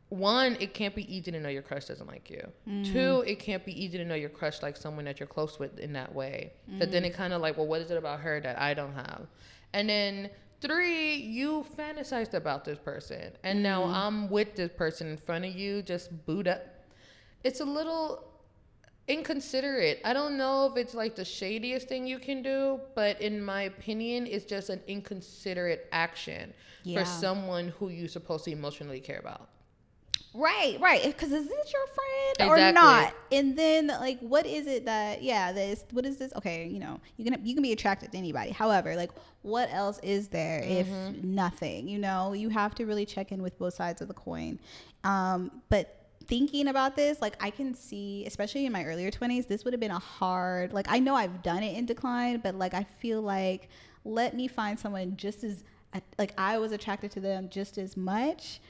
one, 0.10 0.56
it 0.62 0.74
can't 0.74 0.96
be 0.96 1.04
easy 1.13 1.32
to 1.32 1.39
know 1.39 1.50
your 1.50 1.62
crush 1.62 1.86
doesn't 1.86 2.08
like 2.08 2.30
you. 2.30 2.41
Two, 2.84 3.24
it 3.28 3.39
can't 3.39 3.65
be 3.65 3.74
easy 3.84 3.98
to 3.98 4.06
know 4.06 4.15
your 4.15 4.30
crush 4.30 4.62
likes 4.62 4.80
someone 4.80 5.04
that 5.06 5.20
you're 5.20 5.28
close 5.28 5.60
with 5.60 5.78
in 5.80 5.91
that 5.93 6.13
way. 6.15 6.54
But 6.80 6.91
then 6.91 7.04
it 7.04 7.13
kind 7.13 7.34
of 7.34 7.41
like, 7.41 7.58
well, 7.58 7.67
what 7.67 7.82
is 7.82 7.91
it 7.91 7.98
about 7.98 8.22
her 8.22 8.39
that 8.39 8.58
I 8.60 8.74
don't 8.74 8.93
have? 8.93 9.28
And 9.74 9.89
then 9.89 10.30
three, 10.62 11.15
you 11.15 11.65
fantasized 11.78 12.34
about 12.36 12.63
this 12.63 12.78
person, 12.80 13.34
and 13.43 13.62
now 13.62 13.82
Mm-hmm. 13.84 13.93
I'm 13.96 14.30
with 14.30 14.56
this 14.56 14.72
person 14.72 15.08
in 15.10 15.17
front 15.17 15.43
of 15.46 15.54
you, 15.56 15.82
just 15.82 16.26
boot 16.26 16.48
up. 16.48 16.62
It's 17.43 17.60
a 17.60 17.65
little 17.65 18.24
inconsiderate. 19.08 20.02
I 20.04 20.13
don't 20.13 20.38
know 20.38 20.65
if 20.72 20.78
it's 20.78 20.93
like 20.93 21.15
the 21.15 21.24
shadiest 21.24 21.88
thing 21.88 22.08
you 22.08 22.20
can 22.20 22.41
do, 22.41 22.80
but 22.96 23.22
in 23.22 23.41
my 23.43 23.63
opinion, 23.63 24.28
it's 24.28 24.46
just 24.46 24.70
an 24.70 24.82
inconsiderate 24.88 25.88
action 25.91 26.54
Yeah. 26.84 27.00
for 27.00 27.06
someone 27.06 27.70
who 27.70 27.89
you're 27.89 28.08
supposed 28.10 28.46
to 28.46 28.52
emotionally 28.52 29.00
care 29.00 29.20
about. 29.20 29.50
Right, 30.38 30.78
right. 30.80 31.04
Because 31.04 31.32
is 31.32 31.47
this 31.47 31.73
your 31.73 31.88
friend 32.38 32.52
or 32.52 32.71
not? 32.71 33.13
And 33.32 33.58
then, 33.58 33.88
like, 33.88 34.19
what 34.19 34.45
is 34.45 34.67
it 34.67 34.86
that? 34.86 35.23
Yeah, 35.23 35.52
this. 35.52 35.84
What 35.91 36.06
is 36.06 36.17
this? 36.17 36.32
Okay, 36.36 36.67
you 36.67 36.80
know, 36.80 37.00
you 37.17 37.26
can 37.26 37.43
you 37.43 37.56
can 37.56 37.63
be 37.63 37.71
attracted 37.71 38.12
to 38.12 38.17
anybody. 38.17 38.52
However, 38.52 38.95
like, 38.95 39.12
what 39.41 39.67
else 39.71 40.00
is 40.04 40.28
there 40.28 40.62
if 40.63 40.88
nothing? 41.23 41.88
You 41.88 41.97
know, 41.97 42.34
you 42.34 42.50
have 42.50 42.76
to 42.76 42.86
really 42.86 43.06
check 43.06 43.32
in 43.32 43.41
with 43.41 43.58
both 43.58 43.73
sides 43.73 44.02
of 44.02 44.08
the 44.08 44.13
coin. 44.13 44.60
Um, 45.04 45.63
but 45.69 46.06
thinking 46.26 46.67
about 46.67 46.95
this, 46.95 47.19
like, 47.19 47.36
I 47.43 47.50
can 47.50 47.73
see, 47.73 48.23
especially 48.28 48.67
in 48.67 48.71
my 48.71 48.84
earlier 48.84 49.10
twenties, 49.10 49.47
this 49.47 49.65
would 49.65 49.73
have 49.73 49.82
been 49.82 49.89
a 49.89 50.00
hard. 50.00 50.71
Like, 50.71 50.86
I 50.88 51.00
know 51.00 51.15
I've 51.15 51.41
done 51.41 51.63
it 51.63 51.76
in 51.76 51.88
decline, 51.88 52.41
but 52.43 52.54
like, 52.54 52.76
I 52.76 52.86
feel 53.00 53.23
like 53.23 53.69
let 54.06 54.36
me 54.36 54.47
find 54.47 54.80
someone 54.80 55.17
just 55.17 55.43
as 55.43 55.63
like 56.19 56.34
I 56.38 56.60
was 56.60 56.71
attracted 56.73 57.10
to 57.12 57.19
them 57.19 57.50
just 57.50 57.80
as 57.80 57.97
much 57.97 58.62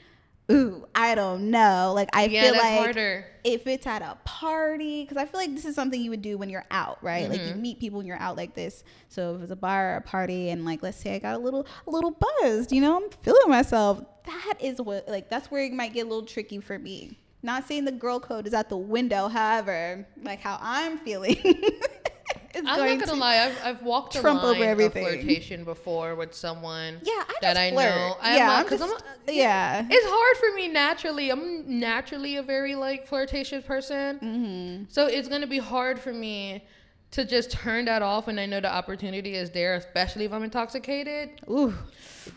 ooh, 0.50 0.86
I 0.94 1.14
don't 1.14 1.50
know. 1.50 1.92
Like 1.94 2.08
I 2.12 2.26
Yeah, 2.26 2.40
feel 2.42 2.56
like 2.56 2.78
harder. 2.78 3.26
if 3.44 3.66
it's 3.66 3.86
at 3.86 4.02
a 4.02 4.16
party, 4.24 5.02
because 5.04 5.16
I 5.16 5.24
feel 5.26 5.40
like 5.40 5.54
this 5.54 5.64
is 5.64 5.74
something 5.74 6.00
you 6.00 6.10
would 6.10 6.22
do 6.22 6.38
when 6.38 6.48
you're 6.48 6.64
out, 6.70 6.98
right? 7.02 7.28
Like 7.28 7.40
you 7.40 7.52
Mm-hmm. 7.52 7.62
meet 7.62 7.80
people 7.80 7.98
when 7.98 8.06
you're 8.06 8.18
out 8.20 8.36
like 8.36 8.54
this. 8.54 8.84
So 9.08 9.36
if 9.36 9.42
it's 9.42 9.52
a 9.52 9.56
bar 9.56 9.94
or 9.94 9.96
a 9.96 10.00
party, 10.02 10.50
and 10.50 10.64
like 10.64 10.82
let's 10.82 10.96
say 10.98 11.14
I 11.14 11.18
got 11.18 11.34
a 11.34 11.38
little 11.38 11.66
a 11.86 11.90
little 11.90 12.16
buzzed, 12.42 12.72
you 12.72 12.80
know, 12.80 12.96
I'm 12.96 13.10
feeling 13.10 13.48
myself. 13.48 14.02
That 14.26 14.54
is 14.60 14.80
what 14.80 15.08
like 15.08 15.28
that's 15.30 15.50
where 15.50 15.64
it 15.64 15.72
might 15.72 15.92
get 15.94 16.06
a 16.06 16.08
little 16.08 16.26
tricky 16.26 16.60
for 16.60 16.78
me. 16.78 17.18
Not 17.42 17.68
saying 17.68 17.84
the 17.84 17.92
girl 17.92 18.18
code 18.18 18.46
is 18.48 18.54
out 18.54 18.68
the 18.68 18.76
window, 18.76 19.28
however, 19.28 20.06
like 20.22 20.40
how 20.40 20.58
I'm 20.60 20.98
feeling. 20.98 21.36
I'm 22.56 22.64
not 22.64 22.76
gonna 22.78 23.06
to- 23.06 23.14
lie. 23.14 23.36
I've, 23.38 23.58
I've 23.64 23.82
walked 23.82 24.16
a 24.16 24.20
trump 24.20 24.42
over 24.42 24.58
line 24.58 24.80
of 24.80 24.92
flirtation 24.92 25.64
before 25.64 26.14
with 26.14 26.34
someone. 26.34 26.98
Yeah, 27.02 27.12
I 27.28 27.34
that 27.42 27.56
I 27.56 27.70
flirt. 27.72 27.84
know. 27.94 28.16
Yeah, 28.22 28.52
I'm 28.56 28.64
because 28.64 28.80
just- 28.80 29.04
yeah. 29.28 29.86
It's 29.88 30.06
hard 30.08 30.36
for 30.38 30.56
me 30.56 30.68
naturally. 30.68 31.30
I'm 31.30 31.78
naturally 31.78 32.36
a 32.36 32.42
very 32.42 32.74
like 32.74 33.06
flirtatious 33.06 33.64
person. 33.64 34.18
Mm-hmm. 34.18 34.84
So 34.88 35.06
it's 35.06 35.28
gonna 35.28 35.46
be 35.46 35.58
hard 35.58 35.98
for 36.00 36.12
me 36.12 36.64
to 37.10 37.24
just 37.24 37.50
turn 37.50 37.86
that 37.86 38.02
off 38.02 38.26
when 38.26 38.38
I 38.38 38.46
know 38.46 38.60
the 38.60 38.70
opportunity 38.72 39.34
is 39.34 39.50
there, 39.50 39.74
especially 39.76 40.24
if 40.26 40.32
I'm 40.32 40.42
intoxicated. 40.42 41.40
Ooh, 41.50 41.74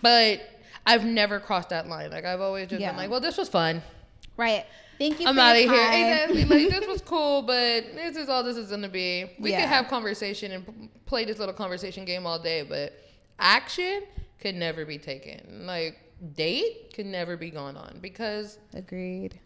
But 0.02 0.42
I've 0.86 1.04
never 1.06 1.40
crossed 1.40 1.70
that 1.70 1.88
line. 1.88 2.10
Like 2.12 2.26
I've 2.26 2.42
always 2.42 2.68
just 2.70 2.82
Yeah. 2.82 2.90
been 2.92 2.98
like, 2.98 3.10
well, 3.10 3.20
this 3.20 3.38
was 3.38 3.50
fun. 3.50 3.82
right. 4.38 4.66
Thank 5.02 5.20
you. 5.20 5.26
I'm 5.28 5.40
out 5.40 5.56
of 5.56 5.64
your 5.64 5.74
here. 5.74 5.88
time. 5.90 6.30
Exactly. 6.30 6.46
Like 6.46 6.80
this 6.80 6.88
was 6.96 7.02
cool, 7.02 7.42
but 7.42 7.96
this 7.96 8.16
is 8.16 8.30
all 8.30 8.44
this 8.44 8.56
is 8.56 8.70
gonna 8.70 8.88
be. 8.88 9.32
We 9.40 9.50
Yeah. 9.50 9.62
could 9.62 9.70
have 9.70 9.88
conversation 9.88 10.52
and 10.52 10.90
play 11.08 11.26
this 11.26 11.40
little 11.40 11.56
conversation 11.56 12.06
game 12.06 12.28
all 12.28 12.38
day, 12.38 12.62
but 12.62 12.94
action 13.40 14.04
could 14.40 14.54
never 14.54 14.86
be 14.86 15.00
taken. 15.00 15.66
Like 15.66 15.98
date 16.36 16.94
could 16.94 17.08
never 17.08 17.36
be 17.36 17.50
gone 17.50 17.76
on 17.76 17.98
because 18.00 18.60
Agreed. 18.76 19.40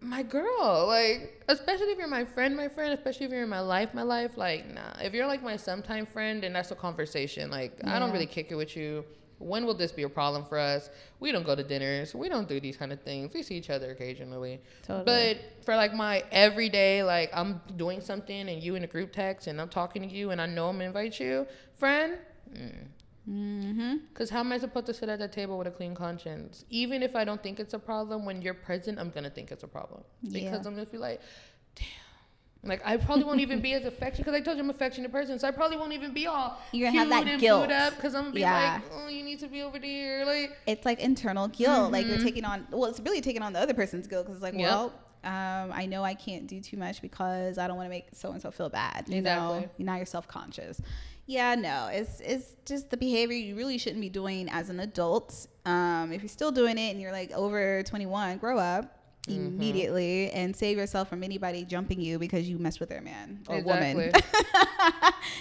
my 0.00 0.22
girl, 0.22 0.86
like 0.86 1.42
especially 1.48 1.88
if 1.88 1.98
you're 1.98 2.06
my 2.06 2.24
friend, 2.24 2.56
my 2.56 2.68
friend, 2.68 2.94
especially 2.94 3.26
if 3.26 3.32
you're 3.32 3.42
in 3.42 3.48
my 3.48 3.58
life, 3.60 3.94
my 3.94 4.02
life, 4.02 4.36
like 4.36 4.72
nah. 4.72 4.92
If 5.02 5.12
you're 5.12 5.26
like 5.26 5.42
my 5.42 5.56
sometime 5.56 6.06
friend, 6.06 6.44
then 6.44 6.52
that's 6.52 6.70
a 6.70 6.76
conversation. 6.76 7.50
Like 7.50 7.80
I 7.84 7.98
don't 7.98 8.12
really 8.12 8.26
kick 8.26 8.52
it 8.52 8.54
with 8.54 8.76
you. 8.76 9.04
When 9.38 9.66
will 9.66 9.74
this 9.74 9.92
be 9.92 10.02
a 10.04 10.08
problem 10.08 10.44
for 10.44 10.58
us? 10.58 10.90
We 11.20 11.32
don't 11.32 11.44
go 11.44 11.54
to 11.54 11.62
dinners. 11.62 12.14
We 12.14 12.28
don't 12.28 12.48
do 12.48 12.60
these 12.60 12.76
kind 12.76 12.92
of 12.92 13.02
things. 13.02 13.34
We 13.34 13.42
see 13.42 13.56
each 13.56 13.70
other 13.70 13.90
occasionally. 13.90 14.60
Totally. 14.82 15.04
But 15.04 15.64
for 15.64 15.76
like 15.76 15.92
my 15.94 16.24
everyday, 16.30 17.02
like 17.02 17.30
I'm 17.34 17.60
doing 17.76 18.00
something 18.00 18.48
and 18.48 18.62
you 18.62 18.74
in 18.74 18.84
a 18.84 18.86
group 18.86 19.12
text 19.12 19.46
and 19.46 19.60
I'm 19.60 19.68
talking 19.68 20.02
to 20.02 20.08
you 20.08 20.30
and 20.30 20.40
I 20.40 20.46
know 20.46 20.68
I'm 20.68 20.76
gonna 20.76 20.86
invite 20.86 21.18
you, 21.20 21.46
friend. 21.76 22.18
Mm. 22.52 22.86
Mm-hmm. 23.28 23.94
Cause 24.12 24.28
how 24.28 24.40
am 24.40 24.52
I 24.52 24.58
supposed 24.58 24.84
to 24.86 24.94
sit 24.94 25.08
at 25.08 25.18
the 25.18 25.28
table 25.28 25.56
with 25.56 25.66
a 25.66 25.70
clean 25.70 25.94
conscience? 25.94 26.66
Even 26.68 27.02
if 27.02 27.16
I 27.16 27.24
don't 27.24 27.42
think 27.42 27.58
it's 27.58 27.72
a 27.72 27.78
problem, 27.78 28.26
when 28.26 28.42
you're 28.42 28.52
present, 28.52 28.98
I'm 28.98 29.08
gonna 29.10 29.30
think 29.30 29.50
it's 29.50 29.62
a 29.62 29.68
problem 29.68 30.02
because 30.22 30.42
Yeah. 30.42 30.56
I'm 30.56 30.74
gonna 30.74 30.86
be 30.86 30.98
like. 30.98 31.20
Like 32.66 32.82
I 32.84 32.96
probably 32.96 33.24
won't 33.24 33.40
even 33.40 33.60
be 33.60 33.72
as 33.74 33.84
affectionate 33.84 34.24
because 34.26 34.34
I 34.34 34.40
told 34.40 34.56
you 34.56 34.62
I'm 34.62 34.70
an 34.70 34.74
affectionate 34.74 35.12
person, 35.12 35.38
so 35.38 35.46
I 35.48 35.50
probably 35.50 35.76
won't 35.76 35.92
even 35.92 36.12
be 36.12 36.26
all 36.26 36.58
You're 36.72 36.88
gonna 36.90 36.98
have 36.98 37.08
that 37.10 37.38
guilt. 37.40 37.70
up 37.70 37.94
because 37.96 38.14
I'm 38.14 38.22
gonna 38.24 38.34
be 38.34 38.40
Yeah. 38.40 38.80
like, 38.82 38.92
oh, 38.92 39.08
you 39.08 39.22
need 39.22 39.38
to 39.40 39.48
be 39.48 39.62
over 39.62 39.78
there, 39.78 40.24
like. 40.24 40.56
It's 40.66 40.84
like 40.84 41.00
internal 41.00 41.48
guilt. 41.48 41.92
Like 41.92 42.06
Mm-hmm. 42.06 42.14
you're 42.14 42.22
taking 42.24 42.44
on. 42.44 42.66
Well, 42.70 42.86
it's 42.86 43.00
really 43.00 43.20
taking 43.20 43.42
on 43.42 43.52
the 43.52 43.60
other 43.60 43.74
person's 43.74 44.06
guilt 44.06 44.26
because 44.26 44.36
it's 44.38 44.42
like, 44.42 44.54
Yep. 44.54 44.62
well, 44.62 44.92
um, 45.24 45.72
I 45.72 45.86
know 45.86 46.02
I 46.04 46.14
can't 46.14 46.46
do 46.46 46.60
too 46.60 46.76
much 46.76 47.00
because 47.00 47.56
I 47.56 47.66
don't 47.66 47.76
want 47.76 47.86
to 47.86 47.90
make 47.90 48.08
so 48.12 48.32
and 48.32 48.42
so 48.42 48.50
feel 48.50 48.68
bad. 48.68 49.06
You 49.08 49.22
know, 49.22 49.68
now 49.78 49.96
you're 49.96 50.04
self 50.06 50.28
conscious. 50.28 50.80
Yeah, 51.26 51.54
no, 51.54 51.88
it's 51.90 52.20
it's 52.20 52.54
just 52.66 52.90
the 52.90 52.98
behavior 52.98 53.34
you 53.34 53.56
really 53.56 53.78
shouldn't 53.78 54.02
be 54.02 54.10
doing 54.10 54.48
as 54.50 54.68
an 54.68 54.80
adult. 54.80 55.46
Um, 55.64 56.12
if 56.12 56.20
you're 56.20 56.28
still 56.28 56.52
doing 56.52 56.76
it 56.76 56.90
and 56.90 57.00
you're 57.00 57.12
like 57.12 57.32
over 57.32 57.82
21, 57.84 58.36
grow 58.36 58.58
up 58.58 58.93
Mm-hmm. 59.26 59.46
immediately 59.46 60.30
and 60.32 60.54
save 60.54 60.76
yourself 60.76 61.08
from 61.08 61.22
anybody 61.22 61.64
jumping 61.64 61.98
you 61.98 62.18
because 62.18 62.46
you 62.46 62.58
messed 62.58 62.78
with 62.78 62.90
their 62.90 63.00
man 63.00 63.40
or 63.48 63.62
woman. 63.62 64.12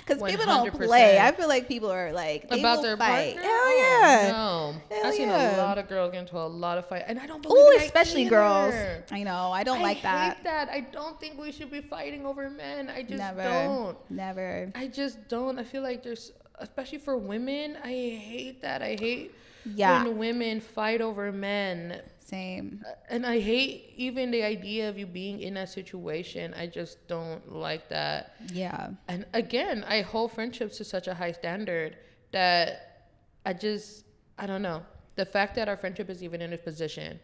Because 0.06 0.22
people 0.32 0.46
don't 0.46 0.74
play. 0.74 1.20
I 1.20 1.34
feel 1.34 1.50
like 1.50 1.68
people 1.68 1.92
are 1.92 2.14
like 2.14 2.46
about 2.50 2.82
their 2.82 2.96
fight. 2.96 3.34
partner? 3.36 3.42
Hell 3.42 3.52
Oh, 3.66 4.00
yeah. 4.02 4.32
No, 4.32 4.76
Hell 4.96 5.06
I've 5.08 5.14
seen 5.16 5.28
yeah. 5.28 5.58
a 5.58 5.64
lot 5.64 5.78
of 5.78 5.90
girls 5.90 6.12
get 6.14 6.20
into 6.22 6.38
a 6.38 6.48
lot 6.48 6.78
of 6.78 6.88
fight, 6.88 7.04
and 7.08 7.20
I 7.20 7.28
don't 7.28 7.42
believe. 7.42 7.58
Oh, 7.60 7.78
especially 7.82 8.24
girls. 8.26 8.74
I 9.12 9.24
know. 9.24 9.52
I 9.52 9.64
don't 9.64 9.82
like 9.82 10.02
that. 10.04 10.42
That. 10.46 10.70
I 10.70 10.80
don't 10.82 11.20
think 11.20 11.38
we 11.38 11.52
should 11.52 11.70
be 11.72 11.82
fighting 11.82 12.26
over 12.26 12.50
men. 12.50 12.90
I 12.90 13.02
just 13.02 13.18
Never. 13.18 13.44
don't. 13.44 13.98
Never. 14.10 14.72
I 14.76 14.88
just 14.88 15.28
don't. 15.28 15.60
I 15.60 15.64
feel 15.66 15.82
like 15.82 16.04
there's, 16.04 16.32
especially 16.60 17.00
for 17.00 17.18
women, 17.18 17.78
I 17.84 17.90
hate 17.90 18.62
that. 18.62 18.82
I 18.82 18.96
hate 19.00 19.34
Yeah. 19.76 20.04
when 20.06 20.18
women 20.18 20.62
fight 20.62 21.02
over 21.02 21.32
men. 21.34 22.02
Same. 22.26 22.84
And 23.10 23.26
I 23.26 23.40
hate 23.40 23.94
even 23.98 24.32
the 24.32 24.44
idea 24.44 24.90
of 24.90 24.98
you 24.98 25.06
being 25.06 25.42
in 25.42 25.56
that 25.56 25.70
situation. 25.70 26.54
I 26.54 26.68
just 26.68 27.06
don't 27.08 27.52
like 27.52 27.90
that. 27.90 28.36
Yeah. 28.52 28.92
And 29.08 29.26
again, 29.34 29.84
I 29.88 30.02
hold 30.02 30.32
friendships 30.32 30.78
to 30.78 30.86
such 30.86 31.08
a 31.08 31.14
high 31.14 31.34
standard 31.34 31.98
that 32.32 33.10
I 33.46 33.54
just, 33.54 34.06
I 34.38 34.48
don't 34.48 34.62
know. 34.62 34.84
The 35.16 35.26
fact 35.26 35.56
that 35.56 35.68
our 35.68 35.78
friendship 35.78 36.10
is 36.10 36.24
even 36.24 36.42
in 36.42 36.52
this 36.52 36.62
position 36.62 37.20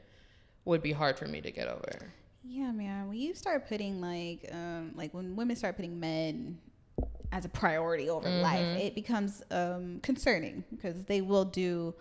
would 0.65 0.83
be 0.83 0.91
hard 0.91 1.17
for 1.17 1.25
me 1.25 1.41
to 1.41 1.51
get 1.51 1.67
over. 1.67 2.11
Yeah, 2.43 2.71
man. 2.71 3.07
When 3.07 3.17
you 3.17 3.33
start 3.33 3.67
putting 3.67 4.01
like, 4.01 4.49
um, 4.51 4.91
like 4.95 5.13
when 5.13 5.35
women 5.35 5.55
start 5.55 5.75
putting 5.75 5.99
men 5.99 6.57
as 7.31 7.45
a 7.45 7.49
priority 7.49 8.09
over 8.09 8.29
life, 8.29 8.77
it 8.77 8.95
becomes 8.95 9.43
um, 9.51 9.99
concerning 10.01 10.63
because 10.71 11.03
they 11.03 11.21
will 11.21 11.45
do 11.45 11.93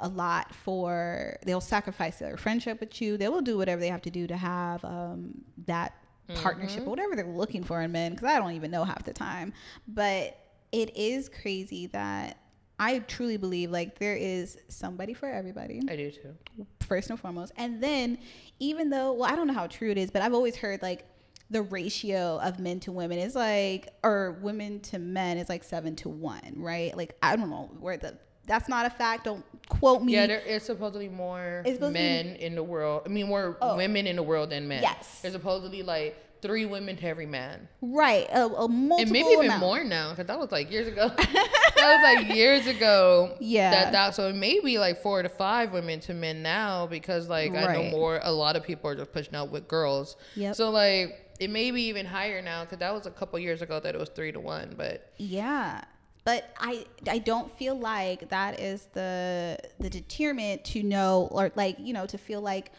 a 0.00 0.08
lot 0.08 0.54
for. 0.54 1.36
They'll 1.46 1.60
sacrifice 1.60 2.18
their 2.18 2.36
friendship 2.36 2.80
with 2.80 3.00
you. 3.00 3.16
They 3.16 3.28
will 3.28 3.42
do 3.42 3.56
whatever 3.56 3.80
they 3.80 3.88
have 3.88 4.02
to 4.02 4.10
do 4.10 4.26
to 4.26 4.36
have 4.36 4.84
um, 4.84 5.42
that 5.66 5.94
partnership, 6.34 6.86
or 6.86 6.90
whatever 6.90 7.16
they're 7.16 7.26
looking 7.26 7.62
for 7.62 7.80
in 7.82 7.92
men. 7.92 8.12
Because 8.12 8.28
I 8.28 8.38
don't 8.38 8.52
even 8.52 8.70
know 8.70 8.84
half 8.84 9.04
the 9.04 9.12
time, 9.12 9.52
but 9.86 10.38
it 10.72 10.96
is 10.96 11.28
crazy 11.28 11.86
that. 11.88 12.36
I 12.82 13.00
truly 13.00 13.36
believe 13.36 13.70
like 13.70 13.98
there 13.98 14.16
is 14.16 14.56
somebody 14.68 15.12
for 15.12 15.28
everybody 15.28 15.82
I 15.90 15.96
do 15.96 16.10
too. 16.10 16.34
first 16.80 17.10
and 17.10 17.20
foremost. 17.20 17.52
And 17.58 17.82
then, 17.82 18.16
even 18.58 18.88
though, 18.88 19.12
well, 19.12 19.30
I 19.30 19.36
don't 19.36 19.46
know 19.46 19.52
how 19.52 19.66
true 19.66 19.90
it 19.90 19.98
is, 19.98 20.10
but 20.10 20.22
I've 20.22 20.32
always 20.32 20.56
heard 20.56 20.80
like 20.80 21.04
the 21.50 21.60
ratio 21.60 22.40
of 22.42 22.58
men 22.58 22.80
to 22.80 22.90
women 22.90 23.18
is 23.18 23.34
like, 23.34 23.88
or 24.02 24.38
women 24.40 24.80
to 24.80 24.98
men 24.98 25.36
is 25.36 25.50
like 25.50 25.62
seven 25.62 25.94
to 25.96 26.08
one, 26.08 26.54
right? 26.56 26.96
Like, 26.96 27.18
I 27.22 27.36
don't 27.36 27.50
know 27.50 27.70
where 27.80 27.98
the, 27.98 28.16
that's 28.50 28.68
not 28.68 28.84
a 28.86 28.90
fact. 28.90 29.24
Don't 29.24 29.44
quote 29.68 30.02
me. 30.02 30.12
Yeah, 30.14 30.26
there 30.26 30.40
is 30.40 30.62
supposedly 30.64 31.08
more 31.08 31.62
It's 31.64 31.76
supposed 31.76 31.94
to 31.94 31.98
be- 31.98 32.04
men 32.04 32.26
in 32.36 32.54
the 32.56 32.62
world. 32.62 33.02
I 33.06 33.08
mean, 33.08 33.28
more 33.28 33.56
Oh. 33.62 33.76
women 33.76 34.06
in 34.06 34.16
the 34.16 34.22
world 34.22 34.50
than 34.50 34.66
men. 34.68 34.82
Yes. 34.82 35.20
There's 35.22 35.32
supposedly 35.34 35.82
like 35.82 36.16
three 36.42 36.64
women 36.66 36.96
to 36.96 37.06
every 37.06 37.26
man. 37.26 37.68
right. 37.82 38.26
A, 38.32 38.46
a 38.46 38.66
multiple 38.68 38.96
and 38.98 39.10
maybe 39.12 39.28
even 39.28 39.44
amount. 39.46 39.60
more 39.60 39.84
now, 39.84 40.10
because 40.10 40.26
that 40.30 40.38
was 40.38 40.50
like 40.50 40.70
years 40.70 40.88
ago. 40.88 41.08
that 41.16 41.76
was 41.76 42.02
like 42.26 42.34
years 42.36 42.66
ago. 42.66 43.36
Yeah. 43.40 43.70
That, 43.70 43.92
that 43.92 44.14
so 44.14 44.28
it 44.28 44.34
may 44.34 44.58
be 44.60 44.78
like 44.78 45.02
four 45.02 45.22
to 45.22 45.28
five 45.28 45.72
women 45.72 46.00
to 46.00 46.14
men 46.14 46.42
now 46.42 46.86
because 46.86 47.28
like 47.28 47.54
I 47.54 47.72
know 47.74 47.90
more. 47.90 48.20
A 48.22 48.32
lot 48.32 48.56
of 48.56 48.64
people 48.64 48.90
are 48.90 48.96
just 48.96 49.12
pushing 49.12 49.34
out 49.34 49.50
with 49.50 49.68
girls. 49.68 50.16
Yep. 50.34 50.56
So 50.56 50.70
like 50.70 51.26
it 51.38 51.50
may 51.50 51.70
be 51.70 51.82
even 51.84 52.04
higher 52.06 52.42
now 52.42 52.64
because 52.64 52.78
that 52.78 52.92
was 52.92 53.06
a 53.06 53.10
couple 53.10 53.38
years 53.38 53.62
ago 53.62 53.78
that 53.80 53.94
it 53.94 53.98
was 53.98 54.08
three 54.10 54.32
to 54.32 54.40
one. 54.40 54.74
But 54.76 55.12
Yeah. 55.18 55.82
But 56.24 56.54
I 56.58 56.86
I 57.08 57.18
don't 57.18 57.50
feel 57.56 57.74
like 57.78 58.28
that 58.28 58.60
is 58.60 58.86
the 58.92 59.58
the 59.78 59.88
deterrent 59.90 60.64
to 60.66 60.82
know 60.82 61.28
or 61.32 61.50
like, 61.54 61.76
you 61.78 61.92
know, 61.92 62.06
to 62.06 62.18
feel 62.18 62.40
like 62.40 62.72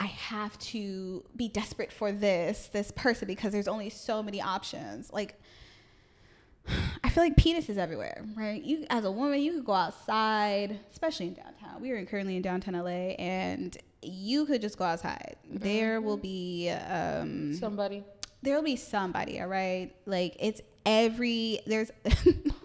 I 0.00 0.06
have 0.06 0.56
to 0.60 1.24
be 1.34 1.48
desperate 1.48 1.92
for 1.92 2.12
this 2.12 2.68
this 2.72 2.90
person 2.92 3.26
because 3.26 3.52
there's 3.52 3.68
only 3.68 3.90
so 3.90 4.22
many 4.22 4.40
options. 4.40 5.12
Like 5.12 5.40
I 7.04 7.08
feel 7.08 7.24
like 7.24 7.36
penis 7.36 7.68
is 7.68 7.78
everywhere, 7.78 8.24
right? 8.36 8.62
You 8.62 8.86
as 8.90 9.04
a 9.04 9.10
woman, 9.10 9.40
you 9.40 9.52
could 9.54 9.64
go 9.64 9.72
outside, 9.72 10.78
especially 10.92 11.28
in 11.28 11.34
downtown. 11.34 11.80
We 11.80 11.90
are 11.92 12.04
currently 12.04 12.36
in 12.36 12.42
downtown 12.42 12.74
LA, 12.74 13.14
and 13.18 13.76
you 14.02 14.44
could 14.46 14.60
just 14.60 14.76
go 14.78 14.84
outside. 14.84 15.36
There 15.50 16.00
will 16.00 16.16
be 16.18 16.68
um, 16.70 17.54
Somebody. 17.54 18.04
there 18.42 18.54
will 18.54 18.62
be 18.62 18.76
somebody, 18.76 19.40
all 19.40 19.48
right? 19.48 19.90
Like 20.06 20.36
it's 20.38 20.60
every 20.86 21.60
there's 21.66 21.90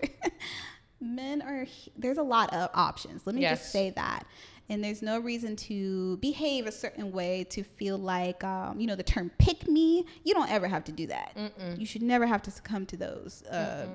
men 1.16 1.42
are 1.42 1.66
there's 1.98 2.18
a 2.18 2.24
lot 2.24 2.54
of 2.54 2.70
options. 2.74 3.26
Let 3.26 3.36
me 3.36 3.42
Yes. 3.42 3.60
just 3.60 3.72
say 3.72 3.90
that. 3.92 4.26
And 4.70 4.82
there's 4.84 5.02
no 5.02 5.20
reason 5.20 5.56
to 5.68 6.18
behave 6.18 6.68
a 6.68 6.72
certain 6.72 7.12
way 7.12 7.44
to 7.50 7.64
feel 7.64 7.98
like, 7.98 8.44
um, 8.46 8.80
you 8.80 8.88
know, 8.88 8.96
the 8.96 9.04
term 9.04 9.30
pick 9.38 9.68
me. 9.68 10.06
You 10.24 10.34
don't 10.34 10.50
ever 10.50 10.68
have 10.70 10.86
to 10.86 10.92
do 10.94 11.08
that. 11.08 11.36
You 11.78 11.86
should 11.86 12.02
never 12.02 12.26
have 12.26 12.42
to 12.44 12.52
succumb 12.52 12.86
to 12.88 12.98
those 12.98 13.44
uh, 13.44 13.88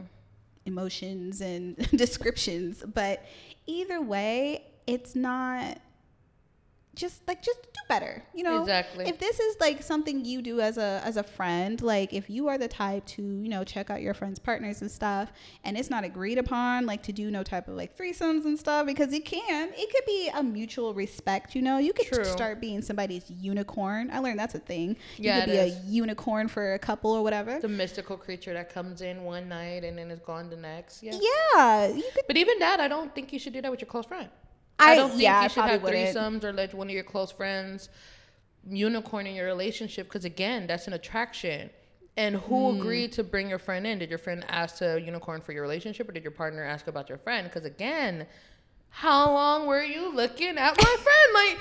emotions 0.66 1.40
and 1.40 1.76
descriptions. 1.96 2.82
But 2.94 3.24
either 3.66 4.00
way, 4.00 4.64
it's 4.86 5.14
not 5.16 5.78
just 6.98 7.26
like 7.28 7.40
just 7.40 7.62
do 7.62 7.80
better 7.88 8.22
you 8.34 8.42
know 8.42 8.60
Exactly. 8.60 9.06
if 9.08 9.18
this 9.18 9.38
is 9.38 9.56
like 9.60 9.82
something 9.82 10.24
you 10.24 10.42
do 10.42 10.60
as 10.60 10.76
a 10.78 11.00
as 11.04 11.16
a 11.16 11.22
friend 11.22 11.80
like 11.80 12.12
if 12.12 12.28
you 12.28 12.48
are 12.48 12.58
the 12.58 12.66
type 12.68 13.04
to 13.06 13.22
you 13.22 13.48
know 13.48 13.62
check 13.64 13.88
out 13.88 14.02
your 14.02 14.14
friends 14.14 14.38
partners 14.38 14.82
and 14.82 14.90
stuff 14.90 15.30
and 15.64 15.78
it's 15.78 15.90
not 15.90 16.02
agreed 16.04 16.38
upon 16.38 16.86
like 16.86 17.02
to 17.04 17.12
do 17.12 17.30
no 17.30 17.42
type 17.44 17.68
of 17.68 17.74
like 17.74 17.96
threesomes 17.96 18.44
and 18.44 18.58
stuff 18.58 18.84
because 18.84 19.12
it 19.12 19.24
can 19.24 19.68
it 19.76 19.88
could 19.92 20.04
be 20.06 20.28
a 20.34 20.42
mutual 20.42 20.92
respect 20.92 21.54
you 21.54 21.62
know 21.62 21.78
you 21.78 21.92
could 21.92 22.06
True. 22.08 22.24
start 22.24 22.60
being 22.60 22.82
somebody's 22.82 23.30
unicorn 23.30 24.10
i 24.12 24.18
learned 24.18 24.38
that's 24.38 24.56
a 24.56 24.58
thing 24.58 24.96
Yeah, 25.16 25.36
you 25.36 25.40
could 25.44 25.50
be 25.52 25.58
is. 25.58 25.76
a 25.76 25.80
unicorn 25.86 26.48
for 26.48 26.74
a 26.74 26.78
couple 26.78 27.12
or 27.12 27.22
whatever 27.22 27.60
The 27.60 27.68
mystical 27.68 28.16
creature 28.16 28.52
that 28.54 28.72
comes 28.74 29.00
in 29.02 29.22
one 29.22 29.48
night 29.48 29.84
and 29.84 29.96
then 29.96 30.10
is 30.10 30.18
gone 30.20 30.50
the 30.50 30.56
next. 30.56 31.02
Yeah. 31.02 31.12
yeah 31.20 31.96
But 32.26 32.36
even 32.36 32.58
that, 32.58 32.80
I 32.80 32.88
don't 32.88 33.14
think 33.14 33.32
you 33.32 33.38
should 33.38 33.52
do 33.52 33.62
that 33.62 33.70
with 33.70 33.80
your 33.80 33.88
close 33.88 34.06
friend. 34.06 34.28
I- 34.78 34.92
I, 34.92 34.94
don't 34.96 35.10
think 35.10 35.22
yeah, 35.22 35.42
you 35.42 35.48
should 35.48 35.64
have 35.64 35.82
wouldn't. 35.82 36.16
threesomes 36.16 36.44
or 36.44 36.52
let 36.52 36.72
one 36.74 36.88
of 36.88 36.94
your 36.94 37.04
close 37.04 37.30
friends 37.32 37.88
unicorn 38.68 39.26
in 39.26 39.34
your 39.34 39.46
relationship 39.46 40.06
because 40.08 40.24
again, 40.24 40.66
that's 40.66 40.86
an 40.86 40.92
attraction. 40.92 41.70
And 42.16 42.34
who 42.36 42.72
Hmm. 42.72 42.80
agreed 42.80 43.12
to 43.12 43.22
bring 43.24 43.48
your 43.48 43.60
friend 43.60 43.86
in? 43.86 43.98
Did 44.00 44.08
your 44.10 44.18
friend 44.18 44.44
ask 44.48 44.78
to 44.78 45.00
unicorn 45.00 45.40
for 45.40 45.52
your 45.52 45.62
relationship, 45.62 46.08
or 46.08 46.12
did 46.12 46.24
your 46.24 46.32
partner 46.32 46.64
ask 46.64 46.88
about 46.88 47.08
your 47.08 47.18
friend? 47.18 47.44
Because 47.48 47.64
again, 47.64 48.26
how 48.90 49.32
long 49.32 49.66
were 49.66 49.84
you 49.84 50.12
looking 50.12 50.58
at 50.58 50.76
my 50.76 50.96
friend? 50.98 51.32
Like, 51.34 51.58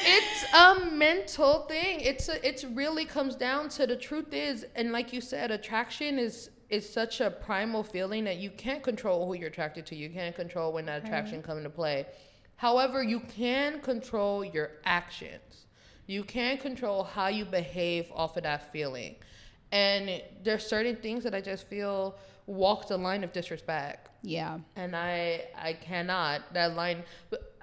it's 0.00 0.44
a 0.52 0.90
mental 0.90 1.60
thing. 1.68 2.00
It's 2.00 2.28
a, 2.28 2.44
it's 2.46 2.64
really 2.64 3.04
comes 3.04 3.36
down 3.36 3.68
to 3.70 3.86
the 3.86 3.94
truth 3.96 4.32
is, 4.32 4.66
and 4.74 4.90
like 4.90 5.12
you 5.12 5.20
said, 5.20 5.50
attraction 5.52 6.18
is 6.18 6.50
is 6.72 6.88
such 6.88 7.20
a 7.20 7.30
primal 7.30 7.82
feeling 7.82 8.24
that 8.24 8.38
you 8.38 8.50
can't 8.50 8.82
control 8.82 9.26
who 9.26 9.34
you're 9.34 9.48
attracted 9.48 9.86
to. 9.86 9.94
You 9.94 10.10
can't 10.10 10.34
control 10.34 10.72
when 10.72 10.86
that 10.86 11.04
attraction 11.04 11.42
come 11.42 11.58
into 11.58 11.70
play. 11.70 12.06
However, 12.56 13.02
you 13.02 13.20
can 13.20 13.80
control 13.80 14.44
your 14.44 14.70
actions. 14.84 15.66
You 16.06 16.24
can 16.24 16.58
control 16.58 17.04
how 17.04 17.28
you 17.28 17.44
behave 17.44 18.10
off 18.14 18.36
of 18.36 18.42
that 18.44 18.72
feeling. 18.72 19.16
And 19.70 20.22
there's 20.42 20.66
certain 20.66 20.96
things 20.96 21.22
that 21.24 21.34
I 21.34 21.40
just 21.40 21.66
feel 21.68 22.16
walk 22.46 22.88
the 22.88 22.96
line 22.96 23.22
of 23.22 23.32
disrespect 23.32 24.08
yeah 24.22 24.58
and 24.74 24.96
I 24.96 25.44
I 25.56 25.74
cannot 25.74 26.52
that 26.52 26.74
line 26.74 27.04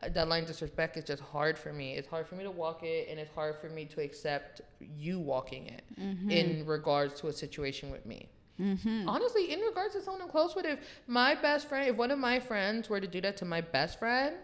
that 0.07 0.27
line 0.27 0.43
of 0.43 0.47
disrespect 0.47 0.97
is 0.97 1.03
just 1.03 1.21
hard 1.21 1.57
for 1.57 1.73
me. 1.73 1.93
It's 1.93 2.07
hard 2.07 2.27
for 2.27 2.35
me 2.35 2.43
to 2.43 2.51
walk 2.51 2.83
it, 2.83 3.07
and 3.09 3.19
it's 3.19 3.33
hard 3.33 3.55
for 3.59 3.69
me 3.69 3.85
to 3.85 4.01
accept 4.01 4.61
you 4.79 5.19
walking 5.19 5.67
it 5.67 5.83
mm-hmm. 5.99 6.29
in 6.29 6.65
regards 6.65 7.19
to 7.21 7.27
a 7.27 7.33
situation 7.33 7.91
with 7.91 8.05
me. 8.05 8.29
Mm-hmm. 8.59 9.07
Honestly, 9.07 9.51
in 9.53 9.59
regards 9.61 9.93
to 9.95 10.01
someone 10.01 10.21
I'm 10.21 10.29
close 10.29 10.55
with, 10.55 10.65
if 10.65 10.79
my 11.07 11.33
best 11.35 11.69
friend, 11.69 11.87
if 11.89 11.95
one 11.95 12.11
of 12.11 12.19
my 12.19 12.39
friends 12.39 12.89
were 12.89 12.99
to 12.99 13.07
do 13.07 13.21
that 13.21 13.37
to 13.37 13.45
my 13.45 13.61
best 13.61 13.99
friend, 13.99 14.35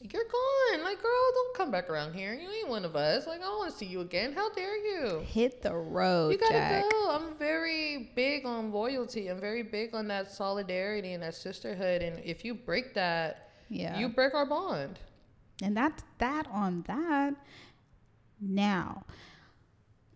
you're 0.00 0.24
gone. 0.24 0.82
Like, 0.82 1.02
girl, 1.02 1.10
don't 1.34 1.56
come 1.56 1.70
back 1.70 1.90
around 1.90 2.14
here. 2.14 2.32
You 2.32 2.48
ain't 2.50 2.68
one 2.68 2.86
of 2.86 2.96
us. 2.96 3.26
Like, 3.26 3.40
I 3.40 3.44
don't 3.44 3.58
want 3.58 3.70
to 3.72 3.76
see 3.76 3.84
you 3.84 4.00
again. 4.00 4.32
How 4.32 4.48
dare 4.50 4.76
you? 4.78 5.20
hit 5.26 5.60
the 5.60 5.74
road 5.74 6.30
You 6.32 6.38
gotta 6.38 6.52
Jack. 6.54 6.84
go. 6.90 7.10
I'm 7.10 7.34
very 7.36 8.10
big 8.16 8.46
on 8.46 8.72
loyalty. 8.72 9.28
I'm 9.28 9.40
very 9.40 9.62
big 9.62 9.94
on 9.94 10.08
that 10.08 10.30
solidarity 10.30 11.12
and 11.12 11.22
that 11.22 11.34
sisterhood. 11.34 12.00
And 12.00 12.18
if 12.24 12.44
you 12.46 12.54
break 12.54 12.94
that, 12.94 13.50
yeah 13.68 13.98
you 13.98 14.08
break 14.08 14.32
our 14.34 14.46
bond. 14.46 14.98
And 15.62 15.76
that's 15.76 16.02
that 16.18 16.46
on 16.50 16.82
that. 16.88 17.34
Now, 18.40 19.04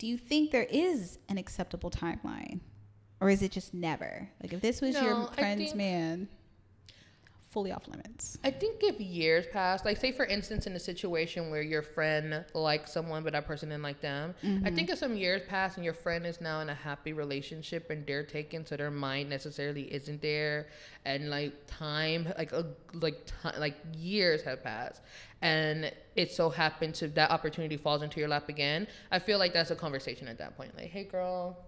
do 0.05 0.11
you 0.11 0.19
think 0.19 0.51
there 0.51 0.67
is 0.71 1.19
an 1.31 1.39
acceptable 1.39 1.91
timeline? 1.91 2.61
Or 3.23 3.31
is 3.31 3.41
it 3.41 3.53
just 3.53 3.73
never? 3.73 4.29
Like 4.43 4.53
if 4.53 4.61
this 4.61 4.83
was 4.83 4.93
No, 4.93 5.03
your 5.03 5.27
friend's 5.29 5.75
man, 5.75 6.29
fully 7.49 7.73
off 7.73 7.89
limits. 7.89 8.37
I 8.45 8.51
think 8.51 8.83
if 8.83 9.01
years 9.01 9.47
pass, 9.51 9.83
like 9.83 9.97
say 9.97 10.13
for 10.13 10.27
instance, 10.27 10.67
in 10.67 10.75
a 10.75 10.79
situation 10.79 11.51
where 11.51 11.63
your 11.63 11.81
friend 11.81 12.45
likes 12.53 12.93
someone 12.93 13.23
but 13.25 13.33
that 13.33 13.47
person 13.47 13.71
didn't 13.71 13.83
like 13.83 14.03
them, 14.03 14.35
I 14.43 14.47
mm-hmm. 14.47 14.75
think 14.75 14.91
if 14.91 14.99
some 14.99 15.17
years 15.17 15.41
pass 15.49 15.77
and 15.77 15.85
your 15.87 15.95
friend 15.95 16.27
is 16.27 16.39
now 16.39 16.61
in 16.61 16.69
a 16.69 16.75
happy 16.75 17.15
relationship 17.15 17.89
and 17.89 18.07
they're 18.07 18.27
taken, 18.27 18.67
so 18.67 18.77
their 18.77 18.91
mind 18.91 19.31
necessarily 19.31 19.85
isn't 19.95 20.21
there, 20.21 20.67
and 21.07 21.31
like 21.31 21.55
time, 21.67 22.29
like 22.37 22.53
a 22.53 22.67
like 22.93 23.25
ti 23.25 23.59
like 23.59 23.77
years 23.97 24.43
have 24.43 24.63
passed, 24.63 25.01
and 25.45 25.93
it 26.17 26.33
so 26.33 26.49
happens 26.49 27.03
if 27.03 27.15
that 27.15 27.31
opportunity 27.31 27.77
falls 27.77 28.03
into 28.03 28.19
your 28.19 28.29
lap 28.29 28.49
again. 28.49 28.89
I 29.13 29.19
feel 29.19 29.39
like 29.39 29.53
that's 29.53 29.71
a 29.71 29.77
conversation 29.77 30.27
at 30.27 30.39
that 30.39 30.57
point. 30.57 30.75
Like, 30.77 30.91
hey, 30.91 31.05
girl. 31.05 31.59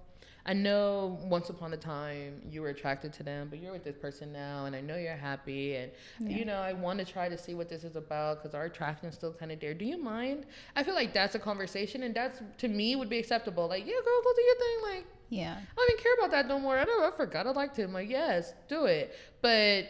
I 0.48 0.52
know 0.52 1.18
once 1.24 1.50
upon 1.50 1.72
a 1.72 1.76
time 1.76 2.40
you 2.48 2.62
were 2.62 2.68
attracted 2.68 3.12
to 3.14 3.24
them, 3.24 3.48
but 3.50 3.60
you're 3.60 3.72
with 3.72 3.82
this 3.82 3.96
person 3.96 4.32
now, 4.32 4.66
and 4.66 4.76
I 4.76 4.80
know 4.80 4.96
you're 4.96 5.16
happy, 5.16 5.74
and 5.74 5.90
you 6.20 6.44
know 6.44 6.58
I 6.58 6.72
want 6.72 7.00
to 7.00 7.04
try 7.04 7.28
to 7.28 7.36
see 7.36 7.54
what 7.54 7.68
this 7.68 7.82
is 7.82 7.96
about 7.96 8.40
because 8.40 8.54
our 8.54 8.66
attraction's 8.66 9.16
still 9.16 9.32
kind 9.32 9.50
of 9.50 9.58
there. 9.58 9.74
Do 9.74 9.84
you 9.84 10.00
mind? 10.00 10.46
I 10.76 10.84
feel 10.84 10.94
like 10.94 11.12
that's 11.12 11.34
a 11.34 11.40
conversation, 11.40 12.04
and 12.04 12.14
that's 12.14 12.40
to 12.58 12.68
me 12.68 12.94
would 12.94 13.08
be 13.08 13.18
acceptable. 13.18 13.66
Like, 13.66 13.84
yeah, 13.86 14.00
girl, 14.04 14.22
go 14.22 14.30
do 14.36 14.42
your 14.42 14.58
thing. 14.64 14.78
Like, 14.94 15.06
Yeah. 15.30 15.56
I 15.58 15.74
don't 15.74 15.90
even 15.90 16.02
care 16.04 16.14
about 16.20 16.30
that 16.30 16.46
no 16.46 16.60
more. 16.60 16.78
I 16.78 16.84
know 16.84 17.04
I 17.04 17.10
forgot 17.16 17.48
I 17.48 17.50
liked 17.50 17.76
him. 17.76 17.92
Like, 17.92 18.08
yes, 18.08 18.54
do 18.68 18.84
it. 18.84 19.16
But 19.42 19.88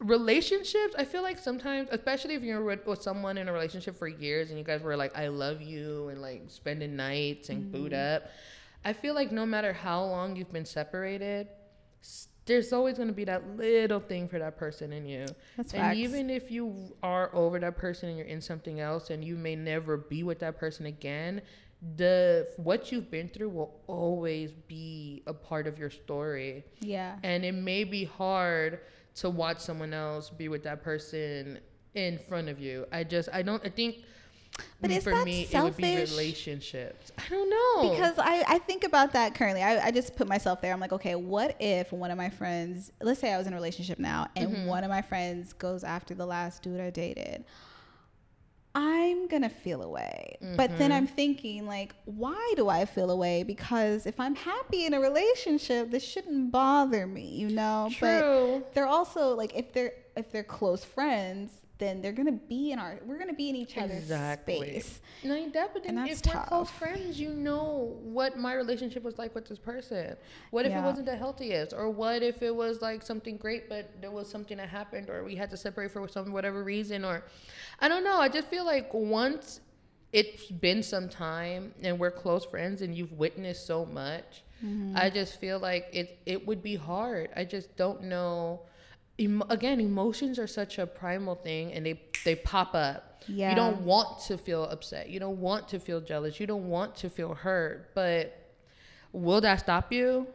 relationships, 0.00 0.94
I 0.98 1.04
feel 1.04 1.22
like 1.22 1.38
sometimes, 1.38 1.88
especially 1.92 2.34
if 2.34 2.42
you're 2.42 2.62
with, 2.62 2.86
with 2.86 3.02
someone 3.02 3.38
in 3.38 3.48
a 3.48 3.52
relationship 3.52 3.96
for 3.96 4.08
years 4.08 4.50
and 4.50 4.58
you 4.58 4.64
guys 4.64 4.82
were 4.82 4.96
like, 4.96 5.16
I 5.16 5.28
love 5.28 5.62
you, 5.62 6.08
and 6.08 6.20
like 6.20 6.44
spending 6.48 6.96
nights 6.96 7.48
and 7.48 7.70
boot 7.70 7.92
Mm-hmm. 7.92 8.16
up, 8.24 8.30
I 8.84 8.92
feel 8.92 9.14
like 9.14 9.32
no 9.32 9.46
matter 9.46 9.72
how 9.72 10.04
long 10.04 10.36
you've 10.36 10.52
been 10.52 10.64
separated, 10.66 11.48
there's 12.46 12.72
always 12.74 12.96
going 12.96 13.08
to 13.08 13.14
be 13.14 13.24
that 13.24 13.56
little 13.56 14.00
thing 14.00 14.28
for 14.28 14.38
that 14.38 14.58
person 14.58 14.92
in 14.92 15.06
you. 15.06 15.24
That's 15.56 15.72
and 15.72 15.80
facts. 15.82 15.96
even 15.96 16.28
if 16.28 16.50
you 16.50 16.94
are 17.02 17.34
over 17.34 17.58
that 17.60 17.76
person 17.78 18.10
and 18.10 18.18
you're 18.18 18.26
in 18.26 18.42
something 18.42 18.80
else 18.80 19.08
and 19.10 19.24
you 19.24 19.36
may 19.36 19.56
never 19.56 19.96
be 19.96 20.22
with 20.22 20.40
that 20.40 20.58
person 20.58 20.84
again, 20.86 21.40
the 21.96 22.48
what 22.56 22.92
you've 22.92 23.10
been 23.10 23.28
through 23.28 23.48
will 23.50 23.80
always 23.86 24.52
be 24.68 25.22
a 25.26 25.32
part 25.34 25.66
of 25.66 25.78
your 25.78 25.90
story. 25.90 26.64
Yeah. 26.80 27.16
And 27.22 27.44
it 27.44 27.52
may 27.52 27.84
be 27.84 28.04
hard 28.04 28.80
to 29.16 29.30
watch 29.30 29.58
someone 29.60 29.92
else 29.94 30.30
be 30.30 30.48
with 30.48 30.62
that 30.64 30.82
person 30.82 31.58
in 31.94 32.18
front 32.28 32.48
of 32.48 32.58
you. 32.58 32.86
I 32.92 33.04
just 33.04 33.28
I 33.32 33.42
don't 33.42 33.64
I 33.64 33.68
think 33.68 33.98
But 34.80 34.90
is 34.90 35.04
for 35.04 35.10
that 35.10 35.24
me 35.24 35.42
it 35.50 35.62
would 35.62 35.76
be 35.76 35.96
relationships. 35.96 37.12
I 37.18 37.28
don't 37.28 37.48
know. 37.50 37.90
Because 37.90 38.18
I, 38.18 38.44
I 38.48 38.58
think 38.58 38.84
about 38.84 39.12
that 39.12 39.34
currently. 39.34 39.62
I, 39.62 39.86
I 39.86 39.90
just 39.90 40.16
put 40.16 40.26
myself 40.28 40.60
there. 40.60 40.72
I'm 40.72 40.80
like, 40.80 40.92
okay, 40.92 41.14
what 41.14 41.56
if 41.60 41.92
one 41.92 42.10
of 42.10 42.16
my 42.18 42.30
friends, 42.30 42.92
let's 43.00 43.20
say 43.20 43.32
I 43.32 43.38
was 43.38 43.46
in 43.46 43.52
a 43.52 43.56
relationship 43.56 43.98
now, 43.98 44.28
and 44.36 44.50
Mm-hmm. 44.50 44.66
one 44.66 44.84
of 44.84 44.90
my 44.90 45.02
friends 45.02 45.52
goes 45.52 45.84
after 45.84 46.14
the 46.14 46.26
last 46.26 46.62
dude 46.62 46.80
I 46.80 46.90
dated? 46.90 47.44
I'm 48.74 49.28
gonna 49.28 49.48
feel 49.50 49.82
away. 49.82 50.36
But 50.40 50.70
Mm-hmm. 50.70 50.78
then 50.78 50.92
I'm 50.92 51.06
thinking, 51.06 51.66
like, 51.66 51.94
why 52.06 52.52
do 52.56 52.68
I 52.68 52.84
feel 52.84 53.10
away? 53.10 53.42
Because 53.44 54.06
if 54.06 54.18
I'm 54.18 54.34
happy 54.34 54.84
in 54.86 54.94
a 54.94 55.00
relationship, 55.00 55.90
this 55.90 56.04
shouldn't 56.04 56.50
bother 56.50 57.06
me, 57.06 57.26
you 57.26 57.50
know? 57.50 57.88
True. 57.92 58.60
But 58.64 58.74
they're 58.74 58.86
also 58.86 59.34
like 59.34 59.54
if 59.54 59.72
they're 59.72 59.92
if 60.16 60.30
they're 60.32 60.42
close 60.44 60.84
friends, 60.84 61.50
then 61.78 62.00
they're 62.00 62.12
gonna 62.12 62.30
be 62.32 62.70
in 62.72 62.78
our 62.78 63.00
we're 63.04 63.18
gonna 63.18 63.32
be 63.34 63.48
in 63.50 63.56
each 63.56 63.76
other's 63.76 63.98
Exactly. 63.98 64.56
space. 64.56 65.00
No, 65.24 65.34
you 65.34 65.50
that, 65.52 65.72
but 65.74 65.82
then 65.82 65.98
And 65.98 66.08
if 66.08 66.22
that's 66.22 66.34
we're 66.36 66.44
close 66.44 66.70
friends, 66.70 67.18
you 67.18 67.30
know 67.30 67.98
what 68.02 68.36
my 68.38 68.54
relationship 68.54 69.02
was 69.02 69.18
like 69.18 69.34
with 69.34 69.46
this 69.48 69.58
person. 69.58 70.16
What 70.50 70.66
if 70.66 70.70
Yeah. 70.70 70.82
it 70.82 70.84
wasn't 70.84 71.06
the 71.06 71.16
healthiest, 71.16 71.72
or 71.72 71.90
what 71.90 72.22
if 72.22 72.42
it 72.42 72.54
was 72.54 72.80
like 72.80 73.02
something 73.02 73.36
great, 73.36 73.68
but 73.68 73.90
there 74.00 74.10
was 74.12 74.28
something 74.30 74.56
that 74.58 74.68
happened, 74.68 75.10
or 75.10 75.24
we 75.24 75.34
had 75.34 75.50
to 75.50 75.56
separate 75.56 75.90
for 75.90 76.06
some 76.08 76.32
whatever 76.32 76.62
reason, 76.62 77.04
or 77.04 77.24
I 77.80 77.88
don't 77.88 78.04
know. 78.04 78.18
I 78.18 78.28
just 78.28 78.48
feel 78.48 78.64
like 78.64 78.92
once 78.94 79.60
it's 80.12 80.46
been 80.46 80.80
some 80.82 81.08
time 81.08 81.74
and 81.82 81.98
we're 81.98 82.12
close 82.12 82.44
friends 82.44 82.82
and 82.82 82.94
you've 82.96 83.12
witnessed 83.12 83.66
so 83.66 83.84
much, 83.84 84.42
Mm-hmm. 84.64 84.96
I 84.96 85.10
just 85.10 85.40
feel 85.40 85.58
like 85.58 85.88
it 85.92 86.20
it 86.24 86.46
would 86.46 86.62
be 86.62 86.76
hard. 86.76 87.28
I 87.36 87.44
just 87.44 87.76
don't 87.76 88.04
know. 88.04 88.60
Emo- 89.20 89.46
again, 89.48 89.80
emotions 89.80 90.38
are 90.38 90.46
such 90.46 90.78
a 90.78 90.86
primal 90.86 91.34
thing, 91.36 91.72
and 91.72 91.86
they 91.86 92.00
they 92.24 92.34
pop 92.34 92.74
up. 92.74 93.22
Yeah. 93.28 93.50
You 93.50 93.56
don't 93.56 93.80
want 93.82 94.20
to 94.26 94.36
feel 94.36 94.64
upset. 94.64 95.08
You 95.08 95.18
don't 95.20 95.40
want 95.40 95.68
to 95.68 95.78
feel 95.78 96.00
jealous. 96.00 96.38
You 96.40 96.46
don't 96.46 96.68
want 96.68 96.94
to 96.96 97.08
feel 97.08 97.32
hurt. 97.34 97.94
But 97.94 98.36
will 99.12 99.40
that 99.42 99.60
stop 99.60 99.92
you? 99.92 100.26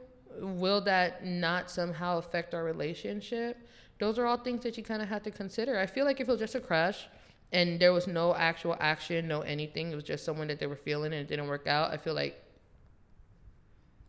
will 0.42 0.80
that 0.80 1.26
not 1.26 1.70
somehow 1.70 2.18
affect 2.18 2.54
our 2.54 2.64
relationship? 2.64 3.58
Those 4.00 4.18
are 4.18 4.26
all 4.26 4.38
things 4.38 4.64
that 4.64 4.78
you 4.78 4.84
kind 4.84 5.02
of 5.02 5.10
have 5.10 5.24
to 5.24 5.32
consider. 5.32 5.78
I 5.78 5.86
feel 5.86 6.06
like 6.06 6.22
if 6.22 6.30
it 6.30 6.32
was 6.32 6.40
just 6.40 6.56
a 6.56 6.62
crush 6.62 7.08
and 7.52 7.78
there 7.80 7.92
was 7.92 8.08
no 8.08 8.34
actual 8.36 8.78
action, 8.80 9.28
no 9.28 9.42
anything, 9.42 9.92
it 9.92 9.96
was 9.96 10.06
just 10.06 10.24
someone 10.24 10.48
that 10.48 10.60
they 10.60 10.68
were 10.68 10.78
feeling 10.78 11.12
and 11.12 11.22
it 11.22 11.28
didn't 11.28 11.48
work 11.48 11.68
out, 11.68 11.92
I 11.92 11.98
feel 11.98 12.14
like 12.14 12.42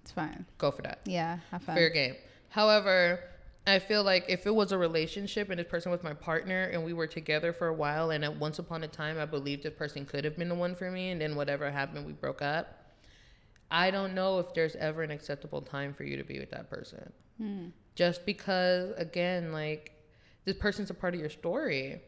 It's 0.02 0.12
fine. 0.12 0.46
go 0.58 0.70
for 0.70 0.82
that. 0.82 1.00
Yeah, 1.04 1.38
have 1.50 1.62
fun. 1.62 1.74
Fair 1.74 1.90
game. 1.90 2.14
However, 2.50 3.20
I 3.70 3.78
feel 3.78 4.02
like 4.02 4.24
if 4.28 4.46
it 4.46 4.54
was 4.54 4.72
a 4.72 4.78
relationship 4.78 5.50
and 5.50 5.58
this 5.58 5.66
person 5.68 5.90
was 5.92 6.02
my 6.02 6.14
partner 6.14 6.64
and 6.64 6.84
we 6.84 6.92
were 6.92 7.06
together 7.06 7.52
for 7.52 7.68
a 7.68 7.74
while 7.74 8.10
and 8.10 8.24
at 8.24 8.36
once 8.36 8.58
upon 8.58 8.84
a 8.84 8.88
time 8.88 9.18
I 9.18 9.26
believed 9.26 9.62
this 9.62 9.74
person 9.74 10.04
could 10.04 10.24
have 10.24 10.36
been 10.36 10.48
the 10.48 10.54
one 10.54 10.74
for 10.74 10.90
me 10.90 11.10
and 11.10 11.20
then 11.20 11.36
whatever 11.36 11.70
happened 11.70 12.06
we 12.06 12.12
broke 12.12 12.42
up. 12.42 12.76
I 13.70 13.90
don't 13.90 14.14
know 14.14 14.38
if 14.40 14.52
there's 14.54 14.76
ever 14.76 15.02
an 15.02 15.10
acceptable 15.10 15.62
time 15.62 15.94
for 15.94 16.04
you 16.04 16.16
to 16.16 16.24
be 16.24 16.38
with 16.38 16.50
that 16.50 16.68
person. 16.68 17.12
Hmm. 17.38 17.66
Just 17.94 18.26
because 18.26 18.92
again, 18.96 19.52
like 19.52 19.92
this 20.44 20.56
person's 20.56 20.90
a 20.90 20.94
part 20.94 21.14
of 21.14 21.20
your 21.20 21.30
story. 21.30 22.02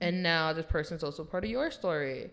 And 0.00 0.22
now 0.22 0.52
this 0.52 0.66
person's 0.66 1.04
also 1.04 1.24
part 1.24 1.44
of 1.44 1.50
your 1.50 1.70
story. 1.70 2.30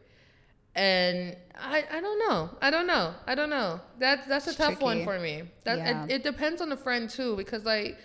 And 0.76 1.36
I, 1.56 1.84
I 1.92 2.02
don't 2.02 2.20
know. 2.20 2.50
I 2.62 2.72
don't 2.72 2.88
know. 2.88 3.14
I 3.28 3.36
don't 3.36 3.50
know. 3.50 3.80
That 4.00 4.28
that's 4.28 4.48
a 4.48 4.50
It's 4.50 4.58
tough 4.58 4.82
one 4.82 5.04
for 5.04 5.20
me. 5.20 5.44
That 5.64 5.78
Yeah. 5.78 6.06
it, 6.06 6.12
it 6.12 6.24
depends 6.24 6.62
on 6.62 6.70
the 6.70 6.78
friend 6.78 7.10
too, 7.10 7.36
because 7.36 7.64
like 7.66 7.98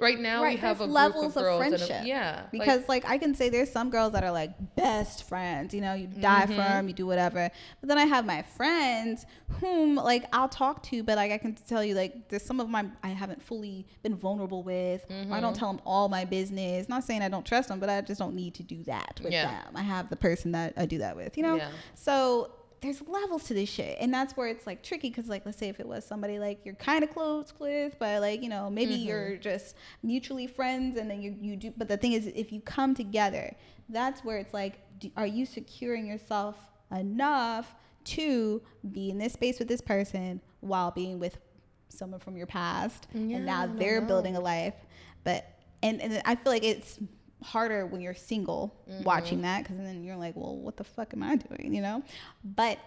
right 0.00 0.18
now 0.18 0.42
we 0.42 0.56
have 0.56 0.80
a 0.80 0.84
levels 0.86 1.36
of 1.36 1.42
girls. 1.42 1.58
friendship. 1.58 2.02
are, 2.02 2.04
yeah, 2.06 2.42
because 2.50 2.88
like, 2.88 3.04
I 3.08 3.18
can 3.18 3.34
say 3.34 3.48
there's 3.48 3.70
some 3.70 3.90
girls 3.90 4.12
that 4.12 4.24
are 4.24 4.32
like 4.32 4.52
best 4.76 5.28
friends. 5.28 5.72
You 5.74 5.80
know, 5.82 5.94
you 5.94 6.06
die 6.06 6.46
Mm-hmm. 6.46 6.54
for 6.54 6.60
'em, 6.60 6.66
for 6.70 6.74
them, 6.76 6.88
you 6.88 6.94
do 6.94 7.06
whatever. 7.06 7.50
But 7.80 7.88
then 7.88 7.98
I 7.98 8.04
have 8.06 8.24
my 8.24 8.42
friends 8.42 9.26
whom 9.60 9.96
like 9.96 10.24
I'll 10.32 10.48
talk 10.48 10.82
to, 10.84 11.02
but 11.02 11.16
like 11.16 11.30
I 11.32 11.38
can 11.38 11.54
tell 11.54 11.84
you 11.84 11.94
like 11.94 12.28
there's 12.28 12.42
some 12.44 12.60
of 12.60 12.68
my 12.68 12.86
I 13.02 13.08
haven't 13.08 13.42
fully 13.42 13.86
been 14.02 14.16
vulnerable 14.16 14.62
with. 14.62 15.04
I 15.08 15.12
Mm-hmm. 15.12 15.40
don't 15.40 15.54
tell 15.54 15.72
them 15.72 15.80
all 15.84 16.08
my 16.08 16.24
business. 16.24 16.88
Not 16.88 17.04
saying 17.04 17.22
I 17.22 17.28
don't 17.28 17.44
trust 17.46 17.68
them, 17.68 17.78
but 17.80 17.88
I 17.88 18.00
just 18.00 18.18
don't 18.18 18.34
need 18.34 18.54
to 18.54 18.62
do 18.62 18.82
that 18.84 19.20
with 19.22 19.32
Yeah. 19.32 19.46
them. 19.64 19.76
I 19.76 19.82
have 19.82 20.08
the 20.10 20.16
person 20.16 20.52
that 20.52 20.74
I 20.76 20.86
do 20.86 20.98
that 20.98 21.14
with. 21.16 21.36
You 21.36 21.42
know. 21.44 21.56
Yeah. 21.56 21.70
So 21.94 22.52
there's 22.80 23.02
levels 23.06 23.44
to 23.44 23.54
this 23.54 23.68
shit, 23.68 23.96
and 24.00 24.12
that's 24.12 24.36
where 24.36 24.48
it's 24.48 24.66
like 24.66 24.82
tricky 24.82 25.10
because, 25.10 25.28
like, 25.28 25.44
let's 25.44 25.58
say 25.58 25.68
if 25.68 25.80
it 25.80 25.86
was 25.86 26.04
somebody 26.06 26.38
like 26.38 26.60
you're 26.64 26.74
kind 26.76 27.04
of 27.04 27.10
close 27.10 27.52
with, 27.58 27.96
but 27.98 28.20
like 28.20 28.42
you 28.42 28.48
know 28.48 28.70
maybe 28.70 28.94
Mm-hmm. 28.94 29.08
you're 29.08 29.36
just 29.36 29.76
mutually 30.02 30.46
friends, 30.46 30.96
and 30.96 31.10
then 31.10 31.20
you 31.22 31.36
you 31.40 31.56
do. 31.56 31.72
But 31.76 31.88
the 31.88 31.96
thing 31.96 32.12
is, 32.12 32.26
if 32.28 32.52
you 32.52 32.60
come 32.60 32.94
together, 32.94 33.54
that's 33.88 34.24
where 34.24 34.38
it's 34.38 34.54
like, 34.54 34.80
do, 34.98 35.10
are 35.16 35.26
you 35.26 35.44
securing 35.46 36.06
yourself 36.06 36.56
enough 36.96 37.74
to 38.02 38.62
be 38.92 39.10
in 39.10 39.18
this 39.18 39.34
space 39.34 39.58
with 39.58 39.68
this 39.68 39.80
person 39.80 40.40
while 40.60 40.90
being 40.90 41.18
with 41.18 41.38
someone 41.88 42.20
from 42.20 42.36
your 42.36 42.46
past, 42.46 43.06
Yeah, 43.12 43.36
and 43.36 43.46
now 43.46 43.66
they're 43.66 44.00
building 44.00 44.36
a 44.36 44.40
life, 44.40 44.74
but 45.24 45.44
and 45.82 46.00
and 46.00 46.22
I 46.24 46.34
feel 46.36 46.52
like 46.52 46.64
it's 46.64 46.98
harder 47.42 47.86
when 47.86 48.00
you're 48.00 48.14
single 48.14 48.74
Mm-hmm. 48.90 49.04
watching 49.04 49.42
that 49.42 49.62
because 49.62 49.76
then 49.78 50.02
you're 50.04 50.16
like, 50.16 50.34
well, 50.36 50.56
what 50.56 50.76
the 50.76 50.84
fuck 50.84 51.12
am 51.14 51.22
I 51.22 51.36
doing? 51.36 51.72
You 51.74 51.82
know, 51.82 52.02
but 52.44 52.78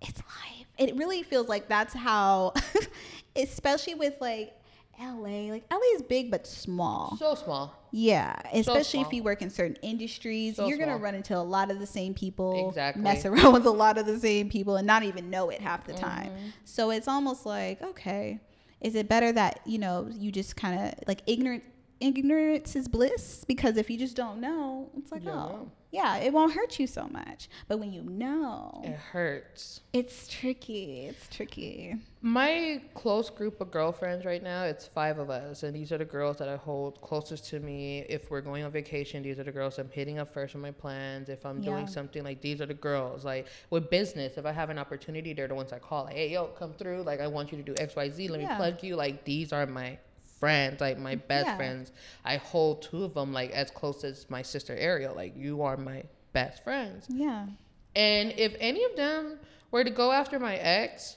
it's 0.00 0.18
life. 0.20 0.66
It 0.78 0.96
really 0.96 1.22
feels 1.22 1.48
like 1.48 1.68
that's 1.68 1.94
how, 1.94 2.52
especially 3.36 3.94
with 3.94 4.14
like 4.20 4.52
LA. 5.00 5.50
Like 5.50 5.64
LA 5.72 5.78
is 5.94 6.02
big 6.02 6.30
but 6.30 6.46
small. 6.46 7.16
so 7.18 7.34
small. 7.34 7.74
Yeah, 7.90 8.34
especially 8.52 9.00
if 9.00 9.06
small. 9.06 9.14
you 9.14 9.22
work 9.22 9.40
in 9.40 9.50
certain 9.50 9.76
industries, 9.82 10.56
So 10.56 10.66
you're 10.66 10.78
gonna 10.78 10.96
run 10.98 11.14
into 11.14 11.36
a 11.36 11.40
lot 11.40 11.70
of 11.70 11.78
the 11.78 11.86
same 11.86 12.12
people. 12.12 12.68
Exactly. 12.68 13.02
Mess 13.02 13.24
around 13.24 13.52
with 13.52 13.66
a 13.66 13.70
lot 13.70 13.98
of 13.98 14.06
the 14.06 14.18
same 14.18 14.48
people 14.50 14.76
and 14.76 14.86
not 14.86 15.04
even 15.04 15.30
know 15.30 15.48
it 15.50 15.60
half 15.60 15.86
the 15.86 15.94
time. 15.94 16.30
Mm-hmm. 16.30 16.46
So 16.64 16.90
it's 16.90 17.08
almost 17.08 17.46
like, 17.46 17.80
okay, 17.82 18.40
is 18.80 18.94
it 18.96 19.08
better 19.08 19.32
that 19.32 19.60
you 19.64 19.78
know 19.78 20.08
you 20.12 20.30
just 20.32 20.56
kind 20.56 20.78
of 20.92 20.94
like 21.08 21.22
ignorant? 21.26 21.62
Ignorance 22.04 22.76
is 22.76 22.86
bliss 22.86 23.44
because 23.46 23.78
if 23.78 23.88
you 23.88 23.98
just 23.98 24.14
don't 24.14 24.38
know, 24.40 24.90
it's 24.98 25.10
like, 25.10 25.24
You 25.24 25.30
oh, 25.30 25.34
know. 25.34 25.70
yeah, 25.90 26.16
it 26.18 26.32
won't 26.34 26.52
hurt 26.52 26.78
you 26.78 26.86
so 26.86 27.08
much. 27.08 27.48
But 27.66 27.78
when 27.78 27.92
you 27.94 28.02
know, 28.02 28.82
It 28.84 28.92
hurts. 28.92 29.80
it's 29.94 30.28
tricky. 30.28 31.06
It's 31.06 31.26
tricky. 31.34 31.96
My 32.20 32.80
close 32.94 33.28
group 33.30 33.60
of 33.60 33.70
girlfriends 33.70 34.24
right 34.26 34.42
now, 34.42 34.64
it's 34.64 34.86
five 34.86 35.18
of 35.18 35.28
us, 35.30 35.62
and 35.62 35.74
these 35.74 35.92
are 35.92 35.98
the 35.98 36.04
girls 36.04 36.36
that 36.38 36.48
I 36.48 36.56
hold 36.56 37.00
closest 37.00 37.46
to 37.50 37.60
me. 37.60 38.00
If 38.08 38.30
we're 38.30 38.40
going 38.42 38.64
on 38.64 38.70
vacation, 38.70 39.22
these 39.22 39.38
are 39.38 39.44
the 39.44 39.52
girls 39.52 39.78
I'm 39.78 39.90
hitting 39.90 40.18
up 40.18 40.32
first 40.32 40.54
on 40.54 40.60
my 40.60 40.70
plans. 40.72 41.28
If 41.30 41.44
I'm 41.46 41.58
Yeah. 41.62 41.70
doing 41.70 41.86
something 41.86 42.22
like 42.22 42.40
these 42.42 42.60
are 42.60 42.66
the 42.66 42.74
girls. 42.74 43.24
Like 43.24 43.46
with 43.70 43.88
business, 43.88 44.36
if 44.36 44.44
I 44.44 44.52
have 44.52 44.68
an 44.70 44.78
opportunity, 44.78 45.32
they're 45.32 45.48
the 45.48 45.54
ones 45.54 45.72
I 45.72 45.78
call. 45.78 46.04
Like, 46.04 46.16
hey, 46.16 46.30
yo, 46.32 46.46
come 46.48 46.74
through. 46.74 47.02
Like, 47.02 47.20
I 47.20 47.26
want 47.28 47.50
you 47.50 47.56
to 47.58 47.64
do 47.64 47.74
X, 47.78 47.96
Y, 47.96 48.10
Z. 48.10 48.28
Let 48.28 48.40
me 48.40 48.46
plug 48.56 48.82
you. 48.82 48.94
Like, 48.96 49.24
these 49.24 49.52
are 49.54 49.64
my 49.66 49.98
friends, 50.44 50.80
like 50.80 50.98
my 50.98 51.14
best 51.14 51.46
Yeah. 51.46 51.56
friends. 51.56 51.92
I 52.24 52.36
hold 52.36 52.82
two 52.82 53.02
of 53.04 53.14
them 53.14 53.32
like 53.32 53.50
as 53.52 53.70
close 53.70 54.04
as 54.04 54.28
my 54.28 54.42
sister 54.42 54.76
Ariel. 54.76 55.14
Like, 55.14 55.34
you 55.36 55.62
are 55.62 55.76
my 55.76 56.02
best 56.34 56.62
friends. 56.62 57.06
Yeah. 57.08 57.46
And 57.96 58.32
if 58.36 58.54
any 58.60 58.84
of 58.84 58.94
them 58.94 59.38
were 59.70 59.84
to 59.84 59.90
go 59.90 60.12
after 60.12 60.38
my 60.38 60.56
ex, 60.56 61.16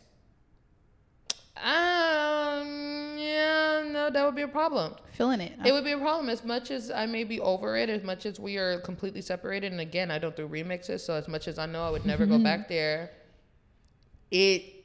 um, 1.57 3.17
yeah, 3.17 3.83
no, 3.91 4.09
that 4.11 4.23
would 4.25 4.35
be 4.35 4.43
a 4.43 4.47
problem. 4.47 4.95
Feeling 5.11 5.41
it. 5.41 5.53
It 5.65 5.71
would 5.73 5.83
be 5.83 5.91
a 5.91 5.97
problem 5.97 6.29
as 6.29 6.45
much 6.45 6.71
as 6.71 6.89
I 6.91 7.05
may 7.05 7.23
be 7.23 7.39
over 7.41 7.75
it, 7.75 7.89
as 7.89 8.03
much 8.03 8.25
as 8.25 8.39
we 8.39 8.57
are 8.57 8.79
completely 8.81 9.21
separated. 9.21 9.71
And 9.71 9.81
again, 9.81 10.09
I 10.11 10.19
don't 10.19 10.35
do 10.35 10.47
remixes, 10.47 11.01
so 11.01 11.15
as 11.15 11.27
much 11.27 11.47
as 11.47 11.57
I 11.59 11.65
know 11.65 11.83
I 11.83 11.89
would 11.89 12.05
never 12.05 12.25
go 12.25 12.37
back 12.49 12.69
there, 12.69 13.11
it 14.31 14.76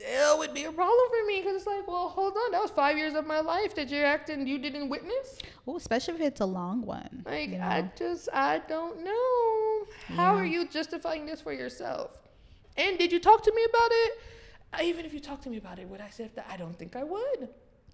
still 0.00 0.38
would 0.38 0.54
be 0.54 0.64
a 0.64 0.72
problem 0.72 1.08
for 1.10 1.26
me 1.26 1.40
because 1.40 1.56
it's 1.56 1.66
like, 1.66 1.86
well, 1.86 2.08
hold 2.08 2.34
on, 2.36 2.52
that 2.52 2.60
was 2.62 2.70
five 2.70 2.96
years 2.96 3.14
of 3.14 3.26
my 3.26 3.40
life 3.40 3.74
that 3.74 3.88
you're 3.90 4.04
acting 4.06 4.46
you 4.46 4.58
didn't 4.58 4.88
witness. 4.88 5.38
Well, 5.66 5.76
especially 5.76 6.14
if 6.14 6.20
it's 6.20 6.40
a 6.40 6.46
long 6.46 6.82
one. 6.82 7.22
Like, 7.26 7.50
you 7.50 7.58
know? 7.58 7.64
I 7.64 7.90
just, 7.96 8.28
I 8.32 8.58
don't 8.68 9.04
know. 9.04 9.86
How 10.16 10.34
Yeah. 10.34 10.40
are 10.40 10.46
you 10.46 10.66
justifying 10.68 11.26
this 11.26 11.40
for 11.40 11.52
yourself? 11.52 12.18
And 12.76 12.98
did 12.98 13.12
you 13.12 13.20
talk 13.20 13.42
to 13.42 13.52
me 13.54 13.62
about 13.68 13.90
it? 13.92 14.12
Even 14.84 15.04
if 15.04 15.12
you 15.12 15.20
talked 15.20 15.42
to 15.44 15.50
me 15.50 15.56
about 15.58 15.78
it, 15.78 15.88
would 15.88 16.00
I 16.00 16.10
say 16.10 16.30
that? 16.34 16.46
I 16.50 16.56
don't 16.56 16.78
think 16.78 16.96
I 16.96 17.02
would. 17.04 17.48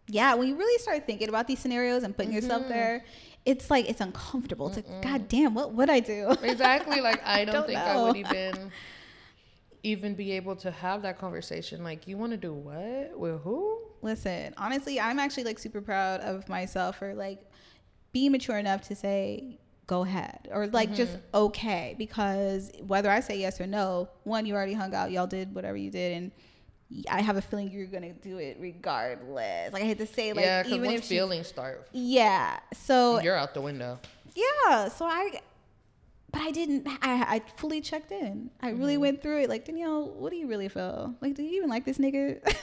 yeah, 0.09 0.35
when 0.35 0.47
you 0.49 0.55
really 0.57 0.79
start 0.81 1.05
thinking 1.07 1.29
about 1.29 1.47
these 1.49 1.59
scenarios 1.59 2.05
and 2.05 2.15
putting 2.17 2.31
Mm-hmm. 2.31 2.37
yourself 2.45 2.69
there, 2.69 3.05
it's 3.45 3.71
like 3.71 3.89
it's 3.89 4.01
uncomfortable. 4.01 4.69
It's 4.69 4.77
like, 4.77 5.03
God 5.03 5.27
damn, 5.29 5.55
what 5.55 5.73
would 5.73 5.91
I 5.91 6.01
do? 6.01 6.31
Exactly. 6.43 7.01
Like, 7.01 7.21
I 7.37 7.45
don't, 7.45 7.55
Don't 7.55 7.67
think 7.67 7.79
I 7.81 7.97
would 8.01 8.15
know. 8.15 8.21
even, 8.21 8.71
even 9.87 10.15
be 10.15 10.33
able 10.33 10.57
to 10.57 10.71
have 10.71 11.03
that 11.03 11.19
conversation. 11.19 11.83
Like, 11.85 12.07
you 12.09 12.17
want 12.19 12.33
to 12.33 12.37
do 12.37 12.53
what 12.53 13.19
with 13.19 13.41
who? 13.43 13.81
Listen, 14.03 14.53
honestly, 14.57 15.01
I'm 15.01 15.19
actually 15.19 15.45
like 15.45 15.59
super 15.59 15.81
proud 15.81 16.21
of 16.21 16.49
myself 16.49 16.99
for 16.99 17.15
like 17.15 17.41
being 18.13 18.33
mature 18.33 18.59
enough 18.59 18.83
to 18.89 18.95
say 18.95 19.59
go 19.87 20.03
ahead 20.03 20.49
or 20.51 20.67
like 20.67 20.93
just 20.95 21.13
Mm-hmm. 21.13 21.37
okay 21.47 21.95
because 21.97 22.73
whether 22.87 23.09
I 23.09 23.21
say 23.21 23.39
yes 23.39 23.61
or 23.61 23.67
no, 23.67 24.09
one 24.25 24.45
you 24.47 24.55
already 24.55 24.73
hung 24.75 24.93
out, 24.95 25.11
y'all 25.13 25.27
did 25.29 25.55
whatever 25.55 25.77
you 25.77 25.91
did 25.91 26.17
and 26.17 26.33
I 27.11 27.21
have 27.21 27.37
a 27.37 27.43
feeling 27.43 27.71
you're 27.73 27.87
gonna 27.87 28.13
do 28.13 28.39
it 28.39 28.57
regardless. 28.61 29.73
Like 29.73 29.83
I 29.83 29.87
hate 29.87 29.99
to 29.99 30.07
say, 30.07 30.33
like 30.33 30.45
yeah, 30.45 30.63
even 30.67 30.91
if 30.91 31.05
feelings 31.05 31.47
start, 31.49 31.89
yeah. 31.93 32.59
So 32.75 33.21
you're 33.21 33.37
out 33.37 33.55
the 33.55 33.61
window. 33.61 33.99
yeah 34.35 34.89
so 34.89 35.05
i 35.07 35.41
but 36.37 36.43
i 36.49 36.51
didn't 36.51 36.87
i, 37.03 37.37
I 37.37 37.43
fully 37.57 37.81
checked 37.81 38.13
in 38.13 38.51
i 38.61 38.69
Mm-hmm. 38.71 38.79
really 38.81 38.97
went 38.99 39.23
through 39.23 39.43
it 39.43 39.49
like 39.49 39.65
danielle 39.65 40.09
what 40.21 40.31
do 40.31 40.37
you 40.37 40.47
really 40.47 40.69
feel 40.69 41.15
like 41.23 41.35
do 41.35 41.43
you 41.43 41.57
even 41.59 41.71
like 41.71 41.85
this 41.85 41.99
nigga 41.99 42.41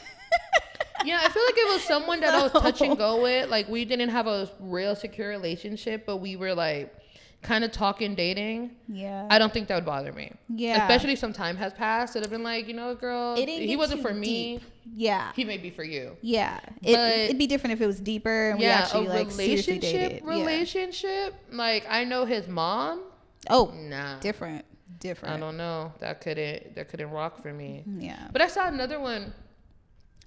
Yeah, 1.05 1.19
I 1.21 1.27
feel 1.27 1.43
like 1.45 1.55
it 1.57 1.73
was 1.73 1.83
someone 1.83 2.21
that 2.21 2.33
I 2.33 2.43
was 2.43 2.51
touch 2.53 2.79
and 2.79 2.97
go 2.97 3.21
with. 3.27 3.49
Like 3.49 3.67
we 3.67 3.83
didn't 3.83 4.07
have 4.07 4.25
a 4.25 4.49
real 4.61 4.95
secure 4.95 5.27
relationship, 5.27 6.05
but 6.05 6.17
we 6.17 6.37
were 6.37 6.53
like 6.55 6.95
kind 7.41 7.65
of 7.65 7.73
talking, 7.73 8.15
dating. 8.15 8.71
yeah 8.87 9.27
I 9.29 9.37
don't 9.37 9.51
think 9.51 9.67
that 9.67 9.75
would 9.75 9.85
bother 9.85 10.13
me. 10.13 10.31
Yeah. 10.47 10.81
Especially 10.81 11.11
if 11.13 11.19
some 11.19 11.33
time 11.33 11.57
has 11.57 11.73
passed. 11.73 12.15
It'd 12.15 12.23
have 12.23 12.31
been 12.31 12.41
like, 12.43 12.69
you 12.69 12.73
know, 12.73 12.95
girl, 12.95 13.33
It 13.33 13.47
didn't 13.47 13.67
he 13.67 13.75
wasn't 13.75 14.01
for 14.01 14.13
me. 14.13 14.59
deep. 14.59 14.61
yeah 14.95 15.33
He 15.35 15.43
may 15.43 15.57
be 15.57 15.69
for 15.71 15.83
you. 15.83 16.15
yeah 16.21 16.61
it, 16.81 16.93
But- 16.95 17.17
it'd 17.25 17.37
be 17.37 17.47
different 17.47 17.73
if 17.73 17.81
it 17.81 17.87
was 17.87 17.99
deeper 17.99 18.51
and 18.51 18.59
we 18.59 18.65
actually 18.67 19.07
a 19.07 19.09
like 19.09 19.29
seriously 19.31 19.79
relationship, 19.79 20.23
relationship. 20.25 21.35
Like 21.51 21.85
I 21.89 22.05
know 22.05 22.23
his 22.23 22.47
mom. 22.47 23.01
Oh 23.49 23.73
Nah, 23.75 24.19
different 24.19 24.65
different 24.99 25.35
I 25.35 25.39
don't 25.39 25.57
know. 25.57 25.91
That 25.99 26.21
couldn't. 26.21 26.75
That 26.75 26.89
couldn't 26.89 27.09
rock 27.11 27.41
for 27.41 27.53
me. 27.53 27.83
Mm-hmm, 27.87 28.01
yeah 28.01 28.27
But 28.31 28.41
I 28.41 28.47
saw 28.47 28.67
another 28.67 28.99
one. 28.99 29.33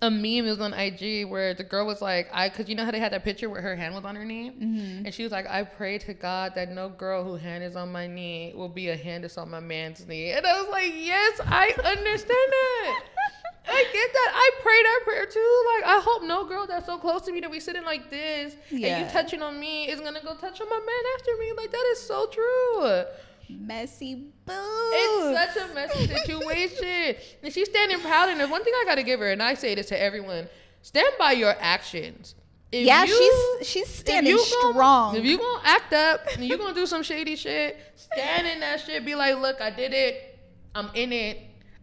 A 0.03 0.11
meme 0.11 0.45
was 0.45 0.61
on 0.61 0.75
IG 0.75 1.27
where 1.27 1.55
the 1.55 1.65
girl 1.65 1.87
was 1.87 2.03
like, 2.03 2.29
I, 2.33 2.51
cause 2.51 2.69
you 2.69 2.75
know 2.75 2.85
how 2.85 2.91
they 2.91 2.99
had 2.99 3.13
that 3.15 3.25
picture 3.25 3.49
where 3.49 3.63
her 3.63 3.75
hand 3.75 3.95
was 3.95 4.05
on 4.05 4.15
her 4.15 4.25
knee, 4.27 4.51
Mm-hmm. 4.51 5.07
and 5.07 5.15
she 5.15 5.23
was 5.23 5.33
like, 5.33 5.47
I 5.49 5.63
pray 5.65 5.97
to 5.99 6.13
God 6.13 6.53
that 6.55 6.71
no 6.71 6.91
girl 6.91 7.25
who 7.25 7.37
hand 7.37 7.65
is 7.65 7.77
on 7.77 7.91
my 7.93 8.07
knee 8.07 8.53
will 8.55 8.69
be 8.69 8.91
a 8.91 8.97
hand 8.97 9.25
that's 9.25 9.39
on 9.39 9.51
my 9.51 9.61
man's 9.61 10.07
knee, 10.07 10.33
and 10.33 10.45
I 10.47 10.61
was 10.61 10.69
like, 10.71 10.93
yes, 10.95 11.41
I 11.47 11.69
understand 11.83 12.27
that. 12.29 13.03
I 13.69 13.83
get 13.93 14.13
that. 14.13 14.33
I 14.33 14.51
pray 14.63 14.83
that 14.83 15.01
prayer 15.05 15.27
too. 15.27 15.65
Like, 15.75 15.97
I 15.97 16.01
hope 16.01 16.23
no 16.23 16.45
girl 16.45 16.67
that's 16.69 16.87
so 16.87 16.99
close 16.99 17.23
to 17.23 17.33
me 17.33 17.41
that 17.41 17.51
we 17.51 17.59
sitting 17.59 17.83
like 17.85 18.11
this 18.11 18.55
and 18.71 18.81
you 19.07 19.11
touching 19.11 19.43
on 19.43 19.59
me 19.59 19.89
is 19.89 19.99
gonna 20.01 20.21
go 20.23 20.35
touch 20.37 20.61
on 20.61 20.69
my 20.69 20.79
man 20.79 21.05
after 21.19 21.31
me. 21.41 21.53
Like, 21.57 21.73
that 21.73 21.85
is 21.93 22.01
so 22.01 22.27
true. 22.27 23.03
Messy 23.49 24.15
boots. 24.45 24.59
It's 24.93 25.55
such 25.55 25.71
a 25.71 25.75
messy 25.75 26.07
situation. 26.07 27.17
And 27.43 27.53
she's 27.53 27.69
standing 27.69 28.01
proud. 28.01 28.29
And 28.29 28.41
there's 28.41 28.51
one 28.51 28.65
thing 28.65 28.73
I 28.81 28.85
gotta 28.85 29.03
give 29.03 29.21
her, 29.21 29.31
and 29.31 29.43
I 29.43 29.55
say 29.55 29.75
this 29.75 29.87
to 29.89 30.01
everyone: 30.01 30.49
stand 30.83 31.09
by 31.19 31.33
your 31.33 31.55
actions. 31.61 32.35
If 32.73 32.85
yeah, 32.87 33.05
you- 33.05 33.57
she's 33.61 33.69
she's 33.69 33.89
if 33.89 33.95
standing 33.97 34.33
you 34.33 34.39
gon- 34.63 34.73
strong. 34.73 35.17
if 35.17 35.25
you 35.25 35.39
gonna 35.39 35.63
act 35.65 35.93
up 35.93 36.21
and 36.35 36.45
you 36.45 36.59
gonna 36.59 36.75
do 36.75 36.87
some 36.87 37.03
shady 37.03 37.37
shit, 37.37 37.79
stand 37.95 38.47
in 38.47 38.59
that 38.61 38.81
shit. 38.81 39.05
Be 39.05 39.15
like, 39.15 39.37
look, 39.37 39.61
I 39.61 39.71
did 39.71 39.93
it. 39.95 40.39
I'm 40.75 40.91
in 40.95 41.13
it, 41.13 41.39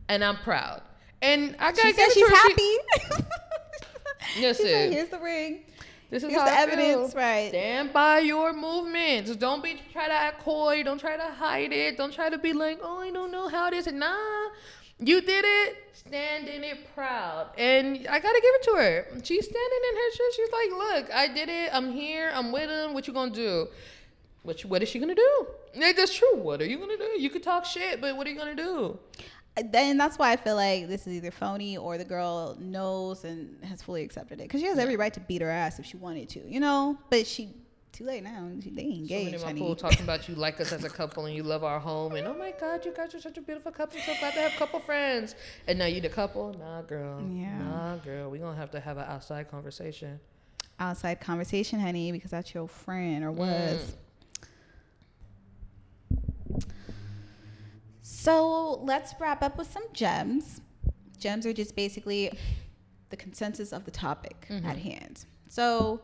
and 0.10 0.24
I'm 0.24 0.38
proud. 0.38 0.82
And 1.22 1.56
I 1.60 1.72
gotta 1.72 1.78
she 1.82 1.88
give 1.94 1.96
said 1.96 2.12
she's. 2.14 2.28
She- 2.28 2.36
happy. 2.36 3.24
She 4.36 4.54
said, 4.54 4.92
here's 4.94 5.10
the 5.10 5.20
ring. 5.20 5.64
This 6.14 6.22
is 6.22 6.30
Here's 6.30 6.44
the 6.44 6.52
evidence, 6.52 7.16
right. 7.16 7.50
Stand 7.50 7.92
by 7.92 8.20
your 8.20 8.54
movements. 8.54 9.36
Don't 9.36 9.64
be 9.64 9.82
try 9.92 10.06
to 10.06 10.14
act 10.14 10.44
coy. 10.44 10.84
Don't 10.84 11.00
try 11.00 11.18
to 11.18 11.24
hide 11.24 11.74
it. 11.74 11.98
Don't 11.98 12.14
try 12.14 12.30
to 12.30 12.38
be 12.38 12.54
like, 12.54 12.78
oh, 12.84 13.00
I 13.00 13.10
don't 13.10 13.32
know 13.32 13.48
how 13.48 13.68
it 13.70 13.74
is. 13.74 13.88
Nah, 13.92 14.14
you 15.00 15.22
did 15.22 15.44
it. 15.44 15.78
Stand 15.94 16.48
in 16.48 16.64
it 16.64 16.78
proud. 16.94 17.48
And 17.58 18.06
I 18.08 18.20
gotta 18.20 18.42
give 18.46 18.54
it 18.54 18.64
to 18.64 18.72
her. 18.76 19.08
She's 19.24 19.46
standing 19.46 19.80
in 19.90 19.96
her 19.96 20.12
shit. 20.12 20.34
She's 20.36 20.52
like, 20.52 20.70
look, 20.70 21.12
I 21.16 21.34
did 21.34 21.50
it. 21.50 21.72
I'm 21.74 21.92
here. 21.92 22.32
I'm 22.32 22.52
with 22.52 22.70
him. 22.70 22.94
What 22.94 23.08
you 23.08 23.14
gonna 23.14 23.32
do? 23.32 23.70
What, 24.44 24.62
you- 24.62 24.70
what 24.70 24.84
is 24.84 24.90
she 24.90 25.00
gonna 25.00 25.16
do? 25.16 25.48
Like, 25.76 25.96
that's 25.96 26.14
true. 26.16 26.36
What 26.36 26.62
are 26.62 26.66
you 26.68 26.78
gonna 26.78 26.96
do? 26.98 27.10
You 27.20 27.32
could 27.32 27.42
talk 27.42 27.66
shit, 27.66 28.00
but 28.00 28.16
what 28.16 28.28
are 28.28 28.30
you 28.30 28.38
gonna 28.38 28.54
do? 28.54 29.00
Then 29.72 29.98
that's 29.98 30.18
why 30.18 30.32
I 30.32 30.36
feel 30.36 30.56
like 30.56 30.88
this 30.88 31.06
is 31.06 31.14
either 31.14 31.32
phony 31.32 31.78
or 31.78 31.98
the 31.98 32.06
girl 32.06 32.58
knows 32.60 33.24
and 33.24 33.64
has 33.64 33.82
fully 33.82 34.04
accepted 34.04 34.40
it 34.40 34.44
because 34.44 34.62
she 34.62 34.68
has 34.68 34.80
every 34.80 34.96
right 34.96 35.14
to 35.14 35.20
beat 35.20 35.42
her 35.42 35.50
ass 35.50 35.80
if 35.80 35.86
she 35.86 35.98
wanted 35.98 36.30
to, 36.30 36.48
you 36.48 36.60
know. 36.60 36.98
But 37.10 37.28
she 37.28 37.54
too 37.92 38.04
late 38.06 38.24
now. 38.24 38.50
She, 38.62 38.72
they 38.72 38.82
So 38.82 38.88
many 38.88 39.00
engaged, 39.00 39.36
of 39.36 39.44
my 39.44 39.54
people 39.54 39.76
talking 39.76 40.02
about 40.02 40.28
you 40.28 40.34
like 40.36 40.60
us 40.60 40.74
as 40.74 40.84
a 40.84 40.90
couple 40.90 41.28
and 41.28 41.36
you 41.36 41.44
love 41.44 41.64
our 41.64 41.80
home 41.80 42.16
and 42.16 42.28
oh 42.28 42.34
my 42.34 42.52
god, 42.60 42.84
you 42.84 42.92
guys 42.92 43.14
are 43.14 43.22
such 43.22 43.38
a 43.38 43.42
beautiful 43.42 43.72
couple. 43.72 44.00
I'm 44.00 44.04
So 44.04 44.20
glad 44.20 44.34
to 44.34 44.42
have 44.42 44.52
couple 44.54 44.80
friends. 44.80 45.36
And 45.68 45.78
now 45.78 45.86
you 45.86 46.02
the 46.02 46.10
couple? 46.10 46.54
Nah, 46.60 46.82
girl. 46.82 47.22
Yeah. 47.32 47.58
Nah, 47.60 47.98
girl. 47.98 48.30
We 48.30 48.40
gonna 48.40 48.58
have 48.58 48.72
to 48.72 48.80
have 48.80 48.98
an 48.98 49.06
outside 49.08 49.50
conversation. 49.50 50.20
Outside 50.80 51.22
conversation, 51.22 51.80
honey, 51.80 52.12
because 52.12 52.32
that's 52.32 52.54
your 52.54 52.68
friend 52.68 53.24
or 53.24 53.32
mm. 53.32 53.36
was. 53.36 53.96
So 58.24 58.80
let's 58.84 59.14
wrap 59.20 59.44
up 59.44 59.58
with 59.58 59.70
some 59.70 59.84
gems. 59.92 60.62
Gems 61.20 61.46
are 61.46 61.52
just 61.52 61.76
basically 61.76 62.32
the 63.10 63.18
consensus 63.18 63.74
of 63.74 63.84
the 63.84 63.92
topic 63.92 64.48
at 64.64 64.78
hand. 64.78 65.26
So, 65.50 66.00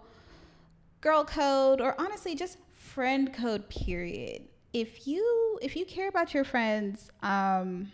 girl 1.00 1.24
code, 1.24 1.80
or 1.80 1.96
honestly, 1.98 2.36
just 2.36 2.58
friend 2.74 3.34
code. 3.34 3.70
Period. 3.70 4.50
If 4.74 5.08
you 5.08 5.60
if 5.62 5.78
you 5.78 5.86
care 5.86 6.10
about 6.10 6.34
your 6.34 6.44
friends' 6.44 7.10
um, 7.24 7.90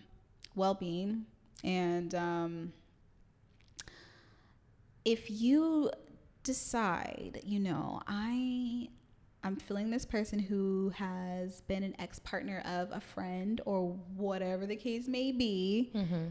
well 0.56 0.74
being 0.74 1.28
and 1.64 2.16
um, 2.16 2.74
if 5.06 5.30
you 5.30 5.92
decide, 6.42 7.42
you 7.44 7.60
know, 7.60 8.02
I 8.08 8.90
I'm 9.46 9.56
feeling 9.56 9.91
this 9.91 10.06
person 10.06 10.39
who 10.39 10.91
has 10.96 11.62
been 11.62 11.84
an 11.84 11.96
ex-partner 12.00 12.64
of 12.66 12.89
a 12.91 13.00
friend 13.00 13.62
or 13.66 13.96
whatever 14.16 14.66
the 14.66 14.76
case 14.76 15.08
may 15.08 15.32
be, 15.32 15.91
mm-hmm. 15.93 16.30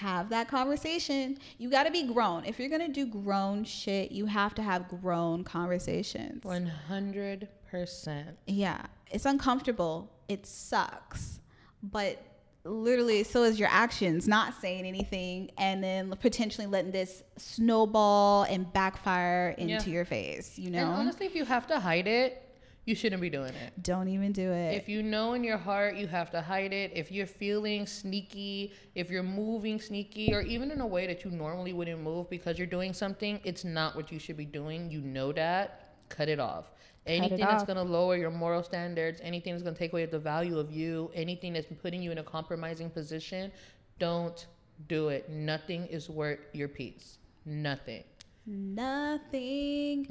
have 0.00 0.28
that 0.30 0.48
conversation. 0.48 1.38
You 1.58 1.70
got 1.70 1.84
to 1.84 1.92
be 1.92 2.02
grown. 2.02 2.44
If 2.44 2.58
you're 2.58 2.68
going 2.68 2.84
to 2.84 2.92
do 2.92 3.06
grown 3.06 3.62
shit, 3.62 4.10
you 4.10 4.26
have 4.26 4.52
to 4.56 4.62
have 4.62 4.88
grown 4.88 5.44
conversations. 5.44 6.42
One 6.42 6.66
hundred 6.66 7.46
percent. 7.70 8.36
Yeah, 8.48 8.82
it's 9.12 9.26
uncomfortable. 9.26 10.10
It 10.28 10.44
sucks. 10.44 11.38
But 11.84 12.20
literally, 12.64 13.22
so 13.22 13.44
is 13.44 13.60
your 13.60 13.68
actions, 13.70 14.26
not 14.26 14.60
saying 14.60 14.86
anything 14.86 15.52
and 15.56 15.84
then 15.84 16.12
potentially 16.20 16.66
letting 16.66 16.90
this 16.90 17.22
snowball 17.36 18.42
and 18.42 18.72
backfire 18.72 19.54
into 19.56 19.88
Yeah. 19.88 19.94
your 19.94 20.04
face, 20.04 20.58
you 20.58 20.66
And 20.66 20.74
know? 20.74 20.86
honestly, 20.86 21.26
if 21.26 21.36
you 21.36 21.44
have 21.44 21.68
to 21.68 21.78
hide 21.78 22.08
it, 22.08 22.42
you 22.86 22.94
shouldn't 22.94 23.20
be 23.20 23.28
doing 23.28 23.52
it. 23.54 23.82
Don't 23.82 24.08
even 24.08 24.32
do 24.32 24.50
it. 24.50 24.74
If 24.74 24.88
you 24.88 25.02
know 25.02 25.34
in 25.34 25.42
your 25.44 25.58
heart 25.58 25.96
you 25.96 26.06
have 26.06 26.30
to 26.30 26.40
hide 26.40 26.72
it, 26.72 26.92
if 26.94 27.10
you're 27.10 27.26
feeling 27.26 27.84
sneaky, 27.84 28.72
if 28.94 29.10
you're 29.10 29.24
moving 29.24 29.80
sneaky, 29.80 30.32
or 30.32 30.40
even 30.40 30.70
in 30.70 30.80
a 30.80 30.86
way 30.86 31.06
that 31.08 31.24
you 31.24 31.30
normally 31.32 31.72
wouldn't 31.72 32.00
move 32.00 32.30
because 32.30 32.56
you're 32.58 32.66
doing 32.66 32.92
something, 32.92 33.40
it's 33.44 33.64
not 33.64 33.96
what 33.96 34.10
you 34.10 34.18
should 34.20 34.36
be 34.36 34.44
doing. 34.44 34.88
You 34.90 35.00
know 35.00 35.32
that. 35.32 35.94
Cut 36.08 36.28
it 36.28 36.38
off. 36.38 36.70
Anything 37.06 37.38
that's 37.38 37.62
off. 37.62 37.66
going 37.66 37.76
to 37.76 37.82
lower 37.82 38.16
your 38.16 38.30
moral 38.30 38.62
standards, 38.62 39.20
anything 39.22 39.52
that's 39.52 39.62
going 39.62 39.74
to 39.74 39.78
take 39.78 39.92
away 39.92 40.06
the 40.06 40.18
value 40.18 40.58
of 40.58 40.70
you, 40.72 41.10
anything 41.14 41.52
that's 41.52 41.66
putting 41.82 42.02
you 42.02 42.12
in 42.12 42.18
a 42.18 42.22
compromising 42.22 42.90
position, 42.90 43.52
don't 43.98 44.46
do 44.88 45.08
it. 45.08 45.28
Nothing 45.28 45.86
is 45.86 46.08
worth 46.08 46.40
your 46.52 46.68
peace. 46.68 47.18
Nothing. 47.44 48.04
Nothing. 48.46 50.08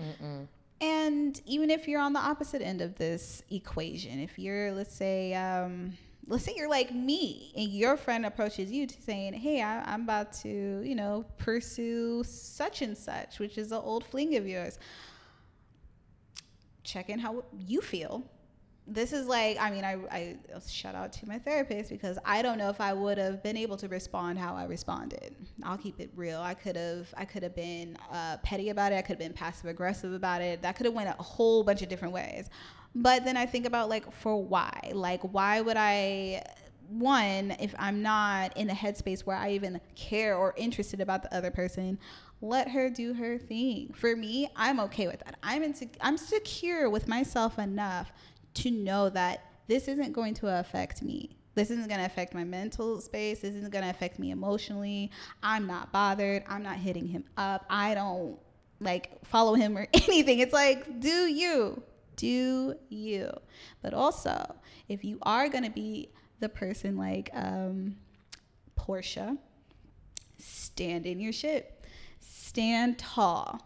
And 0.82 1.40
even 1.46 1.70
if 1.70 1.88
you're 1.88 2.02
on 2.02 2.14
the 2.14 2.20
opposite 2.20 2.62
end 2.62 2.82
of 2.82 2.96
this 2.96 3.42
equation, 3.50 4.20
if 4.20 4.38
you're, 4.38 4.72
let's 4.72 4.94
say, 4.94 5.34
um, 5.34 5.98
let's 6.28 6.44
say 6.44 6.54
you're 6.56 6.70
like 6.70 6.94
me 6.94 7.54
and 7.56 7.70
your 7.70 7.96
friend 7.98 8.26
approaches 8.26 8.72
you 8.72 8.86
to 8.88 9.02
saying, 9.02 9.34
Hey, 9.34 9.62
I, 9.62 9.82
I'm 9.82 10.02
about 10.02 10.34
to, 10.44 10.82
you 10.84 10.96
know, 10.96 11.26
pursue 11.38 12.24
such 12.24 12.82
and 12.82 12.98
such, 12.98 13.40
which 13.40 13.58
is 13.58 13.72
an 13.72 13.82
old 13.84 14.06
fling 14.06 14.36
of 14.36 14.48
yours. 14.48 14.78
Check 16.84 17.10
in 17.10 17.20
how 17.20 17.46
you 17.58 17.82
feel. 17.82 18.24
This 18.88 19.14
is 19.14 19.26
like, 19.26 19.58
I 19.60 19.72
mean, 19.72 19.84
I, 19.84 19.98
I 20.12 20.38
shout 20.70 20.94
out 20.94 21.12
to 21.14 21.28
my 21.28 21.40
therapist 21.40 21.90
because 21.90 22.20
I 22.24 22.44
don't 22.44 22.60
know 22.60 22.70
if 22.70 22.80
I 22.80 22.94
would 22.94 23.18
have 23.18 23.42
been 23.42 23.58
able 23.58 23.78
to 23.78 23.88
respond 23.88 24.38
how 24.38 24.56
I 24.56 24.66
responded. 24.66 25.36
I'll 25.64 25.78
keep 25.78 26.00
it 26.00 26.12
real. 26.16 26.40
I 26.40 26.54
could 26.54 26.76
have, 26.76 27.12
I 27.18 27.26
could 27.26 27.42
have 27.42 27.56
been 27.56 27.98
uh, 28.12 28.38
petty 28.44 28.70
about 28.70 28.92
it. 28.92 28.98
I 28.98 29.02
could 29.02 29.14
have 29.14 29.20
been 29.20 29.34
passive 29.34 29.72
aggressive 29.72 30.14
about 30.14 30.42
it. 30.42 30.62
That 30.62 30.76
could 30.76 30.86
have 30.86 30.94
went 30.94 31.10
a 31.10 31.24
whole 31.24 31.64
bunch 31.64 31.82
of 31.82 31.90
different 31.90 32.14
ways. 32.14 32.50
But 32.94 33.26
then 33.26 33.38
I 33.38 33.48
think 33.48 33.66
about 33.66 33.90
like, 33.90 34.12
for 34.12 34.42
why? 34.42 34.92
Like, 34.94 35.22
why 35.22 35.62
would 35.62 35.78
I? 35.78 36.44
One, 36.88 37.56
if 37.60 37.74
I'm 37.80 38.04
not 38.04 38.56
in 38.56 38.70
a 38.70 38.74
headspace 38.74 39.22
where 39.22 39.36
I 39.36 39.54
even 39.54 39.82
care 39.96 40.38
or 40.38 40.54
interested 40.56 41.02
about 41.02 41.24
the 41.24 41.36
other 41.36 41.50
person, 41.50 41.98
let 42.42 42.70
her 42.70 42.92
do 42.92 43.14
her 43.14 43.40
thing. 43.40 43.92
For 43.96 44.16
me, 44.16 44.50
I'm 44.56 44.80
okay 44.82 45.08
with 45.08 45.20
that. 45.26 45.36
I'm 45.42 45.64
into, 45.64 45.90
I'm 46.00 46.16
secure 46.16 46.88
with 46.90 47.08
myself 47.08 47.58
enough 47.58 48.14
to 48.56 48.72
know 48.72 49.10
that 49.10 49.46
this 49.68 49.88
isn't 49.88 50.14
going 50.14 50.34
to 50.36 50.60
affect 50.60 51.02
me. 51.02 51.38
This 51.56 51.72
isn't 51.72 51.88
going 51.88 52.00
to 52.00 52.06
affect 52.06 52.34
my 52.34 52.44
mental 52.44 53.00
space. 53.00 53.40
This 53.40 53.56
isn't 53.56 53.72
going 53.72 53.84
to 53.84 53.90
affect 53.90 54.20
me 54.20 54.32
emotionally. 54.32 55.12
I'm 55.42 55.68
not 55.68 55.92
bothered. 55.92 56.44
I'm 56.48 56.64
not 56.64 56.76
hitting 56.76 57.08
him 57.08 57.24
up. 57.38 57.66
I 57.70 57.96
don't 57.96 58.38
like 58.82 59.26
follow 59.26 59.54
him 59.54 59.78
or 59.78 59.88
anything. 59.94 60.40
It's 60.40 60.54
like, 60.54 61.00
do 61.00 61.28
you? 61.28 61.82
Do 62.18 62.76
you? 62.90 63.32
But 63.82 63.94
also, 63.94 64.56
if 64.90 65.04
you 65.04 65.18
are 65.22 65.48
going 65.50 65.64
to 65.64 65.72
be 65.72 66.10
the 66.40 66.50
person 66.50 66.98
like 66.98 67.30
um, 67.34 67.96
Porsha, 68.78 69.38
stand 70.38 71.06
in 71.06 71.20
your 71.20 71.34
shit. 71.34 71.72
Stand 72.20 72.98
tall. 73.00 73.62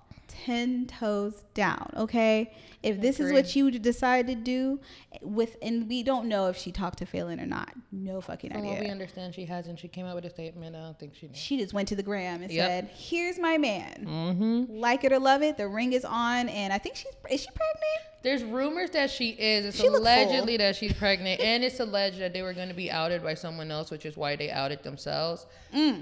10 0.46 0.88
toes 0.88 1.44
down, 1.54 1.92
okay? 1.96 2.54
If 2.82 3.02
this 3.02 3.20
is 3.20 3.34
what 3.34 3.56
you 3.56 3.72
decide 3.72 4.28
to 4.28 4.36
do 4.36 4.80
with 5.22 5.58
and 5.62 5.90
we 5.90 6.02
don't 6.02 6.28
know 6.28 6.48
if 6.48 6.56
she 6.56 6.72
talked 6.72 7.00
to 7.00 7.06
Falynn 7.06 7.42
or 7.42 7.46
not. 7.46 7.74
No 7.92 8.22
fucking 8.22 8.52
From 8.52 8.66
what 8.66 8.80
we 8.80 8.88
understand, 8.88 9.36
she 9.36 9.46
hasn't. 9.46 9.80
She 9.80 9.88
came 9.90 10.06
out 10.06 10.16
with 10.16 10.24
a 10.26 10.30
statement. 10.30 10.76
I 10.76 10.80
don't 10.80 10.98
think 10.98 11.14
she 11.16 11.28
knew. 11.28 11.36
She 11.36 11.58
just 11.58 11.74
went 11.74 11.90
to 11.90 11.96
the 11.96 12.04
gram 12.04 12.42
and 12.42 12.50
Yep. 12.52 12.68
said, 12.68 12.90
"Here's 12.96 13.38
my 13.38 13.58
man. 13.58 14.06
Mm-hmm. 14.08 14.80
Like 14.80 15.04
it 15.04 15.12
or 15.12 15.20
love 15.20 15.42
it, 15.42 15.58
the 15.58 15.68
ring 15.68 15.92
is 15.94 16.06
on 16.06 16.48
and 16.48 16.72
I 16.72 16.78
think 16.78 16.96
she's 16.96 17.12
is 17.30 17.42
she 17.42 17.48
pregnant? 17.48 18.22
There's 18.22 18.44
rumors 18.44 18.92
that 18.92 19.10
she 19.10 19.30
is. 19.32 19.66
It's 19.66 19.78
She 19.80 19.88
allegedly 19.88 20.58
that 20.58 20.76
she's 20.76 20.94
pregnant, 20.94 21.42
and 21.42 21.64
it's 21.64 21.80
alleged 21.80 22.20
that 22.20 22.34
they 22.34 22.42
were 22.42 22.54
going 22.54 22.70
to 22.70 22.74
be 22.74 22.90
outed 22.92 23.24
by 23.24 23.34
someone 23.34 23.72
else, 23.72 23.92
which 23.92 24.06
is 24.06 24.16
why 24.18 24.36
they 24.36 24.50
outed 24.50 24.84
themselves. 24.84 25.46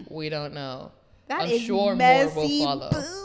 We 0.10 0.30
don't 0.30 0.54
know. 0.54 0.92
Mm. 0.94 1.28
That 1.28 1.42
I'm 1.42 1.50
is 1.50 1.62
sure 1.62 1.76
more 1.88 1.96
messy 1.96 2.36
will 2.36 2.66
follow. 2.66 2.90
boots. 2.90 3.24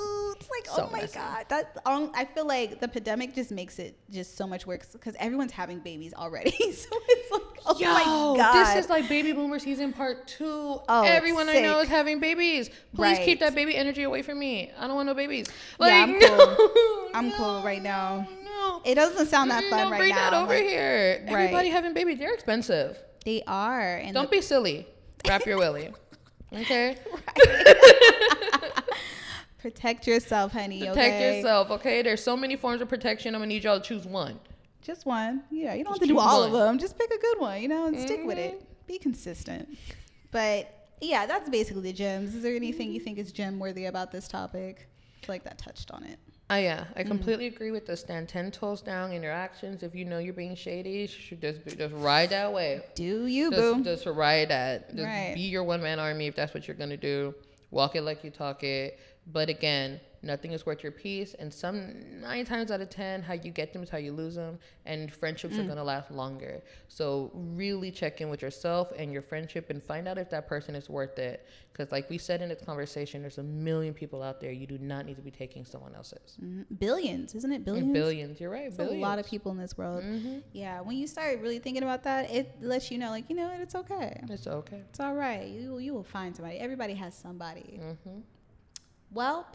Like, 0.59 0.66
So 0.66 0.86
oh 0.88 0.92
my 0.92 1.00
messy. 1.00 1.18
god, 1.18 1.46
that 1.48 1.76
um, 1.86 2.11
I 2.14 2.24
feel 2.24 2.46
like 2.46 2.80
the 2.80 2.88
pandemic 2.88 3.34
just 3.34 3.50
makes 3.50 3.78
it 3.78 3.96
just 4.11 4.36
so 4.36 4.46
much 4.46 4.66
worse 4.66 4.86
because 4.92 5.14
everyone's 5.18 5.53
having 5.53 5.78
babies 5.80 6.12
already. 6.14 6.50
so 6.72 6.88
it's 7.09 7.30
like, 7.32 7.42
oh 7.66 7.74
my 7.80 8.05
god, 8.36 8.55
this 8.76 8.84
is 8.84 8.90
like 8.90 9.09
baby 9.09 9.32
boomer 9.32 9.59
season 9.59 9.92
part 9.92 10.26
two. 10.26 10.80
Oh, 10.88 11.03
Everyone 11.05 11.48
I 11.48 11.61
know 11.61 11.80
is 11.80 11.88
having 11.88 12.20
babies. 12.20 12.70
Please 12.94 13.18
keep 13.20 13.40
that 13.40 13.55
baby 13.55 13.76
energy 13.76 14.03
away 14.03 14.22
from 14.22 14.38
me. 14.38 14.70
I 14.78 14.86
don't 14.86 14.96
want 14.96 15.07
no 15.07 15.14
babies. 15.14 15.46
Yeah, 15.48 15.86
Like, 15.86 15.92
I'm 15.94 16.18
no, 16.18 16.57
cool. 16.57 17.09
I'm 17.14 17.28
no, 17.30 17.36
cool 17.36 17.62
right 17.62 17.82
now. 17.82 18.28
No. 18.44 18.82
it 18.84 18.94
doesn't 18.94 19.26
sound 19.26 19.50
that 19.50 19.64
fun 19.70 19.90
right 19.90 19.98
bring 19.98 20.11
now. 20.11 20.30
that 20.30 20.34
over 20.34 20.55
Like, 20.55 20.62
here. 20.64 21.24
Right. 21.26 21.32
Everybody 21.44 21.68
having 21.70 21.94
babies, 21.94 22.18
they're 22.18 22.34
expensive. 22.34 22.98
They 23.24 23.42
are, 23.46 23.96
and 23.96 24.14
Don't 24.14 24.30
be 24.30 24.40
silly. 24.40 24.86
Wrap 25.26 25.46
your 25.46 25.59
willy. 25.59 25.90
Okay? 26.55 26.98
Protect 29.82 30.06
yourself, 30.06 30.52
honey. 30.52 30.78
Protect 30.78 30.96
okay? 30.96 31.36
yourself, 31.36 31.70
okay? 31.70 32.02
There's 32.02 32.22
so 32.22 32.36
many 32.36 32.56
forms 32.56 32.80
of 32.80 32.88
protection. 32.88 33.34
I'm 33.34 33.40
gonna 33.40 33.48
need 33.48 33.64
y'all 33.64 33.80
to 33.80 33.86
choose 33.86 34.06
one. 34.06 34.38
Just 34.80 35.06
one. 35.06 35.42
Yeah, 35.50 35.74
you 35.74 35.84
don't 35.84 35.94
Just 35.94 36.02
have 36.02 36.08
to 36.08 36.14
do 36.14 36.18
all 36.20 36.42
of 36.44 36.52
them. 36.52 36.78
Just 36.78 36.96
pick 36.96 37.10
a 37.12 37.18
good 37.18 37.40
one, 37.40 37.60
you 37.60 37.68
know, 37.68 37.86
and 37.86 37.98
stick 37.98 38.24
with 38.24 38.38
it. 38.38 38.54
Mm-hmm. 38.54 38.64
Be 38.86 38.98
consistent. 38.98 39.76
But 40.30 40.88
yeah, 41.00 41.26
that's 41.26 41.48
basically 41.48 41.82
the 41.82 41.92
gems. 41.92 42.34
Is 42.34 42.42
there 42.42 42.54
anything 42.54 42.92
you 42.92 43.00
think 43.00 43.18
is 43.18 43.32
gem 43.32 43.58
worthy 43.58 43.86
about 43.86 44.12
this 44.12 44.28
topic? 44.28 44.88
I 45.20 45.26
feel 45.26 45.34
like 45.34 45.44
that 45.44 45.58
touched 45.58 45.90
on 45.90 46.04
it. 46.04 46.18
Oh 46.50 46.56
yeah, 46.56 46.84
I 46.96 47.02
mm. 47.02 47.08
completely 47.08 47.46
agree 47.46 47.70
with 47.70 47.86
the 47.86 47.96
stand 47.96 48.28
ten 48.28 48.50
toes 48.50 48.82
down 48.82 49.12
in 49.12 49.22
your 49.22 49.32
actions. 49.32 49.82
If 49.82 49.94
you 49.94 50.04
know 50.04 50.18
you're 50.18 50.34
being 50.34 50.54
shady, 50.54 50.90
you 50.90 51.06
should 51.08 51.40
just 51.40 51.64
be- 51.64 51.74
just 51.74 51.94
ride 51.94 52.30
that 52.30 52.52
way. 52.52 52.82
Do 52.94 53.26
you, 53.26 53.50
Just, 53.50 53.60
boo? 53.60 53.84
just 53.84 54.06
ride 54.06 54.50
that. 54.50 54.90
Just 54.90 55.04
Right. 55.04 55.32
be 55.34 55.42
your 55.42 55.64
one 55.64 55.82
man 55.82 55.98
army 55.98 56.26
if 56.26 56.36
that's 56.36 56.54
what 56.54 56.68
you're 56.68 56.76
gonna 56.76 56.96
do. 56.96 57.34
Walk 57.70 57.96
it 57.96 58.02
like 58.02 58.22
you 58.22 58.30
talk 58.30 58.62
it. 58.64 58.98
But 59.26 59.48
again, 59.48 60.00
nothing 60.24 60.50
is 60.52 60.66
worth 60.66 60.82
your 60.82 60.90
peace. 60.92 61.34
And 61.34 61.52
some 61.52 62.20
nine 62.20 62.44
times 62.44 62.70
out 62.72 62.80
of 62.80 62.90
ten, 62.90 63.22
how 63.22 63.34
you 63.34 63.52
get 63.52 63.72
them 63.72 63.82
is 63.82 63.88
how 63.88 63.98
you 63.98 64.12
lose 64.12 64.34
them. 64.34 64.58
And 64.84 65.12
friendships 65.12 65.56
Mm. 65.56 65.60
are 65.60 65.68
gonna 65.68 65.84
last 65.84 66.10
longer. 66.10 66.60
So 66.88 67.30
really 67.34 67.92
check 67.92 68.20
in 68.20 68.30
with 68.30 68.42
yourself 68.42 68.92
and 68.96 69.12
your 69.12 69.22
friendship 69.22 69.70
and 69.70 69.80
find 69.82 70.08
out 70.08 70.18
if 70.18 70.28
that 70.30 70.48
person 70.48 70.74
is 70.74 70.88
worth 70.90 71.18
it. 71.20 71.46
Because 71.72 71.92
like 71.92 72.10
we 72.10 72.18
said 72.18 72.42
in 72.42 72.48
this 72.48 72.62
conversation, 72.62 73.20
there's 73.22 73.38
a 73.38 73.42
million 73.44 73.94
people 73.94 74.22
out 74.22 74.40
there. 74.40 74.50
You 74.50 74.66
do 74.66 74.76
not 74.78 75.06
need 75.06 75.16
to 75.16 75.22
be 75.22 75.30
taking 75.30 75.64
someone 75.64 75.94
else's. 75.94 76.36
Mhm. 76.42 76.66
Billions, 76.80 77.34
isn't 77.36 77.50
it? 77.52 77.56
And 77.56 77.64
Billions. 77.64 77.92
Billions. 77.92 78.40
You're 78.40 78.50
right. 78.50 78.62
There's 78.64 78.76
billions. 78.76 78.98
a 78.98 79.06
lot 79.06 79.18
of 79.20 79.26
people 79.26 79.52
in 79.52 79.58
this 79.58 79.78
world. 79.78 80.02
hmm 80.02 80.38
Yeah, 80.52 80.80
when 80.80 80.96
you 80.98 81.06
start 81.06 81.38
really 81.40 81.60
thinking 81.60 81.84
about 81.84 82.02
that, 82.04 82.28
it 82.30 82.60
lets 82.60 82.90
you 82.90 82.98
know, 82.98 83.10
like, 83.10 83.30
you 83.30 83.36
know 83.36 83.48
what, 83.48 83.60
it's 83.60 83.74
okay. 83.76 84.20
It's 84.28 84.46
okay. 84.48 84.82
It's 84.90 84.98
all 85.00 85.14
right. 85.14 85.48
You 85.48 85.78
you 85.78 85.94
will 85.94 86.02
find 86.04 86.34
somebody. 86.34 86.58
Everybody 86.58 86.94
has 86.94 87.14
somebody. 87.14 87.78
hmm 88.04 88.18
Well, 89.14 89.46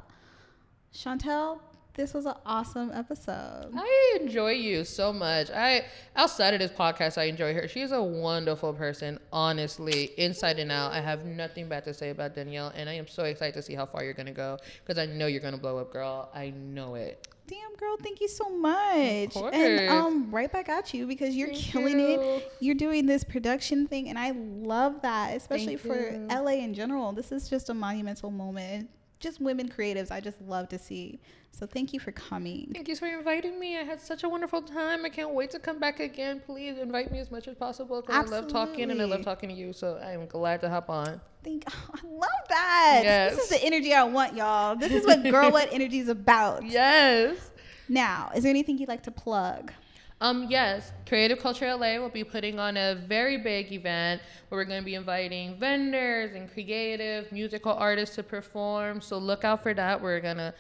Chantel, 0.94 1.60
this 1.96 2.14
was 2.14 2.28
an 2.28 2.36
awesome 2.46 2.92
episode. 2.94 3.72
I 3.76 4.20
enjoy 4.22 4.52
you 4.52 4.84
so 4.86 5.12
much. 5.12 5.50
I 5.50 5.86
outside 6.16 6.54
of 6.54 6.60
this 6.60 6.72
podcast, 6.72 7.18
I 7.18 7.24
enjoy 7.24 7.56
her. 7.56 7.68
She's 7.68 7.92
a 7.92 8.02
wonderful 8.02 8.72
person, 8.74 9.18
honestly, 9.34 10.12
inside 10.18 10.60
and 10.60 10.72
out. 10.72 10.92
I 10.92 11.02
have 11.02 11.26
nothing 11.26 11.68
bad 11.68 11.86
to 11.86 11.94
say 11.96 12.12
about 12.12 12.36
Danielle, 12.36 12.72
and 12.76 12.88
I 12.88 12.94
am 12.94 13.08
so 13.08 13.24
excited 13.24 13.56
to 13.56 13.64
see 13.64 13.74
how 13.74 13.88
far 13.88 14.04
you're 14.04 14.14
gonna 14.14 14.32
go 14.32 14.60
because 14.86 15.00
I 15.00 15.08
know 15.08 15.26
you're 15.26 15.42
gonna 15.42 15.58
blow 15.58 15.80
up, 15.80 15.92
girl. 15.92 16.30
I 16.36 16.52
know 16.52 16.94
it. 16.94 17.28
Damn, 17.48 17.76
girl, 17.78 17.96
thank 18.04 18.22
you 18.22 18.28
so 18.28 18.50
much. 18.50 19.36
And 19.54 19.90
um, 19.90 20.30
right 20.30 20.52
back 20.52 20.70
at 20.70 20.94
you 20.94 21.08
because 21.08 21.34
you're 21.34 21.48
Thank 21.48 21.60
killing 21.60 22.00
you. 22.00 22.22
it. 22.22 22.52
You're 22.60 22.76
doing 22.76 23.06
this 23.08 23.24
production 23.24 23.88
thing, 23.88 24.10
and 24.10 24.20
I 24.20 24.32
love 24.32 25.02
that, 25.02 25.36
especially 25.36 25.78
Thank 25.78 25.96
for 25.96 26.12
you. 26.12 26.28
LA 26.30 26.64
in 26.64 26.76
general. 26.76 27.12
This 27.14 27.32
is 27.32 27.50
just 27.50 27.70
a 27.70 27.74
monumental 27.74 28.30
moment. 28.30 28.90
Just 29.20 29.42
women 29.42 29.68
creatives, 29.70 30.12
I 30.12 30.20
just 30.20 30.42
love 30.42 30.70
to 30.70 30.78
see. 30.78 31.20
So 31.52 31.66
thank 31.66 31.92
you 31.92 32.00
for 32.00 32.12
coming. 32.12 32.70
Thank 32.74 32.88
you 32.88 32.96
for 32.96 33.08
inviting 33.08 33.60
me. 33.60 33.78
I 33.78 33.84
had 33.84 34.00
such 34.00 34.24
a 34.24 34.30
wonderful 34.30 34.62
time. 34.62 35.06
I 35.06 35.10
can't 35.10 35.32
wait 35.34 35.50
to 35.52 35.60
come 35.60 35.80
back 35.80 36.00
again. 36.00 36.40
Please 36.46 36.78
invite 36.78 37.12
me 37.12 37.20
as 37.20 37.32
much 37.32 37.48
as 37.48 37.56
possible 37.56 38.02
because 38.02 38.32
I 38.32 38.36
love 38.36 38.48
talking 38.48 38.92
and 38.92 39.02
I 39.02 39.06
love 39.06 39.24
talking 39.24 39.50
to 39.50 39.56
you. 39.56 39.74
So 39.74 40.00
I 40.04 40.12
am 40.12 40.28
glad 40.28 40.62
to 40.62 40.70
hop 40.70 40.90
on. 40.90 41.20
Think 41.44 41.64
I 41.68 42.08
love 42.08 42.30
that. 42.50 43.02
Yes. 43.04 43.36
This 43.36 43.44
is 43.46 43.50
the 43.50 43.66
energy 43.66 43.92
I 43.94 44.04
want, 44.04 44.36
y'all. 44.36 44.76
This 44.76 44.92
is 44.92 45.06
what 45.06 45.24
Girl 45.24 45.52
What 45.58 45.74
Energy 45.74 45.98
is 46.00 46.10
about. 46.10 46.64
Yes. 46.64 47.50
Now, 47.90 48.30
is 48.36 48.44
there 48.44 48.50
anything 48.52 48.78
you'd 48.78 48.90
like 48.90 49.04
to 49.04 49.12
plug? 49.12 49.72
Um, 50.20 50.48
yes, 50.50 50.94
Creative 51.08 51.38
Culture 51.38 51.74
LA 51.76 52.00
will 52.00 52.10
be 52.10 52.24
putting 52.24 52.58
on 52.60 52.76
a 52.76 52.96
very 52.96 53.38
big 53.38 53.72
event 53.72 54.22
where 54.50 54.60
we're 54.60 54.66
going 54.66 54.82
to 54.82 54.86
be 54.86 54.96
inviting 54.96 55.60
vendors 55.60 56.34
and 56.34 56.52
creative 56.52 57.32
musical 57.32 57.74
artists 57.74 58.16
to 58.16 58.24
perform. 58.24 59.00
So 59.00 59.20
look 59.20 59.44
out 59.44 59.62
for 59.62 59.76
that. 59.76 60.02
We're 60.02 60.20
going 60.20 60.38
to 60.38 60.56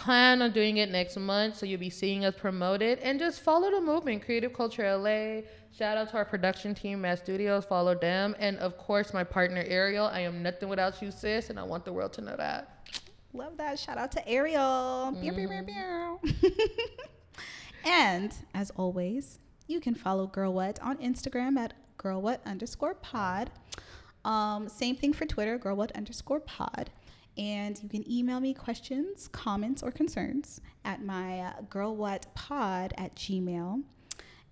plan 0.00 0.42
on 0.42 0.50
doing 0.50 0.78
it 0.78 0.90
next 0.90 1.16
month. 1.16 1.58
So 1.58 1.66
you'll 1.66 1.78
be 1.78 1.90
seeing 1.90 2.24
us 2.24 2.34
promote 2.36 2.82
it 2.82 2.98
and 3.02 3.20
just 3.20 3.42
follow 3.42 3.70
the 3.70 3.80
movement, 3.80 4.24
Creative 4.24 4.52
Culture 4.52 4.96
LA. 4.96 5.42
Shout 5.76 5.96
out 5.96 6.10
to 6.10 6.16
our 6.16 6.24
production 6.24 6.74
team, 6.74 7.02
Matt 7.02 7.20
Studios. 7.20 7.64
Follow 7.64 7.94
them. 7.94 8.34
And 8.40 8.58
of 8.58 8.76
course, 8.78 9.14
my 9.14 9.22
partner, 9.22 9.64
Ariel. 9.68 10.06
I 10.06 10.20
am 10.20 10.42
nothing 10.42 10.68
without 10.68 11.00
you, 11.00 11.12
sis. 11.12 11.50
And 11.50 11.58
I 11.58 11.62
want 11.62 11.84
the 11.84 11.92
world 11.92 12.12
to 12.14 12.20
know 12.20 12.36
that. 12.36 12.88
Love 13.32 13.56
that. 13.58 13.78
Shout 13.78 13.96
out 13.96 14.10
to 14.12 14.28
Ariel. 14.28 15.16
Pew, 15.20 15.32
pew, 15.32 15.48
pew, 15.48 15.62
pew. 15.62 16.42
and 17.84 18.32
as 18.54 18.70
always, 18.76 19.38
you 19.66 19.80
can 19.80 19.94
follow 19.94 20.26
Girl 20.26 20.52
What 20.52 20.80
on 20.80 20.96
Instagram 20.98 21.56
at 21.56 21.74
Girl 21.98 22.20
What 22.20 22.40
underscore 22.46 22.94
pod. 22.94 23.50
Um, 24.24 24.68
same 24.68 24.96
thing 24.96 25.12
for 25.12 25.26
Twitter, 25.26 25.58
Girl 25.58 25.76
What 25.76 25.92
underscore 25.92 26.40
pod. 26.40 26.90
And 27.38 27.82
you 27.82 27.88
can 27.88 28.10
email 28.10 28.40
me 28.40 28.52
questions, 28.52 29.28
comments, 29.28 29.82
or 29.82 29.90
concerns 29.90 30.60
at 30.84 31.02
my 31.02 31.40
uh, 31.40 31.52
Girl 31.70 31.96
What 31.96 32.26
pod 32.34 32.92
at 32.98 33.14
Gmail. 33.16 33.82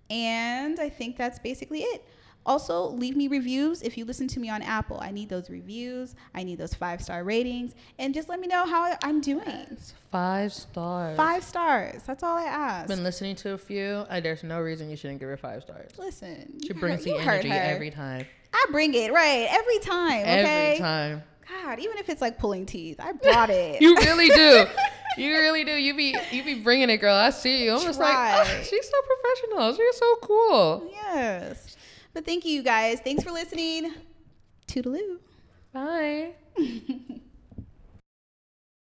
And 0.09 0.79
I 0.79 0.89
think 0.89 1.17
that's 1.17 1.39
basically 1.39 1.81
it. 1.81 2.03
Also, 2.45 2.87
leave 2.89 3.15
me 3.15 3.27
reviews 3.27 3.81
if 3.83 3.97
you 3.97 4.05
listen 4.05 4.27
to 4.29 4.39
me 4.39 4.49
on 4.49 4.61
Apple. 4.63 4.99
I 4.99 5.11
need 5.11 5.29
those 5.29 5.49
reviews. 5.49 6.15
I 6.33 6.43
need 6.43 6.57
those 6.57 6.73
five 6.73 7.01
star 7.01 7.23
ratings. 7.23 7.75
And 7.99 8.13
just 8.13 8.29
let 8.29 8.39
me 8.39 8.47
know 8.47 8.65
how 8.65 8.95
I'm 9.03 9.21
doing. 9.21 9.77
Five 10.11 10.51
stars. 10.51 11.15
Five 11.17 11.43
stars. 11.43 12.01
That's 12.03 12.23
all 12.23 12.37
I 12.37 12.45
ask. 12.45 12.87
Been 12.87 13.03
listening 13.03 13.35
to 13.37 13.51
a 13.53 13.57
few. 13.57 14.05
I, 14.09 14.19
there's 14.19 14.43
no 14.43 14.59
reason 14.59 14.89
you 14.89 14.95
shouldn't 14.97 15.19
give 15.19 15.29
her 15.29 15.37
five 15.37 15.61
stars. 15.61 15.91
Listen, 15.99 16.59
She 16.65 16.73
brings 16.73 17.05
heard- 17.05 17.13
the 17.13 17.19
energy 17.19 17.51
every 17.51 17.91
time. 17.91 18.25
I 18.53 18.65
bring 18.71 18.93
it 18.95 19.13
right 19.13 19.47
every 19.49 19.79
time. 19.79 20.21
Okay? 20.21 20.71
Every 20.73 20.79
time. 20.79 21.23
God, 21.63 21.79
even 21.79 21.97
if 21.97 22.09
it's 22.09 22.21
like 22.21 22.37
pulling 22.39 22.65
teeth, 22.65 22.99
I 22.99 23.11
brought 23.13 23.49
it. 23.49 23.81
You 23.81 23.95
really 23.97 24.29
do. 24.29 24.65
You 25.17 25.33
really 25.33 25.65
do. 25.65 25.73
You 25.73 25.93
be 25.93 26.15
you 26.31 26.41
be 26.41 26.55
bringing 26.61 26.89
it, 26.89 26.95
girl. 26.97 27.13
I 27.13 27.31
see 27.31 27.65
you. 27.65 27.73
I'm 27.73 27.81
just 27.81 27.99
like. 27.99 28.15
"Ah, 28.15 28.45
she's 28.63 28.89
so 28.89 28.97
professional. 29.01 29.73
She's 29.75 29.97
so 29.97 30.15
cool. 30.21 30.89
yes. 30.89 31.70
But 32.13 32.25
thank 32.25 32.45
you 32.45 32.61
guys. 32.63 32.99
Thanks 32.99 33.23
for 33.23 33.31
listening. 33.31 33.93
Toodaloo. 34.67 35.19
Bye. 35.73 36.33